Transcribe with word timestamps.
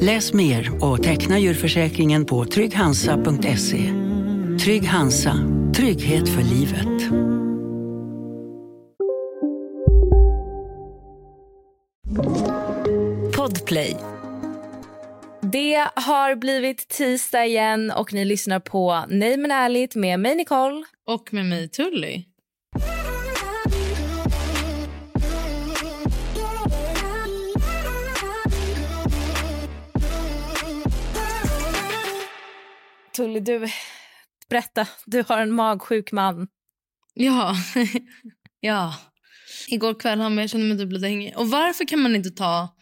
Läs 0.00 0.32
mer 0.32 0.84
och 0.84 1.02
teckna 1.02 1.38
djurförsäkringen 1.38 2.24
på 2.24 2.44
trygghansa.se. 2.44 3.92
Trygg 4.64 4.84
Hansa, 4.84 5.34
trygghet 5.76 6.28
för 6.28 6.42
livet. 6.42 7.10
Podplay. 13.36 13.96
Det 15.42 15.88
har 15.94 16.34
blivit 16.36 16.88
tisdag 16.88 17.46
igen 17.46 17.90
och 17.90 18.12
ni 18.12 18.24
lyssnar 18.24 18.60
på 18.60 19.04
Nej 19.08 19.36
men 19.36 19.50
ärligt 19.50 19.94
med 19.94 20.20
mig 20.20 20.34
Nicole. 20.34 20.84
Och 21.06 21.32
med 21.32 21.46
mig 21.46 21.68
Tully. 21.68 22.27
Tully, 33.18 33.40
du, 33.40 33.68
berätta. 34.48 34.86
Du 35.06 35.24
har 35.28 35.38
en 35.38 35.52
magsjuk 35.52 36.12
man. 36.12 36.48
Ja. 37.14 37.54
ja. 38.60 38.94
Igår 39.68 40.00
kväll 40.00 40.20
han 40.20 40.38
jag 40.38 40.50
kände 40.50 40.66
mig 40.66 40.78
typ 40.78 40.92
lite 40.92 41.06
hängig. 41.06 41.34
Och 41.36 41.50
varför 41.50 41.84
kan 41.84 42.00
man 42.00 42.16
inte 42.16 42.30
ta 42.30 42.76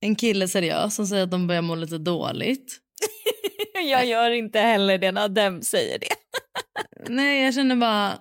en 0.00 0.16
kille 0.16 0.48
seriös 0.48 0.94
som 0.94 1.06
säger 1.06 1.22
att 1.22 1.30
de 1.30 1.46
börjar 1.46 1.62
må 1.62 1.74
lite 1.74 1.98
dåligt? 1.98 2.78
jag 3.84 4.06
gör 4.06 4.30
inte 4.30 4.60
heller 4.60 4.98
det 4.98 5.12
när 5.12 5.28
Dem 5.28 5.62
säger 5.62 5.98
det. 5.98 6.14
Nej, 7.08 7.44
jag 7.44 7.54
känner 7.54 7.76
bara... 7.76 8.18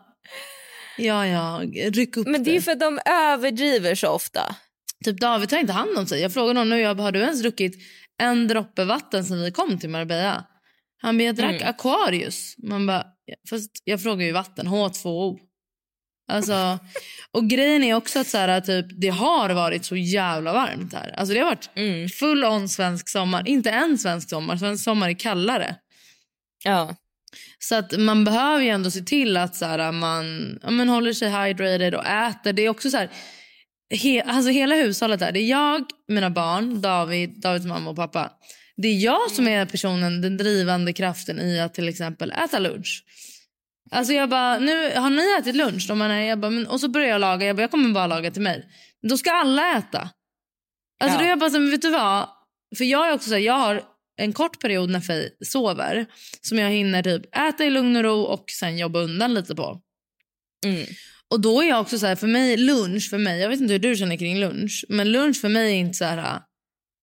Ja, 0.98 1.28
ja, 1.28 1.62
ryck 1.92 2.18
upp 2.18 2.28
Men 2.28 2.44
det 2.44 2.56
är 2.56 2.62
för 2.62 2.72
att 2.72 2.80
de 2.80 3.00
överdriver 3.06 3.96
så 3.96 4.08
ofta. 4.08 4.56
Typ 5.06 5.20
David 5.20 5.50
tar 5.50 5.58
inte 5.58 5.74
hand 5.74 5.98
om 5.98 6.06
sig. 6.06 6.22
Jag 6.22 6.34
frågade 6.34 6.60
honom 6.60 6.70
nu, 6.70 6.80
jag 6.80 6.98
bara, 6.98 7.04
har 7.04 7.12
du 7.12 7.20
ens 7.20 7.42
druckit 7.42 7.76
en 8.18 8.48
droppe 8.48 8.86
vatten 8.86 9.26
sen 9.26 9.42
vi 9.42 9.52
kom 9.52 9.80
till 9.80 9.90
Marbella? 9.90 10.46
Han 11.02 11.18
bara, 11.18 11.24
jag 11.24 11.36
drack 11.36 11.62
mm. 11.62 11.70
Aquarius. 11.70 12.56
Man 12.58 12.88
bara, 12.88 13.06
fast 13.50 13.72
jag 13.84 14.04
frågar 14.04 14.26
ju 14.26 14.32
vatten, 14.32 14.68
H2O. 14.68 15.40
Alltså, 16.32 16.80
och 17.32 17.50
grejen 17.50 17.84
är 17.84 17.94
också 17.94 18.20
att 18.20 18.28
så 18.28 18.38
här, 18.38 18.62
typ, 18.62 18.86
det 19.02 19.10
har 19.10 19.50
varit 19.50 19.86
så 19.86 19.96
jävla 19.96 20.54
varmt 20.54 20.94
här. 20.94 21.16
Alltså 21.18 21.34
det 21.34 21.40
har 21.40 21.48
varit 21.48 21.70
mm. 21.76 22.10
full 22.10 22.46
on 22.46 22.70
svensk 22.70 23.10
sommar. 23.10 23.48
Inte 23.48 23.70
en 23.70 23.98
svensk 23.98 24.30
sommar, 24.30 24.58
svensk 24.58 24.84
sommar 24.84 25.10
är 25.10 25.14
kallare. 25.14 25.76
Ja. 26.64 26.96
Så 27.60 27.76
att 27.76 28.00
man 28.00 28.26
behöver 28.26 28.64
ju 28.64 28.70
ändå 28.70 28.92
se 28.92 29.02
till 29.02 29.38
att 29.38 29.56
så 29.56 29.66
här, 29.66 29.92
man 29.92 30.60
ja, 30.64 30.70
men 30.70 30.90
håller 30.90 31.14
sig 31.14 31.30
hydrated 31.30 31.96
och 31.96 32.06
äter. 32.06 32.54
Det 32.54 32.62
är 32.62 32.70
också 32.70 32.90
så 32.90 32.98
här, 32.98 33.10
he, 33.90 34.22
alltså 34.22 34.52
hela 34.52 34.76
hushållet 34.76 35.22
här. 35.22 35.32
Det 35.32 35.40
är 35.40 35.50
jag, 35.50 35.86
mina 36.08 36.30
barn, 36.30 36.82
David, 36.82 37.42
Davids 37.42 37.66
mamma 37.66 37.90
och 37.90 37.96
pappa. 37.96 38.32
Det 38.78 38.88
är 38.88 38.98
jag 38.98 39.32
som 39.32 39.48
är 39.48 39.66
personen, 39.66 40.22
den 40.22 40.38
drivande 40.38 40.94
kraften 40.94 41.40
i 41.40 41.60
att 41.60 41.74
till 41.74 41.90
exempel 41.90 42.32
äta 42.32 42.60
lunch. 42.60 43.04
Alltså 43.92 44.14
jag 44.14 44.30
bara, 44.30 44.60
nu 44.60 44.96
har 44.96 45.10
ni 45.10 45.38
ätit 45.40 45.56
lunch? 45.56 45.88
De 45.88 46.00
bara, 46.00 46.24
jag 46.24 46.40
bara, 46.40 46.52
men, 46.52 46.68
och 46.68 46.80
så 46.80 46.88
börjar 46.88 47.10
jag 47.10 47.22
laga, 47.22 47.48
jag 47.48 47.56
bara, 47.56 47.62
jag 47.62 47.72
kommer 47.72 47.90
bara 47.90 48.08
laga 48.08 48.32
till 48.32 48.42
mig. 48.42 48.66
Då 49.10 49.18
ska 49.18 49.32
alla 49.32 49.78
äta. 49.78 50.10
Alltså 51.00 51.16
ja. 51.16 51.20
då 51.20 51.26
är 51.26 51.30
jag 51.30 51.40
bara 51.40 51.50
så, 51.50 51.60
men 51.60 51.72
vet 51.72 51.82
du 51.82 51.92
vad? 51.92 52.30
För 52.78 52.84
jag 52.84 53.10
är 53.10 53.14
också 53.14 53.30
så 53.30 53.36
här, 53.36 53.42
jag 53.42 53.54
har 53.54 53.84
en 54.18 54.34
kort 54.34 54.62
period 54.62 54.90
när 54.90 55.00
Faye 55.00 55.30
sover 55.46 56.06
som 56.42 56.60
jag 56.60 56.70
hinner 56.70 57.04
typ 57.04 57.36
äta 57.36 57.66
i 57.66 57.70
lugn 57.70 57.96
och 57.96 58.04
ro 58.04 58.22
och 58.22 58.46
sen 58.60 58.78
jobba 58.78 59.00
undan 59.00 59.34
lite 59.34 59.56
på. 59.56 59.82
Mm. 60.66 60.86
Och 61.30 61.42
då 61.42 61.62
är 61.62 61.70
jag 61.70 61.82
också 61.82 62.00
så 62.00 62.06
här, 62.06 62.16
för 62.16 62.28
mig 62.28 62.58
lunch 62.58 63.10
för 63.10 63.18
mig, 63.18 63.42
jag 63.42 63.50
vet 63.50 63.62
inte 63.62 63.74
hur 63.74 63.80
du 63.80 63.96
känner 63.96 64.18
kring 64.18 64.40
lunch, 64.40 64.86
men 64.90 65.12
lunch 65.12 65.42
för 65.42 65.50
mig 65.50 65.72
är 65.72 65.76
inte 65.76 65.98
så 65.98 66.06
här 66.06 66.42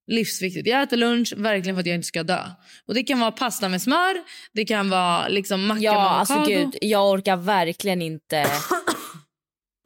livsviktigt. 0.08 0.66
Jag 0.68 0.82
äter 0.82 0.96
lunch 0.96 1.34
verkligen 1.36 1.76
för 1.76 1.80
att 1.80 1.86
jag 1.86 1.94
inte 1.94 2.06
ska 2.06 2.22
dö. 2.22 2.40
Och 2.86 2.94
Det 2.94 3.02
kan 3.02 3.20
vara 3.20 3.32
pasta 3.32 3.68
med 3.68 3.82
smör, 3.82 4.16
det 4.52 4.64
kan 4.64 4.90
vara 4.90 5.28
liksom 5.28 5.66
macka 5.66 5.82
ja, 5.82 5.92
med 5.92 6.02
alltså 6.02 6.44
gud, 6.44 6.76
Jag 6.80 7.10
orkar 7.10 7.36
verkligen 7.36 8.02
inte... 8.02 8.46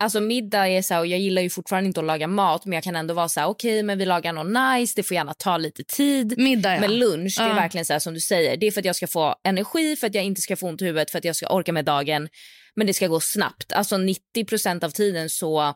Alltså 0.02 0.20
middag 0.20 0.68
är 0.68 0.82
så 0.82 0.94
här, 0.94 1.00
och 1.00 1.06
jag 1.06 1.20
gillar 1.20 1.42
ju 1.42 1.50
fortfarande 1.50 1.86
inte 1.86 2.00
att 2.00 2.06
laga 2.06 2.26
mat 2.26 2.66
men 2.66 2.72
jag 2.72 2.84
kan 2.84 2.96
ändå 2.96 3.14
vara 3.14 3.28
så 3.28 3.40
här 3.40 3.46
okej 3.46 3.72
okay, 3.72 3.82
men 3.82 3.98
vi 3.98 4.04
lagar 4.04 4.32
något 4.32 4.80
nice, 4.80 4.92
det 4.96 5.02
får 5.02 5.14
gärna 5.14 5.34
ta 5.34 5.56
lite 5.56 5.84
tid. 5.84 6.38
Middag 6.38 6.74
ja. 6.74 6.80
Men 6.80 6.98
lunch 6.98 7.34
det 7.38 7.44
är 7.44 7.48
uh. 7.48 7.54
verkligen 7.54 7.84
så 7.84 7.92
här, 7.92 8.00
som 8.00 8.14
du 8.14 8.20
säger, 8.20 8.56
det 8.56 8.66
är 8.66 8.70
för 8.70 8.80
att 8.80 8.84
jag 8.84 8.96
ska 8.96 9.06
få 9.06 9.34
energi, 9.44 9.96
för 9.96 10.06
att 10.06 10.14
jag 10.14 10.24
inte 10.24 10.40
ska 10.40 10.56
få 10.56 10.68
ont 10.68 10.82
i 10.82 10.84
huvudet, 10.84 11.10
för 11.10 11.18
att 11.18 11.24
jag 11.24 11.36
ska 11.36 11.46
orka 11.46 11.72
med 11.72 11.84
dagen. 11.84 12.28
Men 12.74 12.86
det 12.86 12.94
ska 12.94 13.06
gå 13.06 13.20
snabbt. 13.20 13.72
Alltså 13.72 13.96
90% 13.96 14.84
av 14.84 14.90
tiden 14.90 15.30
så 15.30 15.74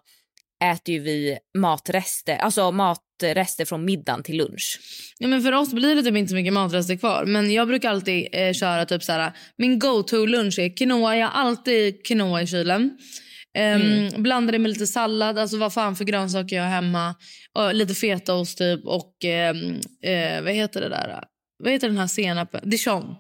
äter 0.65 0.95
ju 0.95 1.01
vi 1.01 1.39
matrester, 1.59 2.37
alltså 2.37 2.71
matrester 2.71 3.65
från 3.65 3.85
middagen 3.85 4.23
till 4.23 4.37
lunch. 4.37 4.81
Ja, 5.19 5.29
men 5.29 5.43
för 5.43 5.53
oss 5.53 5.73
blir 5.73 5.95
det 5.95 6.03
typ 6.03 6.17
inte 6.17 6.31
så 6.31 6.35
mycket 6.35 6.53
matrester 6.53 6.97
kvar. 6.97 7.25
Men 7.27 7.53
jag 7.53 7.69
brukar 7.69 7.91
alltid 7.91 8.29
eh, 8.33 8.53
köra 8.53 8.87
typ 8.87 9.03
så 9.03 9.13
här, 9.13 9.33
min 9.59 9.79
go-to 9.79 10.27
lunch 10.27 10.59
är 10.59 10.77
quinoa. 10.77 11.17
Jag 11.17 11.27
har 11.27 11.41
alltid 11.41 12.07
quinoa 12.07 12.43
i 12.43 12.47
kylen. 12.47 12.99
Um, 13.59 13.63
mm. 13.63 14.23
Blandar 14.23 14.53
det 14.53 14.59
med 14.59 14.71
lite 14.71 14.87
sallad, 14.87 15.39
alltså 15.39 15.57
vad 15.57 15.73
fan 15.73 15.97
för 15.97 16.05
grönsaker 16.05 16.57
jag 16.57 16.63
har 16.63 16.71
hemma. 16.71 17.15
Och 17.53 17.75
lite 17.75 17.95
fetaost 17.95 18.59
typ 18.59 18.87
och 18.87 19.15
um, 19.25 19.71
uh, 20.11 20.43
vad 20.43 20.53
heter 20.53 20.81
det 20.81 20.89
där? 20.89 21.25
Vad 21.59 21.73
heter 21.73 21.89
den 21.89 21.99
här 21.99 22.07
senapen? 22.07 22.71
Dijon. 22.71 23.15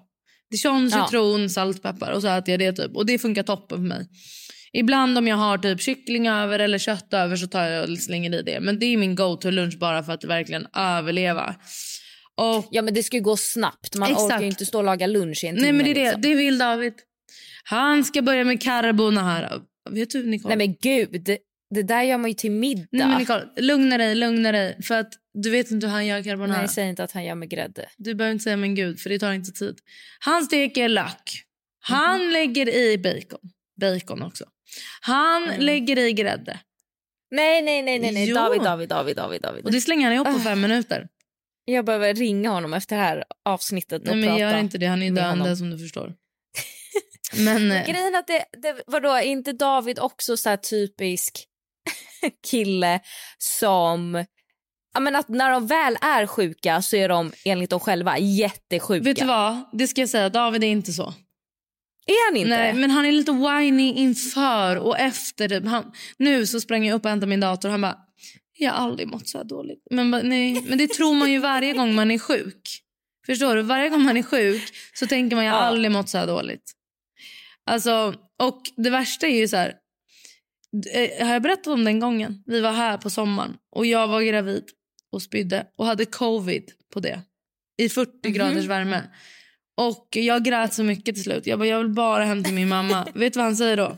Dijon, 0.51 0.91
citron, 0.91 1.43
ja. 1.43 1.49
saltpeppar 1.49 2.13
och 2.13 2.23
så 2.23 2.29
äter 2.29 2.51
jag 2.51 2.59
det 2.59 2.73
typ. 2.73 2.97
Och 2.97 3.07
det 3.07 3.19
funkar 3.19 3.43
toppen 3.43 3.79
för 3.79 3.85
mig. 3.85 4.09
Ibland 4.73 5.19
om 5.19 5.27
jag 5.27 5.37
har 5.37 5.59
typ 5.59 5.81
kyckling 5.81 6.29
över 6.29 6.59
eller 6.59 6.79
kött 6.79 7.15
över 7.15 7.37
så 7.37 7.47
tar 7.47 7.65
jag 7.65 7.91
och 7.91 7.99
slänger 7.99 8.35
i 8.35 8.43
det. 8.43 8.61
Men 8.61 8.79
det 8.79 8.87
är 8.87 8.97
min 8.97 9.15
go-to 9.15 9.51
lunch 9.51 9.79
bara 9.79 10.03
för 10.03 10.13
att 10.13 10.25
verkligen 10.25 10.67
överleva. 10.77 11.55
Och, 12.37 12.69
ja 12.71 12.83
men 12.83 12.95
det 12.95 13.03
ska 13.03 13.17
ju 13.17 13.23
gå 13.23 13.37
snabbt. 13.37 13.97
Man 13.97 14.11
exakt. 14.11 14.25
orkar 14.25 14.43
inte 14.43 14.67
stå 14.67 14.79
och 14.79 14.85
laga 14.85 15.07
lunch 15.07 15.45
i 15.45 15.47
en 15.47 15.55
Nej 15.55 15.73
men 15.73 15.85
det 15.85 15.91
är 15.91 15.95
det. 15.95 16.05
Liksom. 16.05 16.21
Det 16.21 16.35
vill 16.35 16.59
David. 16.59 16.95
Han 17.65 18.05
ska 18.05 18.23
börja 18.23 18.45
med 18.45 18.63
carbonara. 18.63 19.53
Vet 19.91 20.11
du 20.11 20.27
Nicole? 20.27 20.57
Nej 20.57 20.67
men 20.67 20.77
gud. 20.81 21.39
Det 21.75 21.83
där 21.83 22.03
gör 22.03 22.19
man 22.19 22.31
ju 22.31 22.35
till 22.35 22.51
middag. 22.51 22.87
Nej 22.91 23.07
men 23.07 23.19
Nicole, 23.19 23.49
lugna 23.57 23.99
dig, 23.99 24.15
lugna 24.15 24.53
dig. 24.53 24.83
För 24.83 24.95
att 24.95 25.13
du 25.35 25.51
vet 25.51 25.71
inte 25.71 25.87
hur 25.87 25.93
han 25.93 26.07
gör 26.07 26.23
carbonara. 26.23 26.59
Nej, 26.59 26.69
säg 26.69 26.89
inte 26.89 27.05
att 27.05 27.13
han 27.13 27.25
gör 27.25 27.35
med 27.35 27.51
grädde. 27.51 27.89
Du 27.97 28.15
behöver 28.15 28.33
inte 28.33 28.43
säga 28.43 28.57
men 28.57 28.75
gud 28.75 29.01
för 29.01 29.11
det 29.11 29.19
tar 29.19 29.33
inte 29.33 29.53
tid. 29.53 29.79
Han 30.21 30.45
steker 30.45 30.89
lök. 30.89 31.43
Han 31.81 32.21
mm. 32.21 32.33
lägger 32.33 32.75
i 32.75 32.99
bacon. 32.99 33.51
Bacon 33.81 34.23
också. 34.23 34.45
Han 35.01 35.43
mm. 35.43 35.61
lägger 35.61 35.99
i 35.99 36.13
grädde. 36.13 36.61
Nej, 37.31 37.63
nej, 37.63 37.83
nej, 37.83 37.99
nej, 37.99 38.13
nej. 38.13 38.33
David, 38.33 38.63
David, 38.63 38.89
David, 38.89 39.17
David, 39.17 39.43
David. 39.43 39.65
Och 39.65 39.73
det 39.73 39.81
slänger 39.81 40.05
han 40.05 40.15
ihop 40.15 40.27
på 40.27 40.39
fem 40.39 40.59
ah. 40.59 40.63
minuter. 40.63 41.09
Jag 41.65 41.85
behöver 41.85 42.15
ringa 42.15 42.51
honom 42.51 42.75
efter 42.75 42.97
det 42.97 43.03
här 43.03 43.25
avsnittet 43.45 44.09
och 44.09 44.17
Nej, 44.17 44.29
men 44.29 44.39
gör 44.39 44.59
inte 44.59 44.79
det. 44.79 44.87
Han 44.87 45.03
är 45.03 45.11
döende 45.11 45.57
som 45.57 45.71
du 45.71 45.79
förstår. 45.79 46.15
men 47.37 47.73
eh, 47.73 47.87
grejen 47.87 48.15
att 48.15 48.27
det, 48.27 48.45
det 48.63 48.83
vadå, 48.87 49.21
inte 49.21 49.53
David 49.53 49.99
också 49.99 50.37
så 50.37 50.57
typisk 50.57 51.47
kille 52.51 53.01
som 53.39 54.25
Ja, 54.95 55.01
men 55.01 55.17
att 55.17 55.29
när 55.29 55.51
de 55.51 55.67
väl 55.67 55.99
är 56.01 56.27
sjuka 56.27 56.83
så 56.83 56.97
är 56.97 57.09
de 57.09 57.33
enligt 57.45 57.71
dem 57.71 57.81
själva 57.81 58.19
jättesjuka. 58.19 59.05
Vet 59.05 59.17
du 59.17 59.25
vad? 59.25 59.69
Det 59.73 59.87
ska 59.87 60.01
jag 60.01 60.09
säga. 60.09 60.29
David 60.29 60.65
är 60.65 60.69
inte 60.69 60.93
så. 60.93 61.15
Är 62.07 62.31
han 62.31 62.37
inte? 62.37 62.57
Nej, 62.57 62.75
men 62.75 62.91
han 62.91 63.05
är 63.07 63.13
lite 63.13 63.33
whiny 63.33 63.93
inför 63.93 64.77
och 64.77 64.99
efter. 64.99 65.61
Han, 65.61 65.93
nu 66.19 66.47
så 66.47 66.61
sprang 66.61 66.87
jag 66.87 66.95
upp 66.95 67.05
och 67.05 67.11
hämtade 67.11 67.31
min 67.31 67.41
dator 67.41 67.69
och 67.69 67.73
han 67.73 67.81
bara, 67.81 67.99
jag 68.59 68.73
har 68.73 68.79
aldrig 68.79 69.09
mått 69.09 69.29
så 69.29 69.39
här 69.39 69.45
dåligt. 69.45 69.83
Men, 69.91 70.11
nej, 70.11 70.63
men 70.69 70.79
det 70.79 70.89
tror 70.91 71.15
man 71.15 71.33
ju 71.33 71.39
varje 71.39 71.73
gång 71.73 71.95
man 71.95 72.11
är 72.11 72.19
sjuk. 72.19 72.83
Förstår 73.27 73.57
du? 73.57 73.63
Varje 73.63 73.89
gång 73.89 74.03
man 74.03 74.17
är 74.17 74.23
sjuk 74.23 74.63
så 74.95 75.07
tänker 75.07 75.37
man 75.37 75.45
jag 75.45 75.53
har 75.53 75.61
ja. 75.61 75.67
aldrig 75.67 75.91
mått 75.91 76.09
så 76.09 76.19
här 76.19 76.27
dåligt. 76.27 76.73
Alltså, 77.67 78.15
och 78.43 78.63
det 78.77 78.91
värsta 78.91 79.27
är 79.27 79.37
ju 79.41 79.49
så 79.49 79.57
här. 79.57 79.75
Eh, 80.93 81.27
har 81.27 81.33
jag 81.33 81.43
berättat 81.43 81.67
om 81.67 81.85
den 81.85 82.01
gången? 82.01 82.43
Vi 82.47 82.61
var 82.61 82.73
här 82.73 82.99
på 82.99 83.11
sommaren 83.11 83.57
och 83.77 83.87
jag 83.87 84.09
var 84.09 84.23
gravid. 84.23 84.65
och 85.13 85.23
spydde 85.23 85.67
och 85.79 85.87
hade 85.87 86.05
covid 86.05 86.71
på 86.93 87.01
det. 87.01 87.21
I 87.79 87.89
40 87.89 88.11
Mhm. 88.25 88.33
graders 88.35 88.65
värme. 88.65 89.03
Och 89.77 90.09
jag 90.11 90.45
grät 90.45 90.75
så 90.75 90.83
mycket 90.83 91.15
till 91.15 91.25
slut. 91.25 91.47
Jag 91.47 91.59
bara, 91.59 91.69
jag 91.69 91.79
vill 91.79 91.89
bara 91.89 92.25
hem 92.25 92.45
till 92.45 92.55
min 92.55 92.69
mamma. 92.69 93.09
Vet 93.15 93.33
du 93.33 93.39
vad 93.39 93.45
han 93.45 93.57
säger 93.57 93.77
då? 93.77 93.97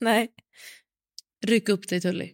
Nej. 0.00 0.28
Ryck 1.46 1.68
upp 1.68 1.88
dig 1.88 2.00
Tully. 2.00 2.32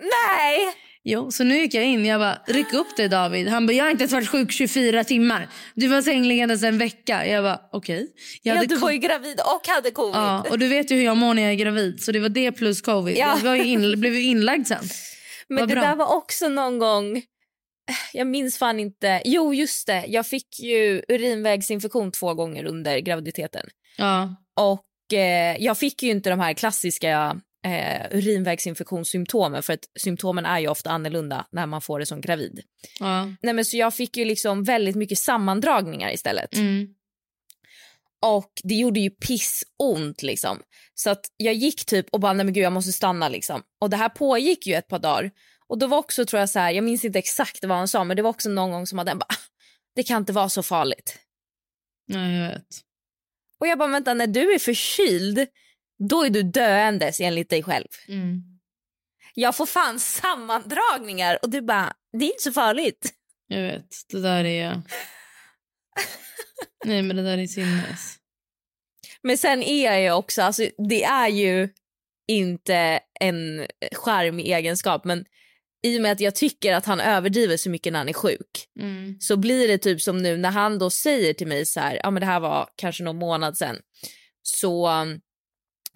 Nej! 0.00 0.74
Jo, 1.04 1.30
så 1.30 1.44
nu 1.44 1.56
gick 1.56 1.74
jag 1.74 1.84
in. 1.84 2.06
Jag 2.06 2.20
bara, 2.20 2.38
ryck 2.46 2.72
upp 2.72 2.96
dig 2.96 3.08
David. 3.08 3.48
Han 3.48 3.66
bara, 3.66 3.72
jag 3.72 3.84
har 3.84 3.90
inte 3.90 4.02
ens 4.02 4.12
varit 4.12 4.28
sjuk 4.28 4.52
24 4.52 5.04
timmar. 5.04 5.48
Du 5.74 5.88
var 5.88 6.02
sängliggandes 6.02 6.62
en 6.62 6.78
vecka. 6.78 7.26
Jag 7.26 7.44
bara, 7.44 7.60
okej. 7.72 8.08
Jag 8.42 8.56
Ja, 8.56 8.64
du 8.64 8.76
var 8.76 8.90
ju 8.90 8.98
gravid 8.98 9.40
och 9.40 9.68
hade 9.68 9.90
covid. 9.90 10.14
Ja, 10.16 10.44
och 10.50 10.58
du 10.58 10.68
vet 10.68 10.90
ju 10.90 10.96
hur 10.96 11.04
jag 11.04 11.16
mår 11.16 11.34
när 11.34 11.42
jag 11.42 11.50
är 11.52 11.56
gravid. 11.56 12.02
Så 12.02 12.12
det 12.12 12.20
var 12.20 12.28
det 12.28 12.52
plus 12.52 12.82
covid. 12.82 13.16
Ja. 13.16 13.36
Jag 13.36 13.44
var 13.44 13.54
ju 13.54 13.64
in, 13.64 14.00
blev 14.00 14.14
ju 14.14 14.22
inlagd 14.22 14.66
sen. 14.66 14.84
Men 15.48 15.58
Vad 15.58 15.68
det 15.68 15.74
bra. 15.74 15.82
där 15.82 15.96
var 15.96 16.16
också 16.16 16.48
någon 16.48 16.78
gång... 16.78 17.22
Jag 18.12 18.26
minns 18.26 18.58
fan 18.58 18.80
inte. 18.80 19.22
Jo, 19.24 19.54
just 19.54 19.86
det. 19.86 20.04
Jag 20.06 20.26
fick 20.26 20.60
ju 20.60 21.02
urinvägsinfektion 21.08 22.12
två 22.12 22.34
gånger 22.34 22.64
under 22.64 22.98
graviditeten. 22.98 23.66
Ja. 23.98 24.36
Och 24.56 25.12
eh, 25.18 25.56
Jag 25.58 25.78
fick 25.78 26.02
ju 26.02 26.10
inte 26.10 26.30
de 26.30 26.40
här 26.40 26.52
klassiska 26.54 27.40
eh, 27.66 28.16
urinvägsinfektionssymptomen 28.18 29.62
för 29.62 29.72
att 29.72 29.84
symptomen 30.00 30.46
är 30.46 30.58
ju 30.58 30.68
ofta 30.68 30.90
annorlunda 30.90 31.46
när 31.52 31.66
man 31.66 31.80
får 31.80 31.98
det 31.98 32.06
som 32.06 32.20
gravid. 32.20 32.60
ja. 33.00 33.24
Nej, 33.42 33.54
men 33.54 33.64
så 33.64 33.76
Jag 33.76 33.94
fick 33.94 34.16
ju 34.16 34.24
liksom 34.24 34.64
väldigt 34.64 34.96
mycket 34.96 35.18
sammandragningar 35.18 36.12
istället. 36.14 36.54
Mm. 36.54 36.88
Och 38.24 38.52
det 38.62 38.74
gjorde 38.74 39.00
ju 39.00 39.10
pissont 39.10 40.22
liksom. 40.22 40.58
Så 40.94 41.10
att 41.10 41.20
jag 41.36 41.54
gick 41.54 41.84
typ 41.84 42.06
och 42.10 42.20
bara, 42.20 42.32
nej 42.32 42.44
men 42.44 42.54
gud 42.54 42.64
jag 42.64 42.72
måste 42.72 42.92
stanna 42.92 43.28
liksom. 43.28 43.62
Och 43.80 43.90
det 43.90 43.96
här 43.96 44.08
pågick 44.08 44.66
ju 44.66 44.74
ett 44.74 44.88
par 44.88 44.98
dagar. 44.98 45.30
Och 45.72 45.78
då 45.78 45.86
var 45.86 45.98
också 45.98 46.26
tror 46.26 46.40
jag 46.40 46.50
så 46.50 46.58
här, 46.58 46.70
jag 46.70 46.84
minns 46.84 47.04
inte 47.04 47.18
exakt 47.18 47.64
vad 47.64 47.78
han 47.78 47.88
sa 47.88 48.04
men 48.04 48.16
det 48.16 48.22
var 48.22 48.30
också 48.30 48.48
någon 48.48 48.70
gång 48.70 48.86
som 48.86 48.98
att 48.98 49.06
den 49.06 49.18
bara, 49.18 49.26
"Ah, 49.28 49.36
det 49.94 50.02
kan 50.02 50.16
inte 50.16 50.32
vara 50.32 50.48
så 50.48 50.62
farligt. 50.62 51.18
ja, 52.06 52.28
jag 52.28 52.48
vet. 52.48 52.66
Och 53.60 53.66
jag 53.66 53.78
bara, 53.78 53.88
vänta 53.88 54.14
när 54.14 54.26
du 54.26 54.54
är 54.54 54.58
förkyld, 54.58 55.46
då 56.08 56.22
är 56.24 56.30
du 56.30 56.42
döendes 56.42 57.20
enligt 57.20 57.50
dig 57.50 57.62
själv. 57.62 57.88
Mm. 58.08 58.42
Jag 59.34 59.56
får 59.56 59.66
fan 59.66 60.00
sammandragningar 60.00 61.38
och 61.42 61.50
du 61.50 61.60
bara, 61.62 61.96
det 62.18 62.24
är 62.24 62.28
inte 62.28 62.42
så 62.42 62.52
farligt. 62.52 63.14
Jag 63.46 63.62
vet. 63.62 63.86
Det 64.08 64.20
där 64.20 64.44
är... 64.44 64.82
Nej, 66.84 67.02
men 67.02 67.16
det 67.16 67.22
där 67.22 67.38
är 67.38 67.46
sinnes. 67.46 68.16
Men 69.22 69.38
sen 69.38 69.62
är 69.62 69.84
jag 69.84 70.02
ju 70.02 70.12
också, 70.12 70.42
alltså, 70.42 70.62
det 70.88 71.04
är 71.04 71.28
ju 71.28 71.68
inte 72.28 73.00
en 73.20 73.66
charmig 73.92 74.46
egenskap 74.46 75.04
men 75.04 75.24
i 75.82 75.98
och 75.98 76.02
med 76.02 76.12
att 76.12 76.20
jag 76.20 76.34
tycker 76.34 76.74
att 76.74 76.86
han 76.86 77.00
överdriver 77.00 77.56
så 77.56 77.70
mycket 77.70 77.92
när 77.92 78.00
han 78.00 78.08
är 78.08 78.12
sjuk 78.12 78.68
Mm. 78.80 79.16
så 79.20 79.36
blir 79.36 79.68
det 79.68 79.78
typ 79.78 80.00
som 80.00 80.18
nu 80.18 80.36
när 80.36 80.50
han 80.50 80.78
då 80.78 80.90
säger 80.90 81.34
till 81.34 81.46
mig 81.46 81.66
så 81.66 81.80
här, 81.80 82.00
ja 82.02 82.10
men 82.10 82.20
det 82.20 82.26
här 82.26 82.40
var 82.40 82.68
kanske 82.76 83.04
någon 83.04 83.18
månad 83.18 83.56
sen 83.56 83.76
så 84.42 84.88
um, 84.88 85.20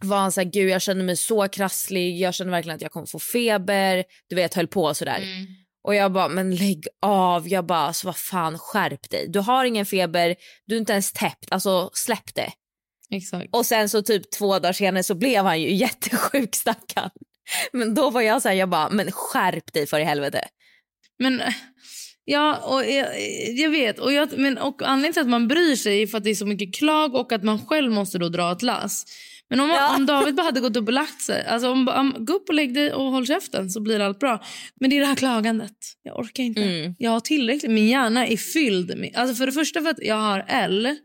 var 0.02 0.16
han 0.16 0.32
så 0.32 0.40
här, 0.40 0.50
gud 0.50 0.68
jag 0.68 0.82
känner 0.82 1.04
mig 1.04 1.16
så 1.16 1.48
krasslig, 1.48 2.18
jag 2.18 2.34
känner 2.34 2.50
verkligen 2.50 2.76
att 2.76 2.82
jag 2.82 2.92
kommer 2.92 3.06
få 3.06 3.18
feber, 3.18 4.04
du 4.28 4.36
vet 4.36 4.54
höll 4.54 4.66
på 4.66 4.94
sådär. 4.94 5.18
Mm. 5.22 5.46
Och 5.84 5.94
jag 5.94 6.12
bara, 6.12 6.28
men 6.28 6.56
lägg 6.56 6.86
av, 7.02 7.48
jag 7.48 7.66
bara, 7.66 7.78
alltså 7.78 8.06
vad 8.06 8.16
fan 8.16 8.58
skärp 8.58 9.10
dig, 9.10 9.26
du 9.28 9.38
har 9.38 9.64
ingen 9.64 9.86
feber, 9.86 10.36
du 10.66 10.74
är 10.74 10.78
inte 10.80 10.92
ens 10.92 11.12
täppt, 11.12 11.46
alltså 11.52 11.90
släpp 11.92 12.34
det. 12.34 12.52
Exakt. 13.10 13.48
Och 13.52 13.66
sen 13.66 13.88
så 13.88 14.02
typ 14.02 14.30
två 14.30 14.58
dagar 14.58 14.72
senare 14.72 15.02
så 15.02 15.14
blev 15.14 15.44
han 15.44 15.60
ju 15.62 15.74
jättesjuk 15.74 16.54
stackarn. 16.54 17.10
Men 17.72 17.94
då 17.94 18.10
var 18.10 18.20
jag 18.20 18.42
så 18.42 18.48
här, 18.48 18.56
jag 18.56 18.68
bara, 18.68 18.88
men 18.90 19.12
skärp 19.12 19.72
dig 19.72 19.86
för 19.86 19.98
i 20.00 20.04
helvete. 20.04 20.40
Men 21.18 21.42
ja, 22.24 22.56
och 22.56 22.84
jag, 22.84 23.06
jag 23.56 23.70
vet. 23.70 23.98
Och, 23.98 24.12
jag, 24.12 24.38
men, 24.38 24.58
och 24.58 24.82
anledningen 24.82 25.12
till 25.12 25.22
att 25.22 25.28
man 25.28 25.48
bryr 25.48 25.76
sig 25.76 26.02
är 26.02 26.06
för 26.06 26.18
att 26.18 26.24
det 26.24 26.30
är 26.30 26.34
så 26.34 26.46
mycket 26.46 26.74
klag 26.74 27.14
och 27.14 27.32
att 27.32 27.42
man 27.44 27.66
själv 27.66 27.92
måste 27.92 28.18
då 28.18 28.28
dra 28.28 28.52
ett 28.52 28.62
lass. 28.62 29.04
Men 29.50 29.60
om, 29.60 29.68
Ja. 29.70 29.96
om 29.96 30.06
David 30.06 30.34
bara 30.34 30.42
hade 30.42 30.60
gått 30.60 30.76
upp 30.76 30.86
och 30.86 30.92
lagt 30.92 31.22
sig, 31.22 31.46
alltså 31.46 31.70
om, 31.70 31.88
om, 31.88 32.14
gå 32.18 32.32
upp 32.32 32.48
och 32.48 32.54
lägg 32.54 32.74
dig 32.74 32.92
och 32.92 33.12
håll 33.12 33.26
käften 33.26 33.70
så 33.70 33.80
blir 33.80 34.00
allt 34.00 34.18
bra. 34.18 34.42
Men 34.80 34.90
det 34.90 34.96
är 34.96 35.00
det 35.00 35.06
här 35.06 35.14
klagandet. 35.14 35.76
Jag 36.02 36.18
orkar 36.18 36.42
inte. 36.42 36.62
Mm. 36.62 36.94
Jag 36.98 37.10
har 37.10 37.20
tillräckligt. 37.20 37.72
Min 37.72 37.88
hjärna 37.88 38.26
är 38.26 38.36
fylld. 38.36 38.98
Med, 38.98 39.16
alltså 39.16 39.34
för 39.34 39.46
det 39.46 39.52
första 39.52 39.82
för 39.82 39.90
att 39.90 40.02
jag 40.02 40.16
har 40.16 40.44
L 40.48 40.96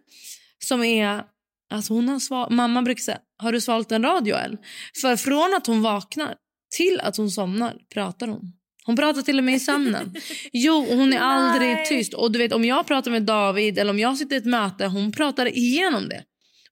som 0.60 0.84
är... 0.84 1.24
Alltså 1.72 1.94
hon 1.94 2.10
har 2.10 2.20
sval, 2.20 2.52
mamma 2.52 2.82
brukar 2.82 3.02
säga, 3.02 3.18
har 3.38 3.52
du 3.52 3.62
svalt 3.62 3.92
en 3.92 4.04
radio 4.04 4.36
L? 4.36 4.58
För 5.02 5.16
från 5.16 5.54
att 5.58 5.68
hon 5.68 5.82
vaknar 5.82 6.36
till 6.78 7.00
att 7.00 7.18
hon 7.18 7.32
somnar 7.32 7.78
pratar 7.94 8.28
hon. 8.28 8.54
Hon 8.86 8.96
pratar 8.96 9.22
till 9.22 9.38
och 9.38 9.44
med 9.44 9.56
i 9.56 9.60
sömnen. 9.60 10.16
Jo, 10.54 10.86
hon 10.90 11.14
är 11.14 11.20
aldrig 11.20 11.70
Nej. 11.70 11.86
tyst. 11.86 12.14
Och 12.14 12.32
du 12.32 12.40
vet 12.40 12.54
om 12.54 12.66
jag 12.66 12.88
pratar 12.88 13.12
med 13.12 13.24
David 13.24 13.80
eller 13.80 13.92
om 13.92 14.00
jag 14.00 14.18
sitter 14.18 14.36
i 14.36 14.38
ett 14.40 14.46
möte, 14.46 14.86
hon 14.86 15.12
pratar 15.12 15.46
igenom 15.58 16.10
det. 16.10 16.24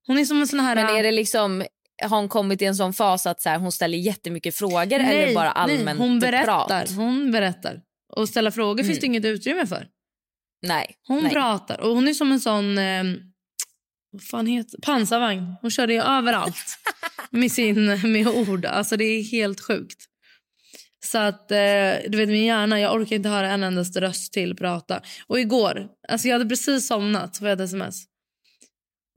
Hon 0.08 0.20
är 0.20 0.26
som 0.26 0.42
en 0.42 0.48
sån 0.48 0.60
här... 0.60 0.76
Men 0.76 0.96
är 0.96 1.04
det 1.04 1.12
liksom, 1.12 1.64
har 2.04 2.18
hon 2.18 2.30
kommit 2.30 2.62
i 2.62 2.66
en 2.66 2.76
sån 2.76 2.94
fas 2.94 3.26
att 3.28 3.42
så 3.42 3.50
här, 3.50 3.60
hon 3.60 3.72
ställer 3.72 3.98
jättemycket 3.98 4.56
frågor 4.56 4.86
nej, 5.00 5.24
eller 5.24 5.34
bara 5.36 5.54
nej, 5.66 5.78
allmänt 5.78 6.00
hon 6.00 6.20
berättar. 6.20 6.46
prat? 6.68 6.92
Hon 6.96 7.32
berättar. 7.32 7.82
Och 8.18 8.30
ställa 8.30 8.52
frågor 8.52 8.84
finns 8.84 8.90
Mm. 8.90 9.00
det 9.00 9.06
inget 9.06 9.26
utrymme 9.26 9.66
för. 9.68 9.88
Nej. 10.62 10.96
Hon 11.08 11.24
nej. 11.24 11.32
pratar 11.34 11.80
och 11.82 11.96
hon 11.96 12.08
är 12.08 12.14
som 12.14 12.32
en 12.32 12.40
sån... 12.40 12.78
Eh, 12.78 13.04
vad 14.12 14.24
fan 14.24 14.46
heter 14.46 14.78
Pansarvagn. 14.82 15.56
Hon 15.62 15.72
kör 15.72 15.88
det 15.88 15.98
överallt 15.98 16.78
med, 17.30 17.52
sin, 17.52 17.86
med 18.12 18.28
ord. 18.28 18.66
Alltså 18.66 18.98
det 18.98 19.04
är 19.04 19.24
helt 19.24 19.62
sjukt. 19.62 20.06
Så 21.06 21.18
att, 21.18 21.52
eh, 21.52 21.58
du 22.08 22.18
vet 22.18 22.30
min 22.30 22.46
hjärna, 22.46 22.80
jag 22.80 22.96
orkar 22.96 23.16
inte 23.16 23.30
höra 23.30 23.52
en 23.52 23.64
endaste 23.64 24.02
röst 24.02 24.34
till 24.34 24.56
prata. 24.56 25.02
Och 25.28 25.40
igår, 25.40 25.88
alltså 26.08 26.28
jag 26.28 26.36
hade 26.36 26.50
precis 26.50 26.88
somnat 26.88 27.36
så 27.36 27.44
var 27.44 27.50
jag 27.50 27.62
ett 27.62 27.66
sms. 27.66 28.04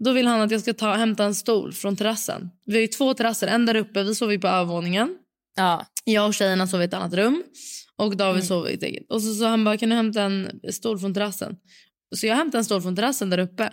Då 0.05 0.13
vill 0.13 0.27
han 0.27 0.41
att 0.41 0.51
jag 0.51 0.61
ska 0.61 0.75
ta, 0.75 0.95
hämta 0.95 1.25
en 1.25 1.35
stol 1.35 1.73
från 1.73 1.97
terrassen. 1.97 2.51
Vi 2.67 2.75
har 2.75 2.81
ju 2.81 2.87
två 2.87 3.15
terrasser, 3.15 3.47
en 3.47 3.67
där 3.67 3.77
uppe, 3.77 4.03
vi 4.03 4.15
sover 4.15 4.33
ju 4.33 4.39
på 4.39 4.49
övervåningen. 4.49 5.17
Ja. 5.57 5.87
Jag 6.05 6.27
och 6.27 6.35
tjejerna 6.35 6.67
sov 6.67 6.83
i 6.83 6.85
ett 6.85 6.95
annat 6.95 7.15
rum. 7.15 7.43
Och 7.97 8.17
David 8.17 8.45
sov 8.45 8.71
i 8.71 8.75
ett 8.75 8.83
eget. 8.83 9.11
Och 9.11 9.23
så 9.23 9.35
sa 9.35 9.49
han 9.49 9.65
bara, 9.65 9.77
kan 9.77 9.89
du 9.89 9.95
hämta 9.95 10.23
en 10.23 10.61
stol 10.73 10.99
från 10.99 11.15
terrassen? 11.15 11.57
Så 12.17 12.27
jag 12.27 12.37
hämtade 12.37 12.59
en 12.59 12.65
stol 12.65 12.83
från 12.83 12.97
terrassen 12.97 13.31
där 13.31 13.39
uppe. 13.39 13.73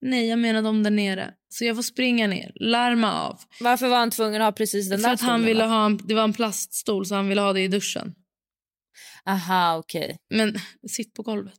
Nej, 0.00 0.28
jag 0.28 0.38
menade 0.38 0.68
om 0.68 0.82
där 0.82 0.90
nere. 0.90 1.34
Så 1.48 1.64
jag 1.64 1.76
får 1.76 1.82
springa 1.82 2.26
ner, 2.26 2.52
larma 2.54 3.22
av. 3.22 3.40
Varför 3.60 3.88
var 3.88 3.96
han 3.96 4.10
tvungen 4.10 4.42
att 4.42 4.46
ha 4.46 4.52
precis 4.52 4.90
den 4.90 4.98
För 4.98 5.08
där 5.08 5.14
att 5.14 5.20
han 5.20 5.44
ville 5.44 5.64
ha 5.64 5.86
en, 5.86 6.00
det 6.04 6.14
var 6.14 6.24
en 6.24 6.32
plaststol 6.32 7.06
så 7.06 7.14
han 7.14 7.28
ville 7.28 7.40
ha 7.40 7.52
det 7.52 7.60
i 7.60 7.68
duschen. 7.68 8.14
Aha, 9.26 9.76
okej. 9.76 10.18
Men 10.30 10.58
sitt 10.88 11.14
på 11.14 11.22
golvet. 11.22 11.54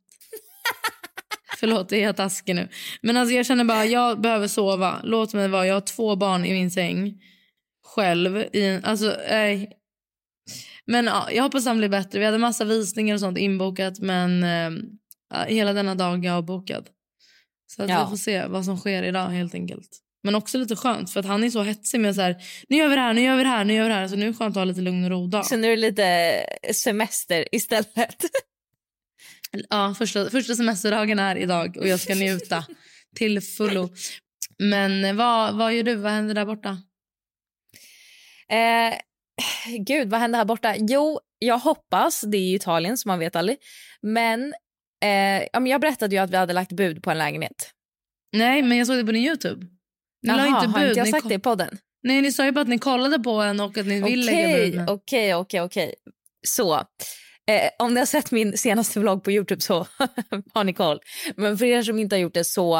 Förlåt, 1.57 1.89
det 1.89 1.97
är 1.97 2.03
jag 2.03 2.15
taskig 2.15 2.55
nu. 2.55 2.69
Men 3.01 3.17
alltså 3.17 3.35
jag 3.35 3.45
känner 3.45 3.63
bara, 3.63 3.85
jag 3.85 4.21
behöver 4.21 4.47
sova. 4.47 5.01
Låt 5.03 5.33
mig 5.33 5.47
vara. 5.47 5.67
Jag 5.67 5.73
har 5.73 5.81
två 5.81 6.15
barn 6.15 6.45
i 6.45 6.53
min 6.53 6.71
säng. 6.71 7.21
Själv. 7.95 8.37
I 8.53 8.65
en, 8.65 8.85
alltså, 8.85 9.17
nej. 9.29 9.71
Men 10.85 11.05
ja, 11.05 11.31
jag 11.31 11.43
hoppas 11.43 11.65
han 11.65 11.77
blir 11.77 11.89
bättre. 11.89 12.19
Vi 12.19 12.25
hade 12.25 12.37
massa 12.37 12.65
visningar 12.65 13.13
och 13.13 13.19
sånt 13.19 13.37
inbokat. 13.37 13.99
Men 13.99 14.43
eh, 14.43 15.45
hela 15.47 15.73
denna 15.73 15.95
dag 15.95 16.25
är 16.25 16.31
avbokad. 16.31 16.89
Så 17.71 17.83
att 17.83 17.89
Ja. 17.89 18.03
vi 18.05 18.09
får 18.09 18.17
se 18.17 18.45
vad 18.45 18.65
som 18.65 18.77
sker 18.77 19.03
idag 19.03 19.27
helt 19.29 19.53
enkelt. 19.53 19.89
Men 20.23 20.35
också 20.35 20.57
lite 20.57 20.75
skönt 20.75 21.11
för 21.13 21.19
att 21.19 21.25
han 21.25 21.43
är 21.43 21.49
så 21.49 21.63
hetsig 21.63 21.99
med 21.99 22.15
så 22.15 22.21
här, 22.21 22.35
nu 22.69 22.77
gör 22.77 22.87
vi 22.89 22.95
det 22.95 23.01
här, 23.01 23.13
nu 23.13 23.21
gör 23.21 23.37
vi 23.37 23.43
det 23.43 23.49
här, 23.49 23.65
nu 23.65 23.73
gör 23.73 23.83
vi 23.83 23.89
det 23.89 23.95
här. 23.95 24.07
Så 24.07 24.15
nu 24.15 24.23
är 24.23 24.27
det 24.31 24.33
skönt 24.37 24.51
att 24.57 24.59
ha 24.61 24.65
lite 24.65 24.81
lugn 24.81 25.03
och 25.03 25.09
ro 25.09 25.27
dag. 25.27 25.45
Så 25.45 25.57
nu 25.57 25.67
är 25.67 25.77
det 25.77 25.81
lite 25.81 26.45
semester 26.73 27.55
istället. 27.55 28.15
Ja, 29.69 29.95
första, 29.97 30.29
första 30.29 30.55
semesterdagen 30.55 31.19
är 31.19 31.35
idag 31.35 31.77
och 31.77 31.87
jag 31.87 31.99
ska 31.99 32.15
njuta 32.15 32.65
till 33.15 33.41
fullo. 33.41 33.89
Men 34.59 35.17
vad, 35.17 35.55
vad 35.57 35.73
gör 35.73 35.83
du? 35.83 35.95
Vad 35.95 36.11
händer 36.11 36.33
där 36.35 36.45
borta? 36.45 36.77
Eh, 38.51 38.97
gud, 39.79 40.09
vad 40.09 40.19
händer 40.19 40.37
här 40.39 40.45
borta? 40.45 40.75
Jo, 40.77 41.19
jag 41.39 41.59
hoppas, 41.59 42.21
det 42.21 42.37
är 42.37 42.55
Italien 42.55 42.97
så 42.97 43.07
man 43.07 43.19
vet 43.19 43.35
aldrig. 43.35 43.57
Men, 44.01 44.53
eh, 45.03 45.43
ja, 45.53 45.59
men 45.59 45.65
jag 45.67 45.81
berättade 45.81 46.15
ju 46.15 46.21
att 46.21 46.29
vi 46.29 46.37
hade 46.37 46.53
lagt 46.53 46.71
bud 46.71 47.03
på 47.03 47.11
en 47.11 47.17
lägenhet. 47.17 47.71
Nej, 48.33 48.61
men 48.61 48.77
jag 48.77 48.87
såg 48.87 48.97
det 48.97 49.03
på 49.05 49.11
din 49.11 49.23
Youtube. 49.25 49.65
Ni 50.21 50.29
Jaha, 50.29 50.47
inte 50.47 50.67
har 50.69 50.79
bud. 50.79 50.87
inte 50.89 50.99
jag 50.99 51.07
sagt 51.09 51.29
det 51.29 51.35
i 51.35 51.39
podden? 51.39 51.77
Nej, 52.03 52.21
ni 52.21 52.31
sa 52.31 52.45
ju 52.45 52.51
bara 52.51 52.61
att 52.61 52.67
ni 52.67 52.79
kollade 52.79 53.19
på 53.19 53.31
en 53.31 53.59
och 53.59 53.77
att 53.77 53.85
ni 53.85 54.01
vill 54.03 54.25
lägga 54.25 54.47
Okej, 54.47 54.71
bud. 54.71 54.89
okej, 54.89 55.35
okej, 55.35 55.61
okej. 55.61 55.93
Så, 56.47 56.73
eh, 56.75 57.69
om 57.79 57.93
ni 57.93 57.99
har 57.99 58.05
sett 58.05 58.31
min 58.31 58.57
senaste 58.57 58.99
vlogg 58.99 59.23
på 59.23 59.31
Youtube 59.31 59.61
så 59.61 59.87
har 60.53 60.63
ni 60.63 60.73
koll. 60.73 60.99
Men 61.35 61.57
för 61.57 61.65
er 61.65 61.83
som 61.83 61.99
inte 61.99 62.15
har 62.15 62.21
gjort 62.21 62.33
det 62.33 62.43
så, 62.43 62.77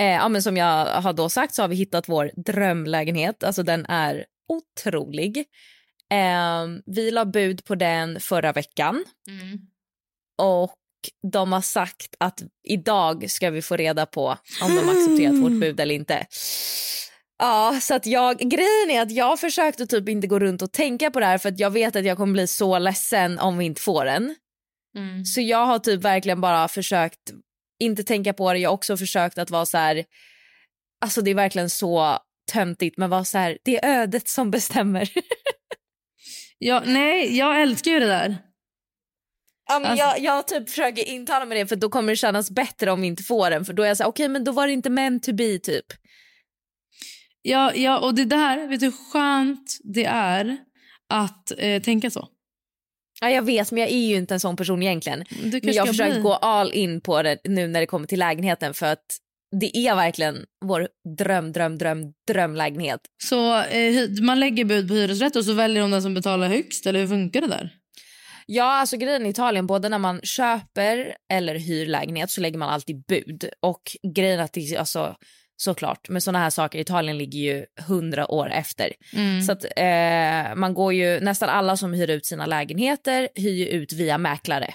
eh, 0.00 0.06
ja, 0.06 0.28
men 0.28 0.42
som 0.42 0.56
jag 0.56 0.86
har 0.86 1.12
då 1.12 1.28
sagt 1.28 1.54
så 1.54 1.62
har 1.62 1.68
vi 1.68 1.76
hittat 1.76 2.08
vår 2.08 2.30
drömlägenhet. 2.46 3.44
Alltså 3.44 3.62
den 3.62 3.86
är 3.86 4.24
otrolig. 4.48 5.38
Eh, 6.12 6.66
vi 6.86 7.10
la 7.10 7.24
bud 7.24 7.64
på 7.64 7.74
den 7.74 8.20
förra 8.20 8.52
veckan 8.52 9.04
Mm. 9.28 9.58
och 10.42 10.74
de 11.32 11.52
har 11.52 11.60
sagt 11.60 12.14
att 12.20 12.42
idag 12.68 13.30
ska 13.30 13.50
vi 13.50 13.62
få 13.62 13.76
reda 13.76 14.06
på 14.06 14.36
om 14.62 14.76
de 14.76 14.88
accepterat 14.88 15.34
vårt 15.34 15.60
bud 15.60 15.80
eller 15.80 15.94
inte. 15.94 16.26
Ja, 17.38 17.78
så 17.80 17.94
att 17.94 18.06
jag, 18.06 18.38
grejen 18.38 18.90
är 18.90 19.02
att 19.02 19.10
jag 19.10 19.40
försökte 19.40 19.86
typ 19.86 20.08
inte 20.08 20.26
gå 20.26 20.38
runt 20.38 20.62
och 20.62 20.72
tänka 20.72 21.10
på 21.10 21.20
det 21.20 21.26
här 21.26 21.38
för 21.38 21.48
att 21.48 21.60
jag 21.60 21.70
vet 21.70 21.96
att 21.96 22.04
jag 22.04 22.16
kommer 22.16 22.32
bli 22.32 22.46
så 22.46 22.78
ledsen 22.78 23.38
om 23.38 23.58
vi 23.58 23.64
inte 23.64 23.80
får 23.80 24.04
den. 24.04 24.34
Mm. 24.96 25.24
Så 25.24 25.40
jag 25.40 25.66
har 25.66 25.78
typ 25.78 26.00
verkligen 26.00 26.40
bara 26.40 26.68
försökt 26.68 27.32
inte 27.80 28.04
tänka 28.04 28.32
på 28.32 28.52
det. 28.52 28.58
Jag 28.58 28.70
har 28.70 28.74
också 28.74 28.96
försökt 28.96 29.38
att 29.38 29.50
vara 29.50 29.66
så 29.66 29.78
här, 29.78 30.04
alltså 31.00 31.22
det 31.22 31.30
är 31.30 31.34
verkligen 31.34 31.70
så 31.70 32.18
töntigt 32.52 32.98
men 32.98 33.10
vara 33.10 33.24
så 33.24 33.38
här, 33.38 33.58
det 33.64 33.84
är 33.84 34.02
ödet 34.02 34.28
som 34.28 34.50
bestämmer. 34.50 35.10
Ja, 36.64 36.82
nej, 36.86 37.36
jag 37.38 37.62
älskar 37.62 37.90
ju 37.90 38.00
det 38.00 38.06
där. 38.06 38.38
Ja, 39.72 39.78
men 39.78 39.90
Alltså- 39.90 40.06
jag, 40.06 40.20
jag 40.20 40.48
typ 40.48 40.70
försöker 40.70 41.08
intala 41.08 41.44
mig 41.44 41.58
det 41.58 41.66
för 41.66 41.76
då 41.76 41.88
kommer 41.88 42.12
det 42.12 42.16
kännas 42.16 42.50
bättre 42.50 42.90
om 42.90 43.00
vi 43.00 43.06
inte 43.06 43.22
får 43.22 43.50
den 43.50 43.64
för 43.64 43.72
då 43.72 43.82
är 43.82 43.88
jag 43.88 43.96
så 43.96 44.02
här, 44.02 44.10
okej 44.10 44.28
men 44.28 44.44
då 44.44 44.52
var 44.52 44.66
det 44.66 44.72
inte 44.72 44.90
meant 44.90 45.22
to 45.22 45.32
be 45.32 45.58
typ. 45.58 45.86
Ja, 47.42 47.74
ja, 47.74 47.98
och 47.98 48.14
det 48.14 48.24
där, 48.24 48.68
vet 48.68 48.80
du 48.80 48.86
hur 48.86 49.12
skönt 49.12 49.78
det 49.94 50.04
är 50.04 50.56
att 51.08 51.52
eh, 51.58 51.82
tänka 51.82 52.10
så? 52.10 52.28
Ja, 53.20 53.30
jag 53.30 53.42
vet 53.42 53.72
men 53.72 53.80
jag 53.80 53.90
är 53.90 54.06
ju 54.06 54.16
inte 54.16 54.34
en 54.34 54.40
sån 54.40 54.56
person 54.56 54.82
egentligen. 54.82 55.24
Men 55.62 55.74
jag 55.74 55.88
försöker 55.88 56.12
bli. 56.12 56.22
gå 56.22 56.34
all 56.34 56.72
in 56.72 57.00
på 57.00 57.22
det 57.22 57.38
nu 57.44 57.68
när 57.68 57.80
det 57.80 57.86
kommer 57.86 58.06
till 58.06 58.18
lägenheten 58.18 58.74
för 58.74 58.86
att 58.86 59.04
det 59.60 59.76
är 59.76 59.94
verkligen 59.94 60.44
vår 60.64 60.88
dröm, 61.18 61.52
dröm, 61.52 61.78
dröm, 61.78 62.02
drömlägenhet. 62.28 63.00
Så 63.24 63.60
eh, 63.62 64.08
man 64.22 64.40
lägger 64.40 64.64
bud 64.64 64.88
på 64.88 64.94
hyresrätt 64.94 65.36
och 65.36 65.44
så 65.44 65.52
väljer 65.52 65.82
de 65.82 65.90
den 65.90 66.02
som 66.02 66.14
betalar 66.14 66.48
högst, 66.48 66.86
eller 66.86 67.00
hur 67.00 67.08
funkar 67.08 67.40
det 67.40 67.46
där? 67.46 67.74
Ja, 68.46 68.64
alltså 68.64 68.96
grejen 68.96 69.26
i 69.26 69.28
Italien, 69.28 69.66
både 69.66 69.88
när 69.88 69.98
man 69.98 70.20
köper 70.22 71.16
eller 71.32 71.54
hyr 71.54 71.86
lägenhet 71.86 72.30
så 72.30 72.40
lägger 72.40 72.58
man 72.58 72.68
alltid 72.68 73.04
bud. 73.04 73.48
Och 73.60 73.82
grejen 74.14 74.40
att 74.40 74.52
det, 74.52 74.76
alltså, 74.76 75.16
såklart, 75.56 76.08
med 76.08 76.22
såna 76.22 76.38
här 76.38 76.50
saker, 76.50 76.78
Italien 76.78 77.18
ligger 77.18 77.38
ju 77.38 77.66
hundra 77.88 78.30
år 78.30 78.50
efter. 78.50 78.92
Mm. 79.12 79.42
Så 79.42 79.52
att 79.52 79.64
eh, 79.64 80.54
man 80.56 80.74
går 80.74 80.92
ju, 80.92 81.20
nästan 81.20 81.48
alla 81.48 81.76
som 81.76 81.92
hyr 81.92 82.10
ut 82.10 82.26
sina 82.26 82.46
lägenheter 82.46 83.28
hyr 83.34 83.52
ju 83.52 83.66
ut 83.66 83.92
via 83.92 84.18
mäklare. 84.18 84.74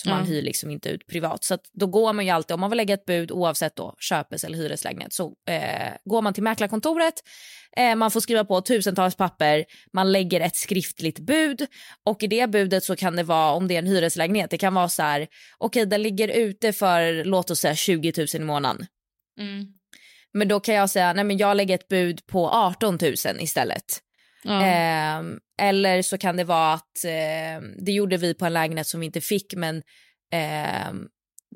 Så 0.00 0.08
man 0.08 0.26
hyr 0.26 0.42
liksom 0.42 0.70
inte 0.70 0.88
ut 0.88 1.06
privat. 1.06 1.44
Så 1.44 1.58
då 1.72 1.86
går 1.86 2.12
man 2.12 2.24
ju 2.24 2.30
alltid, 2.30 2.54
om 2.54 2.60
man 2.60 2.70
vill 2.70 2.76
lägga 2.76 2.94
ett 2.94 3.04
bud 3.04 3.30
oavsett 3.30 3.76
då 3.76 3.94
köpes 3.98 4.44
eller 4.44 4.58
hyreslägenhet 4.58 5.12
så 5.12 5.34
eh, 5.48 5.92
går 6.04 6.22
man 6.22 6.34
till 6.34 6.42
mäklarkontoret. 6.42 7.14
Eh, 7.76 7.96
man 7.96 8.10
får 8.10 8.20
skriva 8.20 8.44
på 8.44 8.60
tusentals 8.60 9.14
papper, 9.14 9.64
man 9.92 10.12
lägger 10.12 10.40
ett 10.40 10.56
skriftligt 10.56 11.18
bud 11.18 11.66
och 12.06 12.22
i 12.22 12.26
det 12.26 12.50
budet 12.50 12.84
så 12.84 12.96
kan 12.96 13.16
det 13.16 13.22
vara, 13.22 13.52
om 13.52 13.68
det 13.68 13.74
är 13.74 13.78
en 13.78 13.86
hyreslägenhet, 13.86 14.50
det 14.50 14.58
kan 14.58 14.74
vara 14.74 14.88
så 14.88 15.02
här, 15.02 15.26
okej 15.58 15.86
den 15.86 16.02
ligger 16.02 16.28
ute 16.28 16.72
för 16.72 17.24
låt 17.24 17.50
oss 17.50 17.60
säga 17.60 17.74
20 17.74 18.12
000 18.16 18.26
i 18.34 18.38
månaden. 18.38 18.86
Mm. 19.40 19.66
Men 20.32 20.48
då 20.48 20.60
kan 20.60 20.74
jag 20.74 20.90
säga, 20.90 21.12
nej 21.12 21.24
men 21.24 21.38
jag 21.38 21.56
lägger 21.56 21.74
ett 21.74 21.88
bud 21.88 22.26
på 22.26 22.50
18 22.50 22.98
000 23.02 23.14
istället. 23.40 24.00
Ja. 24.42 24.62
Ehm, 24.62 25.38
eller 25.60 26.02
så 26.02 26.18
kan 26.18 26.36
det 26.36 26.44
vara 26.44 26.72
att, 26.72 27.04
ehm, 27.04 27.84
det 27.84 27.92
gjorde 27.92 28.16
vi 28.16 28.34
på 28.34 28.46
en 28.46 28.52
lägenhet 28.52 28.86
som 28.86 29.00
vi 29.00 29.06
inte 29.06 29.20
fick 29.20 29.54
men 29.54 29.82
ehm, 30.32 31.08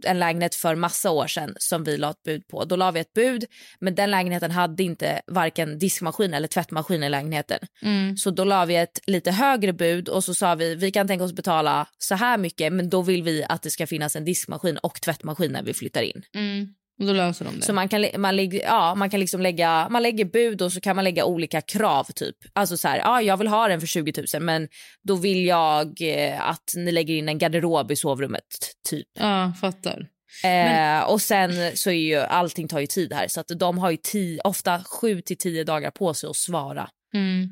en 0.05 0.19
lägenhet 0.19 0.55
för 0.55 0.75
massa 0.75 1.11
år 1.11 1.27
sedan 1.27 1.55
som 1.59 1.85
vi 1.85 1.97
la 1.97 2.11
ett 2.11 2.23
bud 2.23 2.49
på. 2.49 2.65
Då 2.65 2.77
la 2.77 2.91
vi 2.91 3.01
ett 3.01 3.13
bud 3.13 3.45
men 3.81 3.95
den 3.95 4.11
lägenheten 4.11 4.51
hade 4.51 4.83
inte 4.83 5.21
varken 5.27 5.79
diskmaskin 5.79 6.35
eller 6.35 6.49
tvättmaskin 6.49 7.03
i 7.03 7.09
lägenheten. 7.09 7.59
Mm. 7.83 8.17
Så 8.17 8.31
då 8.31 8.45
la 8.45 8.65
vi 8.65 8.77
ett 8.77 9.01
lite 9.07 9.31
högre 9.31 9.73
bud 9.73 10.09
och 10.09 10.25
så 10.25 10.35
sa 10.35 10.55
vi 10.55 10.75
vi 10.75 10.91
kan 10.91 11.09
tänka 11.09 11.25
oss 11.25 11.33
betala 11.33 11.87
så 11.99 12.15
här 12.15 12.39
mycket 12.39 12.73
men 12.73 12.91
då 12.91 13.03
vill 13.03 13.23
vi 13.23 13.45
att 13.49 13.63
det 13.63 13.71
ska 13.71 13.87
finnas 13.87 14.17
en 14.17 14.25
diskmaskin 14.25 14.79
och 14.79 15.01
tvättmaskin 15.01 15.53
när 15.53 15.63
vi 15.63 15.75
flyttar 15.75 16.03
in. 16.03 16.23
Mm. 16.35 16.69
Och 17.01 17.07
då 17.07 17.13
löser 17.13 17.45
de 17.45 17.57
det. 17.57 17.63
Så 17.63 17.73
man 17.73 17.89
kan, 17.89 18.07
man, 18.17 18.51
ja, 18.51 18.95
man 18.95 19.11
kan 19.11 19.21
liksom 19.21 19.41
lägga 19.41 19.89
man 19.91 20.03
lägger 20.03 20.25
bud 20.25 20.63
och 20.63 20.73
så 20.73 20.81
kan 20.81 20.97
man 20.97 21.05
lägga 21.05 21.25
olika 21.25 21.61
krav. 21.61 22.05
typ. 22.05 22.37
Alltså 22.53 22.77
så 22.77 22.89
här, 22.89 22.99
ja, 22.99 23.23
Jag 23.23 23.37
vill 23.37 23.49
ha 23.49 23.69
den 23.69 23.81
för 23.81 23.87
20 23.87 24.13
000 24.35 24.43
men 24.43 24.69
då 25.03 25.17
vill 25.17 25.47
jag 25.47 26.01
eh, 26.01 26.49
att 26.49 26.73
ni 26.77 26.93
lägger 26.93 27.15
in 27.15 27.29
en 27.29 27.39
garderob 27.39 27.91
i 27.91 27.97
sovrummet. 27.97 28.45
typ. 28.89 29.09
Ja, 29.19 29.53
fattar. 29.61 30.09
Eh, 30.45 31.11
och 31.11 31.21
sen 31.21 31.77
så 31.77 31.91
är 31.91 31.95
ju 31.95 32.17
allting 32.17 32.69
tar 32.69 32.81
ju 32.81 32.87
tid 32.87 33.13
här 33.13 33.29
så 33.29 33.41
att 33.41 33.49
de 33.49 33.79
har 33.79 33.91
ju 33.91 33.97
tio, 33.97 34.41
ofta 34.45 34.85
7 34.85 35.21
till 35.21 35.39
10 35.39 35.65
dagar 35.65 35.91
på 35.91 36.15
sig 36.15 36.31
att 36.31 36.37
svara. 36.37 36.89
Mm. 37.15 37.43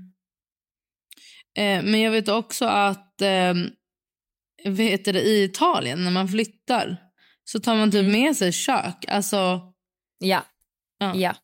Eh, 1.56 1.90
men 1.90 2.00
jag 2.00 2.10
vet 2.10 2.28
också 2.28 2.64
att 2.64 3.22
eh, 3.22 3.54
vet 4.64 5.04
det, 5.04 5.20
i 5.20 5.44
Italien 5.44 6.04
när 6.04 6.10
man 6.10 6.28
flyttar 6.28 7.11
så 7.44 7.60
tar 7.60 7.76
man 7.76 7.90
typ 7.90 8.12
med 8.12 8.36
sig 8.36 8.52
kök. 8.52 9.04
Alltså, 9.08 9.72
Ja. 10.18 10.42
Ja. 10.98 11.14
ja. 11.14 11.34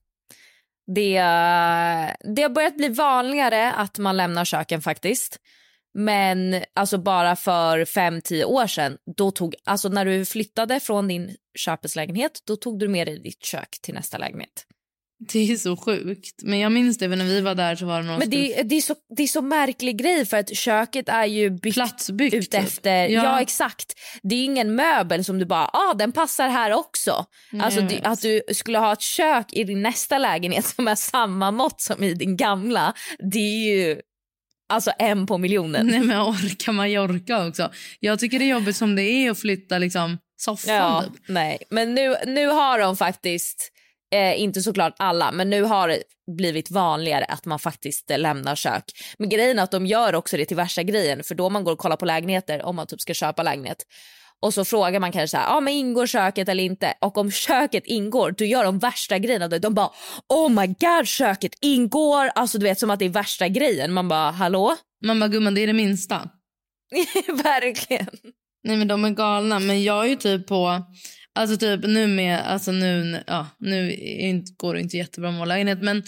Det, 0.95 1.14
det 2.35 2.43
har 2.43 2.49
börjat 2.49 2.76
bli 2.76 2.88
vanligare 2.88 3.73
att 3.73 3.99
man 3.99 4.17
lämnar 4.17 4.45
köken 4.45 4.83
faktiskt. 4.83 5.40
Men 5.95 6.62
alltså 6.75 6.99
bara 6.99 7.37
för 7.37 7.85
fem 7.85 8.21
tio 8.23 8.45
år 8.45 8.67
sedan, 8.67 8.99
då 9.17 9.31
tog, 9.31 9.55
alltså 9.64 9.88
när 9.88 10.05
du 10.05 10.25
flyttade 10.25 10.81
från 10.81 11.09
din 11.09 11.37
köpeslägenhet, 11.59 12.43
då 12.47 12.57
tog 12.57 12.78
du 12.78 12.88
med 12.88 13.07
dig 13.07 13.19
ditt 13.19 13.45
kök 13.45 13.78
till 13.83 13.95
nästa 13.95 14.19
lägenhet. 14.19 14.67
Det 15.20 15.52
är 15.52 15.56
så 15.56 15.76
sjukt. 15.76 16.42
Men 16.42 16.58
jag 16.58 16.72
minns 16.72 16.98
det 16.98 17.08
för 17.08 17.16
när 17.16 17.25
vi 17.25 17.40
var 17.40 17.54
där 17.54 17.76
så 17.76 17.87
var 17.87 18.00
det 18.02 18.06
någon 18.06 18.18
Men 18.18 18.30
det, 18.30 18.62
det, 18.62 18.75
är 18.76 18.80
så, 18.80 18.94
det 19.16 19.22
är 19.22 19.26
så 19.26 19.42
märklig 19.42 19.98
grej 19.98 20.26
för 20.26 20.37
att 20.37 20.56
köket 20.56 21.08
är 21.08 21.25
ju 21.25 21.50
byggt 21.50 21.75
platsbyggt. 21.75 22.34
ut 22.34 22.50
typ. 22.50 22.60
efter, 22.60 23.08
Ja. 23.08 23.25
ja. 23.25 23.40
exakt. 23.40 23.92
Det 24.22 24.34
är 24.34 24.44
ingen 24.44 24.75
möbel 24.75 25.25
som 25.25 25.38
du 25.38 25.44
bara, 25.46 25.66
ah 25.72 25.94
den 25.94 26.12
passar 26.12 26.48
här 26.48 26.72
också. 26.72 27.25
Nej, 27.52 27.62
Alltså 27.64 27.80
vet. 27.80 28.06
att 28.06 28.20
du 28.22 28.42
skulle 28.54 28.78
ha 28.78 28.92
ett 28.92 29.00
kök 29.00 29.52
i 29.52 29.64
din 29.64 29.82
nästa 29.82 30.18
lägenhet 30.18 30.64
som 30.66 30.88
är 30.88 30.94
samma 30.94 31.50
mått 31.50 31.80
som 31.80 32.02
i 32.02 32.14
din 32.14 32.37
gamla, 32.37 32.94
det 33.32 33.38
är 33.38 33.76
ju 33.76 34.00
alltså 34.68 34.90
en 34.98 35.26
på 35.26 35.38
miljonen. 35.38 35.87
Nej 35.87 36.00
men 36.00 36.20
orka 36.20 36.72
Mallorca 36.72 37.46
också. 37.48 37.70
Jag 38.00 38.18
tycker 38.18 38.38
det 38.38 38.44
är 38.44 38.48
jobbigt 38.50 38.76
som 38.76 38.96
det 38.96 39.02
är 39.02 39.30
att 39.30 39.38
flytta 39.40 39.78
liksom 39.78 40.18
soffan 40.37 40.75
Ja, 40.75 41.02
typ. 41.02 41.22
nej. 41.28 41.58
Men 41.70 41.94
nu, 41.94 42.14
nu 42.26 42.46
har 42.46 42.78
de 42.78 42.96
faktiskt, 42.96 43.72
eh, 44.12 44.41
inte 44.41 44.61
såklart 44.61 44.95
alla, 44.99 45.33
men 45.33 45.50
nu 45.50 45.62
har 45.62 45.88
det 45.88 46.03
blivit 46.37 46.71
vanligare 46.71 47.25
att 47.25 47.45
man 47.45 47.59
faktiskt 47.59 48.11
eh, 48.11 48.19
lämnar 48.19 48.57
kök. 48.57 48.85
Men 49.19 49.29
grejen 49.29 49.59
är 49.59 49.62
att 49.62 49.71
de 49.71 49.87
gör 49.87 50.15
också 50.15 50.37
det 50.37 50.45
till 50.45 50.57
värsta 50.57 50.83
grejen, 50.83 51.25
för 51.25 51.35
då 51.35 51.50
man 51.50 51.65
går 51.65 51.73
och 51.73 51.79
kollar 51.79 51.97
på 51.97 52.05
lägenheter, 52.05 52.62
om 52.62 52.77
man 52.77 52.87
typ 52.87 53.00
ska 53.00 53.15
köpa 53.15 53.43
lägenhet, 53.43 53.85
och 54.41 54.55
så 54.55 54.65
frågar 54.65 55.00
man 55.00 55.12
kanske 55.12 55.29
så 55.29 55.37
här, 55.37 55.57
ah, 55.57 55.61
men 55.61 55.75
ingår 55.75 56.07
köket 56.07 56.49
eller 56.49 56.65
inte? 56.65 56.95
Och 57.00 57.19
om 57.19 57.31
köket 57.31 57.87
ingår, 57.87 58.31
då 58.31 58.45
gör 58.45 58.65
de 58.65 58.79
värsta 58.79 59.19
grejen 59.19 59.43
av 59.43 59.50
det. 59.50 59.59
De 59.59 59.75
bara, 59.75 59.91
oh 60.29 60.49
my 60.49 60.67
god, 60.67 61.07
köket 61.07 61.53
ingår! 61.61 62.31
Alltså 62.35 62.59
du 62.59 62.65
vet 62.65 62.79
som 62.79 62.91
att 62.91 62.99
det 62.99 63.05
är 63.05 63.09
värsta 63.11 63.49
grejen. 63.49 63.93
Man 63.93 64.09
bara, 64.09 64.31
hallå? 64.31 64.77
Man 65.05 65.21
bara 65.21 65.29
gumman 65.29 65.55
det 65.55 65.61
är 65.61 65.67
det 65.67 65.73
minsta. 65.73 66.29
Verkligen. 67.45 68.09
Nej 68.65 68.77
men 68.77 68.88
de 68.88 69.05
är 69.05 69.11
galna. 69.11 69.59
Men 69.59 69.83
jag 69.83 70.05
är 70.05 70.09
ju 70.09 70.17
typ 70.17 70.47
på... 70.47 70.83
Alltså 71.38 71.57
typ 71.57 71.80
nu 71.87 72.07
med... 72.07 72.40
Alltså 72.52 72.73
nu, 72.73 73.23
ja, 73.26 73.47
nu 73.59 73.97
går 74.57 74.75
det 74.75 74.80
inte 74.80 74.97
jättebra 74.97 75.30
med 75.30 75.38
vår 75.38 75.47
lägenhet. 75.47 75.83
Men 75.83 76.02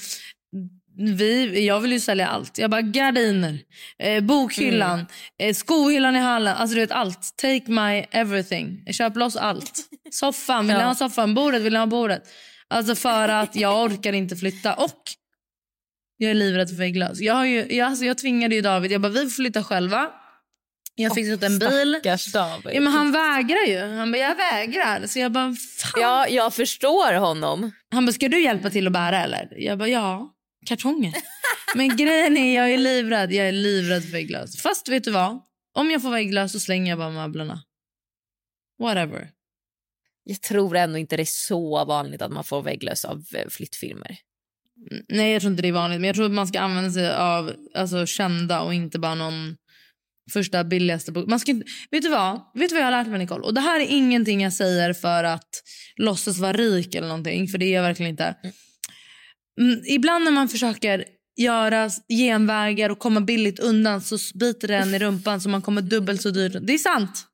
vi, 0.97 1.67
jag 1.67 1.81
vill 1.81 1.93
ju 1.93 2.01
sälja 2.01 2.27
allt. 2.29 2.59
Jag 2.59 2.71
bara 2.71 2.83
gardiner, 2.83 3.59
eh, 3.99 4.23
bokhyllan, 4.23 5.07
eh, 5.43 5.55
skohyllan 5.55 6.17
i 6.17 6.19
hallen. 6.19 6.57
Alltså 6.57 6.75
du 6.75 6.81
vet 6.81 6.91
allt. 6.93 7.35
Take 7.37 7.71
my 7.71 8.05
everything. 8.11 8.85
Köp 8.93 9.17
loss 9.17 9.37
allt. 9.37 9.73
Soffan, 10.11 10.67
vill 10.67 10.77
Ja. 10.77 10.83
ha 10.85 10.95
soffan? 10.95 11.35
Bordet, 11.35 11.63
vill 11.63 11.73
ni 11.73 11.79
ha 11.79 11.87
bordet? 11.87 12.23
Alltså 12.69 12.95
för 12.95 13.29
att 13.29 13.57
jag 13.57 13.85
orkar 13.85 14.13
inte 14.13 14.37
flytta. 14.37 14.75
Och 14.75 15.03
jag 16.17 16.31
är 16.31 16.35
livrädd 16.35 16.69
för 16.69 16.77
vägglös. 16.77 17.21
Jag, 17.21 17.35
har 17.35 17.45
ju, 17.45 17.67
jag, 17.77 17.87
alltså 17.89 18.05
jag 18.05 18.19
tvingade 18.19 18.55
ju 18.55 18.61
David. 18.61 18.93
Jag 18.93 19.01
bara, 19.01 19.13
vi 19.13 19.21
får 19.21 19.31
flytta 19.31 19.63
själva. 19.65 20.11
Jag 21.03 21.15
fixat 21.15 21.43
en 21.43 21.59
bil. 21.59 22.01
David. 22.33 22.75
Ja, 22.75 22.81
men 22.81 22.93
han 22.93 23.13
vägrar 23.13 23.67
ju. 23.67 23.97
Han 23.97 24.13
bara, 24.13 24.19
jag 24.19 24.37
vägrar. 24.37 25.07
Så 25.07 25.19
jag 25.19 25.33
bara, 25.33 25.55
fan. 25.79 26.03
Ja, 26.03 26.29
jag 26.29 26.55
förstår 26.55 27.15
honom. 27.15 27.73
Han 27.91 28.07
bara, 28.07 28.13
ska 28.13 28.29
du 28.29 28.43
hjälpa 28.43 28.71
till 28.71 28.87
att 28.87 28.93
bära 28.93 29.23
eller? 29.23 29.55
Jag 29.57 29.79
bara, 29.79 29.89
ja. 29.89 30.35
Kartonger. 30.67 31.15
men 31.75 31.97
grejen 31.97 32.37
är, 32.37 32.57
jag 32.57 32.71
är 32.71 32.79
livrädd. 32.79 33.33
Jag 33.33 33.49
är 33.49 33.53
livrädd 33.53 34.03
för 34.03 34.13
vägglös. 34.13 34.63
Fast 34.63 34.89
vet 34.89 35.05
du 35.05 35.11
vad? 35.11 35.41
Om 35.75 35.91
jag 35.91 36.03
får 36.03 36.11
vägglös 36.11 36.53
så 36.53 36.61
slänger 36.61 36.91
jag 36.91 36.99
bara 36.99 37.11
möblerna. 37.11 37.63
Whatever. 38.79 39.29
Jag 40.25 40.41
tror 40.41 40.77
ändå 40.77 40.99
inte 40.99 41.17
det 41.17 41.23
är 41.23 41.25
så 41.25 41.85
vanligt 41.85 42.23
att 42.23 42.33
man 42.33 42.45
får 42.45 42.63
vägglöss 42.63 43.05
av 43.05 43.25
eh, 43.35 43.49
flyttfilmer. 43.49 44.19
Nej, 45.09 45.33
jag 45.33 45.43
tror 45.43 45.51
inte 45.51 45.63
det 45.63 45.69
är 45.69 45.73
vanligt. 45.73 46.01
Men 46.01 46.07
jag 46.07 46.17
tror 46.17 46.27
att 46.27 46.33
man 46.33 46.47
ska 46.47 46.61
använda 46.61 46.91
sig 46.91 47.15
av 47.15 47.53
alltså, 47.75 48.07
kända 48.07 48.61
och 48.61 48.75
inte 48.75 48.99
bara 48.99 49.15
någon 49.15 49.57
första 50.31 50.65
billigaste 50.65 51.13
boken. 51.13 51.31
Man 51.31 51.41
ska 51.41 51.51
inte, 51.51 51.67
vet 51.91 52.03
du 52.03 52.09
vad? 52.09 52.41
Vet 52.55 52.69
du 52.69 52.75
vad 52.75 52.83
jag 52.83 52.87
har 52.87 53.03
lärt 53.03 53.09
mig 53.09 53.19
Nicole? 53.19 53.43
Och 53.43 53.55
det 53.55 53.61
här 53.61 53.81
är 53.81 53.87
ingenting 53.87 54.43
jag 54.43 54.53
säger 54.53 54.93
för 54.93 55.25
att 55.25 55.49
låtsas 55.97 56.39
vara 56.39 56.53
rik 56.53 56.95
eller 56.95 57.09
någonting. 57.09 57.49
För 57.49 57.59
det 57.59 57.65
är 57.65 57.75
jag 57.75 57.83
verkligen 57.83 58.11
inte. 58.11 58.35
Mm, 59.61 59.81
ibland 59.87 60.25
när 60.25 60.31
man 60.31 60.49
försöker 60.49 61.05
göra 61.37 61.91
genvägar 62.09 62.91
och 62.91 62.99
komma 62.99 63.21
billigt 63.21 63.59
undan 63.59 64.01
så 64.01 64.19
biter 64.35 64.69
den 64.69 64.95
i 64.95 64.99
rumpan 64.99 65.41
så 65.41 65.49
man 65.49 65.63
kommer 65.63 65.83
dubbelt 65.83 66.23
så 66.23 66.31
dyrt. 66.31 66.57
Det 66.61 66.75
är 66.75 66.79
sant. 66.79 67.27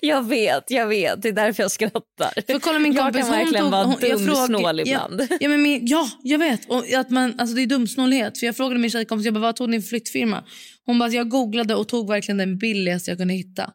Jag 0.00 0.28
vet, 0.28 0.70
jag 0.70 0.86
vet. 0.86 1.22
Det 1.22 1.28
är 1.28 1.32
därför 1.32 1.62
jag 1.62 1.70
skrattar. 1.70 2.52
För 2.52 2.58
kolla 2.58 2.78
min 2.78 2.92
jag 2.92 3.04
kompis, 3.04 3.20
kan 3.20 3.30
hon 3.30 3.38
verkligen 3.38 3.70
vara 3.70 3.84
hon, 3.84 3.96
jag 4.00 4.18
dumsnål 4.18 4.78
ja, 4.78 4.84
ibland. 4.86 5.28
Ja, 5.40 5.48
men 5.48 5.62
min, 5.62 5.86
ja, 5.86 6.08
jag 6.22 6.38
vet. 6.38 6.70
Och 6.70 6.92
att 6.92 7.10
man, 7.10 7.40
alltså 7.40 7.56
det 7.56 7.62
är 7.62 7.66
dumsnålhet. 7.66 8.38
För 8.38 8.46
jag 8.46 8.56
frågade 8.56 8.80
min 8.80 8.90
tjejkompis, 8.90 9.24
jag 9.24 9.34
bara, 9.34 9.40
vad 9.40 9.56
tog 9.56 9.70
din 9.70 9.82
flyttfirma? 9.82 10.44
Hon 10.86 10.98
bara, 10.98 11.08
jag 11.08 11.28
googlade 11.28 11.74
och 11.74 11.88
tog 11.88 12.08
verkligen 12.08 12.38
den 12.38 12.58
billigaste 12.58 13.10
jag 13.10 13.18
kunde 13.18 13.34
hitta. 13.34 13.70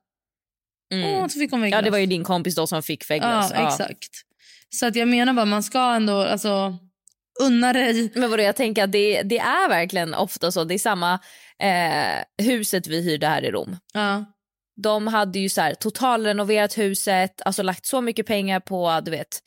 Mm. 0.93 1.05
Åh, 1.05 1.27
så 1.27 1.39
fick 1.39 1.51
hon. 1.51 1.69
Ja, 1.69 1.81
det 1.81 1.89
var 1.89 1.97
ju 1.97 2.05
din 2.05 2.23
kompis 2.23 2.55
då 2.55 2.67
som 2.67 2.83
fick 2.83 3.03
Ja, 3.03 3.13
vägglas. 3.13 3.51
Ja, 3.55 3.67
exakt. 3.67 4.11
Så 4.69 4.85
att 4.85 4.95
jag 4.95 5.07
menar 5.07 5.33
bara, 5.33 5.45
man 5.45 5.63
ska 5.63 5.93
ändå 5.93 6.13
alltså, 6.13 6.77
unna 7.41 7.73
dig. 7.73 8.11
Men 8.15 8.31
vadå, 8.31 8.43
jag 8.43 8.55
tänker 8.55 8.83
att 8.83 8.91
det, 8.91 9.21
det 9.21 9.39
är 9.39 9.69
verkligen 9.69 10.13
ofta 10.13 10.51
så. 10.51 10.63
Det 10.63 10.73
är 10.73 10.79
samma 10.79 11.19
eh, 11.59 12.45
huset 12.45 12.87
vi 12.87 13.01
hyrde 13.01 13.27
här 13.27 13.45
i 13.45 13.51
Rom. 13.51 13.77
Ja. 13.93 14.25
De 14.81 15.07
hade 15.07 15.39
ju 15.39 15.49
så 15.49 15.61
här, 15.61 15.73
totalrenoverat 15.73 16.77
huset, 16.77 17.41
alltså 17.45 17.63
lagt 17.63 17.85
så 17.85 18.01
mycket 18.01 18.25
pengar 18.25 18.59
på 18.59 19.01
du 19.01 19.11
vet, 19.11 19.43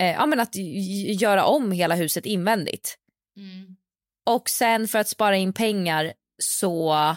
eh, 0.00 0.12
ja, 0.12 0.26
men 0.26 0.40
att 0.40 0.56
göra 1.20 1.44
om 1.44 1.72
hela 1.72 1.94
huset 1.94 2.26
invändigt. 2.26 2.96
Mm. 3.36 3.76
Och 4.26 4.50
sen 4.50 4.88
för 4.88 4.98
att 4.98 5.08
spara 5.08 5.36
in 5.36 5.52
pengar 5.52 6.12
så 6.42 7.16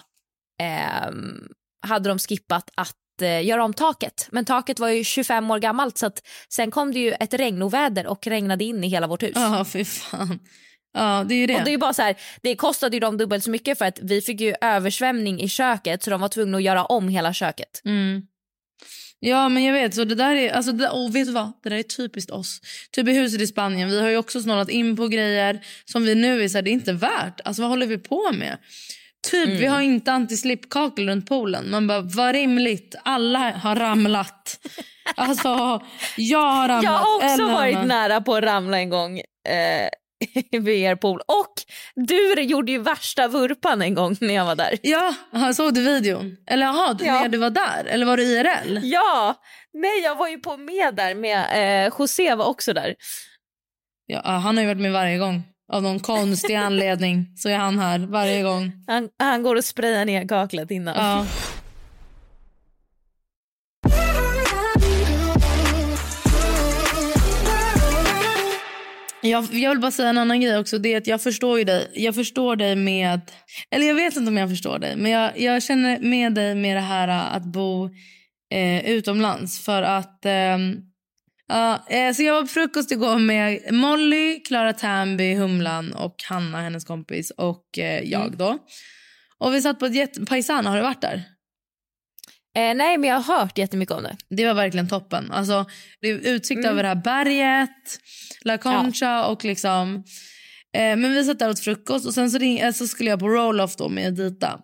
ehm, 0.62 1.48
hade 1.88 2.10
de 2.10 2.20
skippat 2.20 2.72
att 2.76 3.22
eh, 3.22 3.46
göra 3.46 3.64
om 3.64 3.74
taket. 3.74 4.28
Men 4.32 4.46
taket 4.46 4.80
var 4.80 4.90
ju 4.90 5.04
25 5.04 5.52
år 5.52 5.60
gammalt 5.60 5.98
så 5.98 6.12
sen 6.50 6.72
kom 6.72 6.92
det 6.92 7.00
ju 7.00 7.12
ett 7.12 7.34
regnoväder 7.34 8.08
och 8.08 8.28
regnade 8.28 8.64
in 8.64 8.84
i 8.84 8.88
hela 8.88 9.08
vårt 9.08 9.24
hus. 9.24 9.32
Ja, 9.36 9.66
fy 9.66 9.86
fan. 9.86 10.40
Ja, 10.94 11.26
det 11.28 11.34
är 11.34 11.38
ju 11.38 11.48
det. 11.48 11.56
Och 11.56 11.64
det 11.64 11.74
är 11.74 11.78
bara 11.78 11.94
så 11.94 12.02
här, 12.02 12.16
det 12.42 12.56
kostade 12.56 12.96
ju 12.96 13.00
dem 13.00 13.18
dubbelt 13.18 13.44
så 13.44 13.50
mycket 13.50 13.78
för 13.78 13.86
att 13.86 14.00
vi 14.02 14.22
fick 14.22 14.42
ju 14.42 14.56
översvämning 14.62 15.42
i 15.42 15.48
köket 15.50 16.04
så 16.04 16.10
de 16.10 16.22
var 16.22 16.30
tvungna 16.30 16.58
att 16.58 16.64
göra 16.64 16.86
om 16.86 17.10
hela 17.10 17.34
köket. 17.34 17.82
Mm. 17.86 18.22
Ja, 19.20 19.50
men 19.50 19.64
jag 19.64 19.74
vet. 19.74 19.96
Så 19.96 20.04
det 20.04 20.16
där 20.16 20.36
är, 20.36 20.52
alltså 20.52 20.72
det, 20.72 20.90
och 20.90 21.16
vet 21.16 21.28
du 21.28 21.32
vad? 21.32 21.52
Det 21.64 21.70
där 21.70 21.78
är 21.78 21.84
typiskt 21.84 22.32
oss. 22.32 22.62
Typ 22.92 23.08
i 23.08 23.14
huset 23.14 23.42
i 23.42 23.48
Spanien. 23.48 23.90
Vi 23.90 24.02
har 24.02 24.10
ju 24.10 24.18
också 24.18 24.42
snålat 24.42 24.70
in 24.70 24.96
på 24.96 25.08
grejer 25.08 25.60
som 25.86 26.04
vi 26.04 26.16
nu 26.16 26.44
är 26.44 26.48
så 26.48 26.58
här, 26.58 26.62
det 26.62 26.70
är 26.70 26.74
inte 26.74 26.94
värt. 26.94 27.42
Alltså 27.46 27.62
vad 27.62 27.70
håller 27.70 27.86
vi 27.86 27.98
på 27.98 28.32
med? 28.34 28.58
Typ, 29.32 29.50
vi 29.50 29.66
har 29.66 29.82
inte 29.82 30.12
antislipkakel 30.12 31.10
runt 31.10 31.30
poolen. 31.30 31.72
Man 31.72 31.88
bara, 31.88 32.02
vad 32.02 32.36
rimligt. 32.36 32.96
Alla 33.04 33.52
har 33.52 33.76
ramlat. 33.76 34.60
Alltså, 35.16 35.82
jag 36.18 36.52
har 36.52 36.68
ramlat. 36.68 36.84
Jag 36.84 36.92
har 36.92 37.16
också 37.16 37.48
varit 37.48 37.86
nära 37.86 38.22
på 38.22 38.36
att 38.36 38.44
ramla 38.44 38.80
en 38.80 38.90
gång 38.90 39.20
eh, 39.20 39.90
vid 40.52 40.84
er 40.84 40.96
pool. 40.96 41.22
Och 41.28 41.54
du 41.96 42.42
gjorde 42.42 42.72
ju 42.72 42.80
värsta 42.82 43.28
vurpan 43.28 43.82
en 43.82 43.94
gång 43.96 44.16
när 44.22 44.34
jag 44.34 44.46
var 44.46 44.56
där. 44.56 44.78
Ja, 44.82 45.14
aha, 45.34 45.54
såg 45.54 45.74
du 45.74 45.82
videon? 45.84 46.38
Eller 46.48 46.66
jaha, 46.66 46.98
Ja. 47.00 47.22
när 47.22 47.30
du 47.30 47.38
var 47.38 47.50
där? 47.50 47.86
Eller 47.86 48.06
var 48.06 48.18
du 48.18 48.24
IRL? 48.24 48.80
Ja, 48.84 49.36
nej 49.74 50.00
jag 50.04 50.16
var 50.16 50.28
ju 50.28 50.38
på 50.40 50.58
med 50.58 50.96
där 50.96 51.16
med 51.16 51.86
eh, 51.86 51.94
José 52.00 52.36
var 52.36 52.46
också 52.46 52.74
där. 52.74 52.96
Ja, 54.06 54.22
han 54.32 54.58
har 54.58 54.62
ju 54.62 54.68
varit 54.68 54.82
med 54.82 54.92
varje 54.92 55.18
gång. 55.18 55.44
Av 55.74 55.84
någon 55.84 56.00
konstig 56.00 56.56
anledning 56.68 57.26
så 57.38 57.50
är 57.50 57.58
han 57.58 57.80
här 57.80 58.00
varje 58.00 58.44
gång. 58.44 58.72
Han, 58.88 59.10
han 59.20 59.44
går 59.44 59.56
och 59.56 59.66
sprayar 59.66 60.06
ner 60.06 60.28
kaklet 60.28 60.72
innan. 60.72 60.96
Ja. 60.96 61.26
Jag, 69.22 69.54
jag 69.54 69.70
vill 69.70 69.80
bara 69.80 69.92
säga 69.92 70.10
en 70.10 70.18
annan 70.18 70.42
grej 70.42 70.58
också. 70.58 70.78
Det 70.78 70.94
är 70.94 70.98
att 70.98 71.08
jag 71.08 71.22
förstår 71.22 71.58
ju 71.60 71.64
dig. 71.66 71.92
Jag 71.96 72.16
förstår 72.16 72.56
dig 72.56 72.76
med... 72.76 73.22
Eller 73.72 73.88
jag 73.88 73.96
vet 73.96 74.16
inte 74.16 74.28
om 74.30 74.38
jag 74.38 74.50
förstår 74.50 74.80
dig. 74.80 74.96
Men 74.96 75.12
jag, 75.12 75.40
jag 75.40 75.64
känner 75.64 76.00
med 76.00 76.34
dig 76.34 76.56
med 76.56 76.76
det 76.78 76.82
här 76.82 77.08
äh, 77.08 77.36
att 77.36 77.44
bo 77.46 77.90
eh, 78.54 78.90
utomlands. 78.90 79.60
För 79.66 79.82
att... 79.82 80.26
eh, 80.26 80.58
så 82.16 82.24
jag 82.24 82.34
var 82.34 82.42
på 82.42 82.48
frukost 82.48 82.92
igår 82.92 83.20
med 83.20 83.74
Molly, 83.74 84.40
Clara 84.40 84.74
Tamby, 84.74 85.34
Humlan 85.36 85.94
och 85.94 86.16
Hanna, 86.30 86.62
hennes 86.62 86.86
kompis, 86.86 87.32
och 87.32 87.78
eh, 87.80 88.04
jag. 88.04 88.38
då. 88.38 88.58
Och 89.38 89.54
Vi 89.54 89.62
satt 89.62 89.80
på 89.80 89.86
ett 89.86 89.96
jätte... 89.96 90.26
Paisana, 90.26 90.70
har 90.70 90.78
du 90.78 90.84
varit 90.84 91.02
där? 91.02 91.24
Eh, 92.56 92.76
nej 92.76 92.98
men 92.98 93.10
jag 93.10 93.20
har 93.20 93.38
hört 93.40 93.58
jättemycket 93.58 93.96
om 93.96 94.04
det. 94.04 94.16
Det 94.30 94.46
var 94.46 94.54
verkligen 94.54 94.88
toppen. 94.90 95.32
Alltså, 95.32 95.66
det 96.02 96.10
är 96.10 96.20
utsikt 96.28 96.60
Mm. 96.60 96.72
över 96.72 96.84
det 96.84 96.90
här 96.90 96.96
berget, 96.96 98.00
La 98.46 98.58
Concha 98.58 99.26
och 99.28 99.46
liksom... 99.46 100.04
Eh, 100.78 100.96
men 100.96 101.14
vi 101.14 101.24
satt 101.24 101.40
där 101.40 101.50
åt 101.50 101.60
frukost 101.60 102.06
och 102.06 102.14
sen 102.14 102.32
så, 102.32 102.38
ring, 102.38 102.60
eh, 102.60 102.72
så 102.74 102.88
skulle 102.88 103.10
jag 103.10 103.20
på 103.20 103.30
roll-off 103.30 103.76
då 103.76 103.90
med 103.90 104.20
Edita. 104.20 104.60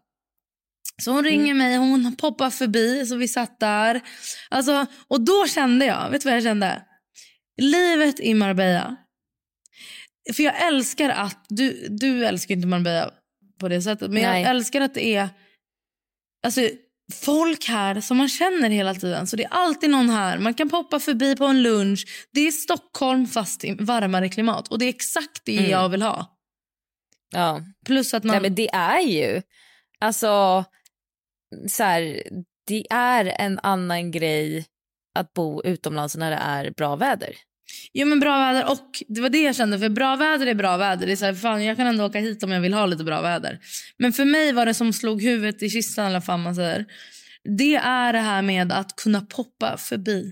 Så 1.02 1.12
hon 1.12 1.24
ringer 1.24 1.54
Mm. 1.54 1.58
mig, 1.58 1.78
hon 1.78 2.16
poppar 2.16 2.50
förbi, 2.50 3.06
så 3.06 3.16
vi 3.16 3.28
satt 3.28 3.60
där. 3.60 4.02
Alltså, 4.50 4.86
och 5.08 5.22
då 5.22 5.48
kände 5.48 5.86
jag, 5.86 6.10
vet 6.10 6.22
du 6.22 6.30
vad 6.30 6.36
jag 6.36 6.44
kände? 6.44 6.82
Livet 7.62 8.20
i 8.20 8.34
Marbella. 8.34 8.96
För 10.34 10.44
jag 10.44 10.68
älskar 10.68 11.10
att, 11.10 11.46
du, 11.50 11.88
du 11.90 12.26
älskar 12.26 12.56
inte 12.56 12.68
Marbella 12.68 13.12
på 13.60 13.68
det 13.70 13.82
sättet, 13.82 14.12
men 14.12 14.24
Nej. 14.24 14.42
jag 14.42 14.50
älskar 14.50 14.82
att 14.82 14.94
det 14.94 15.16
är 15.16 15.30
alltså, 16.46 16.62
folk 17.14 17.68
här 17.68 18.02
som 18.02 18.18
man 18.18 18.30
känner 18.30 18.70
hela 18.70 18.94
tiden. 18.96 19.28
Så 19.28 19.36
det 19.36 19.44
är 19.44 19.54
alltid 19.54 19.90
någon 19.90 20.10
här. 20.10 20.38
Man 20.38 20.54
kan 20.54 20.70
poppa 20.70 21.00
förbi 21.00 21.36
på 21.36 21.46
en 21.46 21.64
lunch. 21.64 22.06
Det 22.32 22.40
är 22.48 22.52
Stockholm 22.52 23.28
fast 23.28 23.64
i 23.64 23.76
varmare 23.80 24.30
klimat. 24.30 24.68
Och 24.68 24.80
det 24.80 24.86
är 24.86 24.90
exakt 24.90 25.42
det 25.46 25.58
Mm. 25.58 25.70
jag 25.72 25.90
vill 25.90 26.02
ha. 26.02 26.38
Ja. 27.34 27.62
Plus 27.86 28.14
att 28.14 28.24
man... 28.24 28.34
Nej 28.34 28.42
men 28.42 28.56
det 28.56 28.70
är 28.74 29.00
ju, 29.00 29.42
alltså 30.00 30.66
så 31.68 31.84
här, 31.84 32.24
det 32.68 32.86
är 32.90 33.26
en 33.26 33.60
annan 33.64 34.12
grej 34.12 34.66
att 35.20 35.34
bo 35.34 35.64
utomlands 35.64 36.16
när 36.16 36.32
det 36.32 36.38
är 36.38 36.72
bra 36.72 36.96
väder. 36.96 37.36
Jo 37.94 38.08
men 38.08 38.20
bra 38.20 38.38
väder 38.38 38.72
och 38.72 39.04
det 39.08 39.22
var 39.22 39.30
det 39.30 39.42
jag 39.42 39.56
kände 39.56 39.80
för 39.80 39.90
bra 39.90 40.16
väder 40.16 40.48
är 40.48 40.54
bra 40.54 40.78
väder. 40.78 41.08
Det 41.08 41.12
är 41.12 41.16
så 41.16 41.26
här, 41.26 41.34
fan, 41.34 41.64
jag 41.64 41.78
kan 41.78 41.88
ändå 41.88 42.06
åka 42.06 42.20
hit 42.20 42.44
om 42.44 42.52
jag 42.52 42.62
vill 42.62 42.74
ha 42.74 42.86
lite 42.86 43.04
bra 43.04 43.22
väder. 43.22 43.60
Men 43.98 44.14
för 44.14 44.26
mig 44.26 44.54
var 44.54 44.66
det 44.66 44.74
som 44.74 44.94
slog 44.94 45.22
huvudet 45.22 45.64
i 45.64 45.70
kistan 45.70 46.06
alla 46.06 46.22
fall 46.22 46.40
man 46.40 46.56
säger. 46.56 46.86
Det 47.58 47.76
är 47.76 48.14
det 48.14 48.20
här 48.20 48.42
med 48.42 48.72
att 48.72 48.96
kunna 48.96 49.22
poppa 49.22 49.78
förbi. 49.78 50.32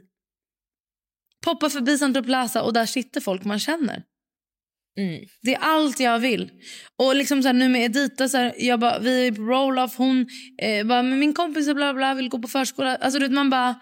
Poppa 1.45 1.69
förbi 1.69 1.97
Centro 1.97 2.23
Plaza 2.23 2.61
och 2.61 2.73
där 2.73 2.85
sitter 2.85 3.21
folk 3.21 3.43
man 3.43 3.59
känner. 3.59 4.03
Mm. 4.97 5.25
Det 5.41 5.55
är 5.55 5.59
allt 5.59 5.99
jag 5.99 6.19
vill. 6.19 6.51
Och 6.97 7.15
liksom 7.15 7.41
så 7.41 7.47
här, 7.47 7.53
nu 7.53 7.69
med 7.69 7.85
Edita, 7.85 8.29
så 8.29 8.37
här, 8.37 8.53
jag 8.57 8.79
bara, 8.79 8.99
vi 8.99 9.27
är 9.27 9.31
på 9.31 9.41
roll-off. 9.41 9.97
Hon 9.97 10.27
eh, 10.61 10.85
bara, 10.85 11.03
men 11.03 11.19
min 11.19 11.33
kompis 11.33 11.73
bla 11.73 11.93
bla, 11.93 12.13
vill 12.13 12.29
gå 12.29 12.39
på 12.39 12.47
förskola. 12.47 12.95
Alltså, 12.95 13.19
du 13.19 13.25
vet, 13.25 13.33
man 13.33 13.49
bara, 13.49 13.75